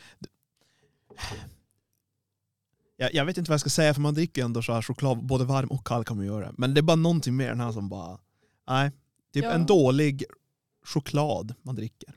Jag, 2.97 3.15
jag 3.15 3.25
vet 3.25 3.39
inte 3.39 3.51
vad 3.51 3.55
jag 3.55 3.61
ska 3.61 3.71
säga 3.71 3.95
för 3.95 4.01
man 4.01 4.15
dricker 4.15 4.41
ju 4.43 4.45
ändå 4.45 4.63
så 4.63 4.73
här 4.73 4.83
choklad, 4.83 5.27
både 5.27 5.45
varm 5.45 5.69
och 5.69 5.87
kall 5.87 6.05
kan 6.05 6.17
man 6.17 6.27
göra. 6.27 6.55
Men 6.59 6.75
det 6.75 6.81
är 6.81 6.83
bara 6.83 6.97
någonting 6.97 7.37
med 7.37 7.49
den 7.49 7.61
här 7.61 7.73
som 7.73 7.89
bara, 7.89 8.19
nej. 8.69 8.91
Typ 9.33 9.45
Ja. 9.45 9.51
en 9.51 9.67
dålig 9.67 10.25
choklad 10.85 11.55
man 11.63 11.75
dricker. 11.75 12.15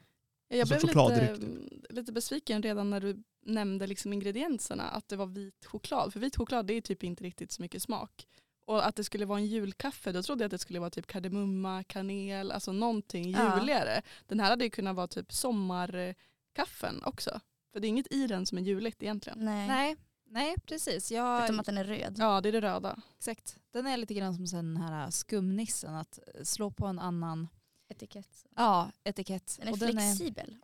Jag 0.49 0.59
Alltså 0.73 0.87
blev 0.87 1.21
lite, 1.39 1.93
lite 1.93 2.11
besviken 2.11 2.63
redan 2.63 2.89
när 2.89 2.99
du 2.99 3.23
nämnde 3.45 3.87
liksom 3.87 4.13
ingredienserna, 4.13 4.83
att 4.83 5.07
det 5.09 5.15
var 5.15 5.25
vit 5.25 5.65
choklad. 5.65 6.13
För 6.13 6.19
vit 6.19 6.35
choklad 6.35 6.65
det 6.67 6.73
är 6.73 6.81
typ 6.81 7.03
inte 7.03 7.23
riktigt 7.23 7.51
så 7.51 7.61
mycket 7.61 7.81
smak. 7.81 8.27
Och 8.65 8.85
att 8.87 8.95
det 8.95 9.03
skulle 9.03 9.25
vara 9.25 9.39
en 9.39 9.45
julkaffe, 9.45 10.11
då 10.11 10.23
trodde 10.23 10.43
jag 10.43 10.47
att 10.47 10.51
det 10.51 10.57
skulle 10.57 10.79
vara 10.79 10.89
typ 10.89 11.07
kardemumma, 11.07 11.83
kanel, 11.83 12.51
alltså 12.51 12.71
någonting 12.71 13.31
Ja. 13.31 13.59
juligare. 13.59 14.01
Den 14.27 14.39
här 14.39 14.49
hade 14.49 14.63
ju 14.63 14.69
kunnat 14.69 14.95
vara 14.95 15.07
typ 15.07 15.33
sommarkaffen 15.33 17.03
också. 17.03 17.39
För 17.73 17.79
det 17.79 17.87
är 17.87 17.89
inget 17.89 18.13
i 18.13 18.27
den 18.27 18.45
som 18.45 18.57
är 18.57 18.61
juligt 18.61 19.03
egentligen. 19.03 19.39
Nej. 19.45 19.67
Nej, 19.67 19.95
nej 20.29 20.55
precis. 20.65 21.11
Jag, 21.11 21.39
Förutom 21.39 21.59
att 21.59 21.65
den 21.65 21.77
är 21.77 21.83
röd. 21.83 22.15
Ja, 22.17 22.41
det 22.41 22.49
är 22.49 22.53
det 22.53 22.61
röda. 22.61 22.99
exakt. 23.17 23.57
Den 23.71 23.87
är 23.87 23.97
lite 23.97 24.13
grann 24.13 24.33
som 24.35 24.45
den 24.45 24.77
här 24.77 25.09
skumnissen, 25.11 25.95
att 25.95 26.19
slå 26.43 26.71
på 26.71 26.85
en 26.87 26.99
annan 26.99 27.47
Etikett. 27.89 28.45
ja, 28.55 28.91
etikett. 29.03 29.55
Den 29.59 29.67
är 29.67 29.71
Och 29.71 29.77
flexibel. 29.77 30.57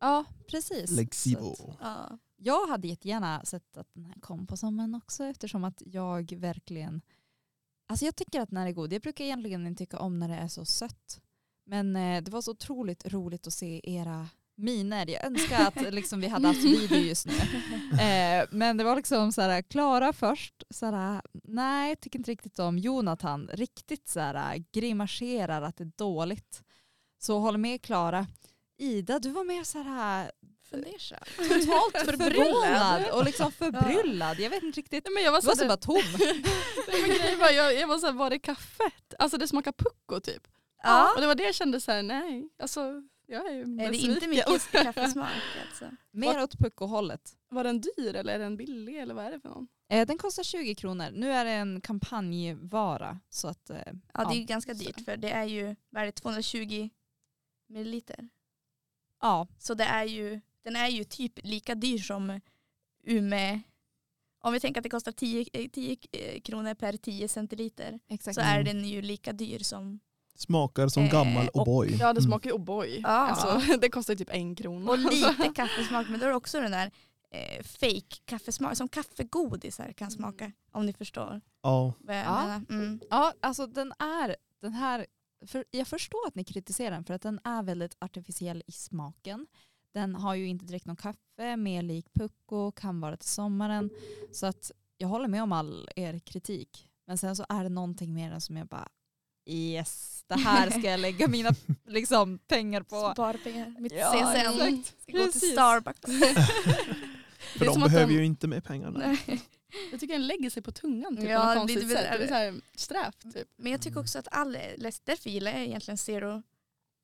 ja, 0.00 0.24
precis. 0.50 0.94
Flexibo. 0.94 1.54
Så 1.56 1.70
att 1.70 1.76
Ja. 1.80 2.18
Jag 2.38 2.66
hade 2.66 2.88
jättegärna 2.88 3.44
sett 3.44 3.76
att 3.76 3.88
den 3.94 4.04
här 4.04 4.14
kom 4.20 4.46
på 4.46 4.56
sommaren 4.56 4.94
också 4.94 5.24
eftersom 5.24 5.64
att 5.64 5.82
jag 5.86 6.32
verkligen 6.36 7.02
Alltså 7.88 8.04
jag 8.04 8.16
tycker 8.16 8.40
att 8.40 8.48
den 8.48 8.58
här 8.58 8.66
är 8.66 8.72
god. 8.72 8.92
Jag 8.92 9.02
brukar 9.02 9.24
egentligen 9.24 9.66
inte 9.66 9.84
tycka 9.84 9.98
om 9.98 10.18
när 10.18 10.28
det 10.28 10.34
är 10.34 10.48
så 10.48 10.64
sött. 10.64 11.20
Men 11.66 11.96
eh, 11.96 12.22
det 12.22 12.30
var 12.30 12.42
så 12.42 12.50
otroligt 12.50 13.12
roligt 13.12 13.46
att 13.46 13.52
se 13.52 13.80
era 13.84 14.28
miner. 14.56 15.10
Jag 15.10 15.24
önskar 15.24 15.66
att 15.66 15.80
liksom, 15.94 16.20
vi 16.20 16.28
hade 16.28 16.46
haft 16.46 16.64
video 16.64 16.98
just 16.98 17.26
nu. 17.26 17.32
Eh, 18.02 18.46
men 18.50 18.76
det 18.76 18.84
var 18.84 18.96
liksom 18.96 19.32
så 19.32 19.40
här, 19.42 19.62
Klara 19.62 20.12
först, 20.12 20.62
så 20.70 20.86
här, 20.86 21.22
nej 21.44 21.88
jag 21.88 22.00
tycker 22.00 22.18
inte 22.18 22.30
riktigt 22.30 22.58
om 22.58 22.78
Jonathan. 22.78 23.50
Riktigt 23.52 24.08
så 24.08 24.20
här, 24.20 24.64
grimaserar 24.72 25.62
att 25.62 25.76
det 25.76 25.84
är 25.84 25.92
dåligt. 25.96 26.62
Så 27.18 27.38
håller 27.38 27.58
med 27.58 27.82
Klara. 27.82 28.26
Ida, 28.78 29.18
du 29.18 29.30
var 29.30 29.44
mer 29.44 29.64
så 29.64 29.82
här 29.82 30.30
Fundersam. 30.70 31.18
totalt 31.36 31.96
Förbryllad. 32.06 33.04
och 33.12 33.24
liksom 33.24 33.52
förbryllad. 33.52 34.38
Jag 34.40 34.50
vet 34.50 34.62
inte 34.62 34.78
riktigt. 34.80 35.04
Nej, 35.04 35.14
men 35.14 35.22
jag 35.22 35.32
var 35.32 35.40
Du 35.40 35.46
var 35.46 35.54
så, 35.54 35.60
så 35.60 35.66
bara 35.66 35.76
tom. 35.76 36.02
Nej, 36.88 37.36
var, 37.36 37.50
jag, 37.50 37.74
jag 37.74 37.86
var 37.88 37.98
så 37.98 38.06
här, 38.06 38.12
var 38.12 38.30
det 38.30 38.38
kaffet? 38.38 39.14
Alltså 39.18 39.38
det 39.38 39.48
smakar 39.48 39.72
pucko 39.72 40.20
typ. 40.20 40.48
Ja. 40.82 41.12
Och 41.14 41.20
det 41.20 41.26
var 41.26 41.34
det 41.34 41.42
jag 41.42 41.54
kände 41.54 41.80
så 41.80 41.92
här, 41.92 42.02
nej, 42.02 42.48
alltså 42.58 43.02
jag 43.26 43.46
är 43.46 43.54
ju 43.54 43.60
Är 43.62 43.90
det 43.90 43.96
inte 43.96 44.26
mycket 44.26 44.70
kaffesmak 44.72 45.28
alltså? 45.68 45.90
Mer 46.10 46.42
åt 46.42 46.58
pucko-hållet. 46.58 47.32
Var 47.48 47.64
den 47.64 47.80
dyr 47.80 48.14
eller 48.16 48.34
är 48.34 48.38
den 48.38 48.56
billig 48.56 48.96
eller 48.96 49.14
vad 49.14 49.24
är 49.24 49.30
det 49.30 49.40
för 49.40 49.48
någon? 49.48 49.68
Eh, 49.88 50.06
den 50.06 50.18
kostar 50.18 50.42
20 50.42 50.74
kronor. 50.74 51.06
Nu 51.12 51.32
är 51.32 51.44
det 51.44 51.50
en 51.50 51.80
kampanjvara. 51.80 53.20
Så 53.30 53.48
att, 53.48 53.70
eh, 53.70 53.76
Ja 54.14 54.24
det 54.24 54.34
är 54.34 54.34
ju 54.34 54.40
Ja, 54.40 54.46
ganska 54.46 54.74
så. 54.74 54.84
dyrt 54.84 55.04
för 55.04 55.16
det 55.16 55.30
är 55.30 55.44
ju 55.44 55.76
vad 55.90 56.02
är 56.02 56.06
det, 56.06 56.12
220 56.12 56.88
milliliter. 57.68 58.28
ja, 59.22 59.46
Så 59.58 59.74
det 59.74 59.84
är 59.84 60.04
ju, 60.04 60.40
den 60.66 60.76
är 60.76 60.88
ju 60.88 61.04
typ 61.04 61.32
lika 61.42 61.74
dyr 61.74 61.98
som 61.98 62.40
Ume. 63.06 63.60
Om 64.40 64.52
vi 64.52 64.60
tänker 64.60 64.80
att 64.80 64.82
det 64.82 64.88
kostar 64.90 65.12
10, 65.12 65.46
eh, 65.52 65.68
10 65.70 65.96
eh, 66.12 66.40
kronor 66.40 66.74
per 66.74 66.96
10 66.96 67.28
centiliter 67.28 67.98
exakt. 68.08 68.34
så 68.34 68.40
är 68.40 68.62
den 68.62 68.84
ju 68.84 69.02
lika 69.02 69.32
dyr 69.32 69.58
som 69.58 70.00
Smakar 70.34 70.88
som 70.88 71.02
Eh, 71.02 71.10
gammal 71.10 71.48
och- 71.48 71.66
O'boy. 71.66 71.96
Ja 72.00 72.12
det 72.12 72.22
smakar 72.22 72.50
ju 72.50 72.56
O'boy. 72.56 73.00
Ja. 73.02 73.08
Alltså, 73.08 73.76
det 73.80 73.88
kostar 73.88 74.14
typ 74.14 74.30
en 74.32 74.54
krona. 74.56 74.90
och 74.90 74.98
lite 74.98 75.52
kaffesmak 75.54 76.08
men 76.08 76.20
då 76.20 76.26
är 76.26 76.30
det 76.30 76.36
också 76.36 76.60
den 76.60 76.70
där 76.70 76.90
eh, 77.30 77.62
fake 77.62 78.16
kaffesmak 78.24 78.76
som 78.76 78.88
kaffegodisar 78.88 79.92
kan 79.92 80.10
smaka 80.10 80.52
om 80.72 80.86
ni 80.86 80.92
förstår 80.92 81.40
Ja, 81.62 81.94
Ja. 82.06 82.60
Mm. 82.70 83.00
Ja, 83.10 83.32
alltså 83.40 83.66
den 83.66 83.92
är 83.98 84.36
den 84.60 84.72
här. 84.72 85.06
För 85.46 85.64
jag 85.70 85.88
förstår 85.88 86.26
att 86.26 86.34
ni 86.34 86.44
kritiserar 86.44 86.90
den 86.90 87.04
för 87.04 87.14
att 87.14 87.22
den 87.22 87.40
är 87.44 87.62
väldigt 87.62 87.96
artificiell 87.98 88.62
i 88.66 88.72
smaken. 88.72 89.46
Den 89.96 90.14
har 90.14 90.34
ju 90.34 90.46
inte 90.46 90.64
direkt 90.64 90.86
någon 90.86 90.96
kaffe, 90.96 91.56
mer 91.56 91.82
lik 91.82 92.06
pucko, 92.14 92.72
kan 92.72 93.00
vara 93.00 93.16
till 93.16 93.28
sommaren. 93.28 93.90
Så 94.32 94.46
att 94.46 94.72
jag 94.98 95.08
håller 95.08 95.28
med 95.28 95.42
om 95.42 95.52
all 95.52 95.88
er 95.96 96.18
kritik. 96.18 96.88
Men 97.06 97.18
sen 97.18 97.36
så 97.36 97.46
är 97.48 97.62
det 97.62 97.68
någonting 97.68 98.14
med 98.14 98.32
den 98.32 98.40
som 98.40 98.56
jag 98.56 98.66
bara 98.66 98.88
yes, 99.46 100.24
det 100.28 100.34
här 100.34 100.70
ska 100.70 100.80
jag 100.80 101.00
lägga 101.00 101.28
mina 101.28 101.50
liksom, 101.86 102.38
pengar 102.38 102.82
på. 102.82 103.12
Sparpengar, 103.14 103.74
mitt 103.78 103.92
Ja, 103.92 104.10
CSN. 104.12 104.36
exakt. 104.36 105.02
Ska 105.02 105.12
gå 105.12 105.26
till. 105.32 105.40
Starbucks. 105.52 106.00
för 107.58 107.64
de 107.64 107.80
behöver 107.80 108.06
de- 108.06 108.14
ju 108.14 108.24
inte 108.24 108.46
med 108.48 108.64
pengarna. 108.64 108.98
Nej. 108.98 109.40
Jag 109.90 110.00
tycker 110.00 110.14
den 110.14 110.26
lägger 110.26 110.50
sig 110.50 110.62
på 110.62 110.72
tungan 110.72 111.16
typ, 111.16 111.28
Ja, 111.28 111.38
det 111.38 111.38
på 111.38 111.44
något 111.46 111.56
konstigt 111.58 111.90
sätt. 111.90 112.12
väl- 112.12 112.18
Det 112.18 112.24
är 112.24 112.28
så 112.28 112.34
här 112.34 112.54
strävt 112.74 113.32
typ. 113.34 113.48
Men 113.56 113.72
jag 113.72 113.80
tycker 113.80 114.00
också 114.00 114.18
att 114.18 114.28
all 114.30 114.58
läsk, 114.76 115.02
därför 115.04 115.30
gillar 115.30 115.52
jag 115.52 115.60
egentligen 115.62 115.98
zero 115.98 116.42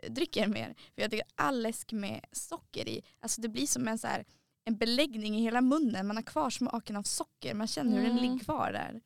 drycker 0.09 0.47
mer. 0.47 0.75
För 0.95 1.03
jag 1.03 1.11
tycker 1.11 1.27
all 1.35 1.63
läsk 1.63 1.93
med 1.93 2.25
socker 2.33 2.89
i, 2.89 3.03
alltså 3.21 3.41
det 3.41 3.49
blir 3.49 3.67
som 3.67 3.89
en, 3.89 3.99
så 3.99 4.07
här, 4.07 4.25
en 4.65 4.77
beläggning 4.79 5.37
i 5.39 5.43
hela 5.43 5.61
munnen. 5.61 6.07
Man 6.07 6.17
har 6.17 6.23
kvar 6.23 6.51
smaken 6.51 6.97
av 6.97 7.03
socker. 7.03 7.55
Man 7.55 7.67
känner 7.67 7.93
hur 7.97 8.03
den 8.03 8.19
Mm. 8.19 8.23
ligger 8.23 8.45
kvar 8.45 8.73
där. 8.73 9.01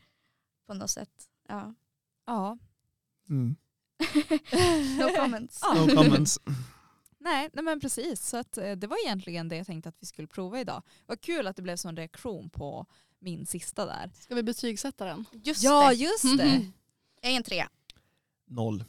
På 0.66 0.74
något 0.74 0.90
sätt. 0.90 1.28
Ja. 1.48 1.74
Ja. 2.26 2.58
Mm. 3.28 3.56
no 4.98 5.16
comments. 5.20 5.62
No 5.74 5.94
comments. 5.94 6.40
Nej, 7.18 7.50
nej 7.52 7.64
men 7.64 7.80
precis. 7.80 8.28
Så 8.28 8.36
att, 8.36 8.58
eh, 8.58 8.72
det 8.72 8.86
var 8.86 9.04
egentligen 9.06 9.48
det 9.48 9.56
jag 9.56 9.66
tänkte 9.66 9.88
att 9.88 9.96
vi 10.00 10.06
skulle 10.06 10.28
prova 10.28 10.60
idag. 10.60 10.82
Vad 11.06 11.20
kul 11.20 11.46
att 11.46 11.56
det 11.56 11.62
blev 11.62 11.76
sån 11.76 11.96
reaktion 11.96 12.50
på 12.50 12.86
min 13.18 13.46
sista 13.46 13.86
där. 13.86 14.10
Ska 14.14 14.34
vi 14.34 14.42
betygsätta 14.42 15.04
den? 15.04 15.24
Just 15.32 15.62
Ja, 15.62 15.88
det. 15.88 15.94
just 15.94 16.22
det. 16.38 16.70
Jag 17.20 17.32
är 17.32 17.36
en 17.36 17.42
trea. 17.42 17.68
Noll. 18.46 18.84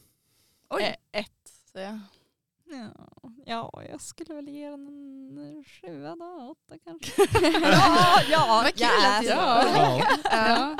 Oj. 0.70 0.84
Eh, 0.84 1.22
ett 1.22 1.57
säger 1.78 1.90
jag. 1.90 2.00
Ja, 2.80 2.92
ja, 3.46 3.84
jag 3.90 4.02
skulle 4.02 4.34
väl 4.36 4.50
ge 4.50 4.70
den 4.70 4.88
en 5.38 5.64
sjua 5.64 6.16
då, 6.16 6.56
åtta 6.58 6.80
kanske. 6.84 7.28
Ja, 7.72 8.22
ja, 8.30 8.62
Vad 8.64 8.76
kul 8.76 8.88
är 9.06 9.18
att 9.18 9.22
du-. 9.22 9.28
Ja. 9.30 10.04
Ja. 10.32 10.78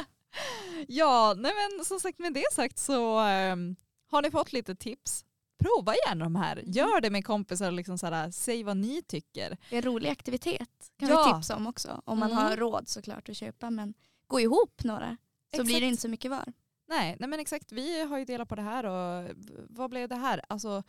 Ja, 0.88 1.34
nej 1.38 1.52
men 1.56 1.86
som 1.86 2.00
sagt 2.00 2.20
med 2.20 2.34
det 2.34 2.54
sagt 2.54 2.80
så 2.80 3.20
ehm, 3.20 3.76
har 4.12 4.22
ni 4.22 4.32
fått 4.32 4.54
lite 4.54 4.76
tips. 4.76 5.26
Prova 5.60 5.94
gärna 6.08 6.24
de 6.26 6.36
här. 6.36 6.64
Gör 6.66 7.02
det 7.02 7.10
med 7.10 7.26
kompisar 7.26 7.68
och 7.68 7.74
liksom 7.74 7.98
såhär, 7.98 8.32
säg 8.32 8.64
vad 8.64 8.78
ni 8.78 9.02
tycker. 9.04 9.58
Det 9.70 9.76
är 9.76 9.78
en 9.78 9.82
rolig 9.86 10.10
aktivitet. 10.10 10.92
kan 11.00 11.10
Ja. 11.10 11.24
vi 11.28 11.34
tipsa 11.34 11.56
om 11.56 11.68
också. 11.68 12.02
Om 12.06 12.20
man 12.20 12.32
Mm. 12.32 12.44
har 12.44 12.58
råd 12.58 12.90
såklart 12.90 13.30
att 13.30 13.38
köpa. 13.38 13.70
Men 13.70 13.94
gå 14.28 14.40
ihop 14.40 14.84
några. 14.84 15.08
Så 15.10 15.62
Exakt. 15.62 15.66
blir 15.68 15.82
det 15.82 15.88
inte 15.88 16.02
så 16.02 16.10
mycket 16.10 16.32
var. 16.32 16.54
Nej, 16.88 17.16
nej 17.20 17.30
men 17.30 17.40
exakt. 17.40 17.72
Vi 17.72 18.04
har 18.04 18.18
ju 18.18 18.26
delat 18.26 18.50
på 18.50 18.56
det 18.56 18.62
här 18.62 18.86
och 18.86 19.30
vad 19.70 19.90
blev 19.90 20.10
det 20.10 20.16
här? 20.16 20.42
Alltså 20.50 20.84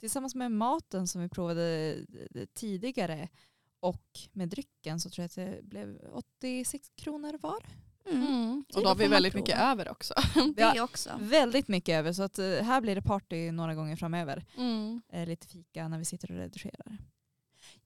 tillsammans 0.00 0.34
med 0.34 0.52
maten 0.52 1.08
som 1.08 1.20
vi 1.22 1.28
provade 1.28 1.96
eh, 2.34 2.44
tidigare 2.54 3.28
och 3.80 4.04
med 4.32 4.48
drycken 4.48 5.00
så 5.00 5.10
tror 5.10 5.22
jag 5.22 5.26
att 5.26 5.34
det 5.34 5.62
blev 5.62 5.98
86 6.12 6.90
kronor 6.96 7.38
var. 7.40 7.64
Mm. 8.10 8.26
Mm. 8.26 8.64
Så 8.68 8.78
Och 8.78 8.82
då 8.82 8.88
har 8.90 8.96
vi 8.96 9.06
väldigt 9.08 9.32
prova. 9.32 9.42
mycket 9.42 9.58
över 9.60 9.88
också. 9.90 10.14
Det 10.56 10.80
också. 10.80 11.10
Väldigt 11.20 11.68
mycket 11.68 11.92
över 11.98 12.12
så 12.12 12.22
att 12.22 12.38
eh, 12.38 12.46
här 12.46 12.80
blir 12.80 12.94
det 12.94 13.02
party 13.02 13.50
några 13.50 13.74
gånger 13.74 13.96
framöver. 13.96 14.44
Mm. 14.56 15.02
Eh, 15.12 15.26
Lite 15.26 15.46
fika 15.46 15.88
när 15.88 15.98
vi 15.98 16.04
sitter 16.04 16.30
och 16.30 16.36
redigerar. 16.36 16.98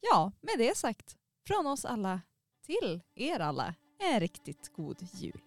Ja, 0.00 0.32
med 0.40 0.54
det 0.58 0.76
sagt 0.76 1.16
från 1.46 1.66
oss 1.66 1.84
alla 1.84 2.20
till 2.66 3.00
er 3.14 3.40
alla 3.40 3.74
en 3.98 4.20
riktigt 4.20 4.72
god 4.72 5.06
jul. 5.12 5.40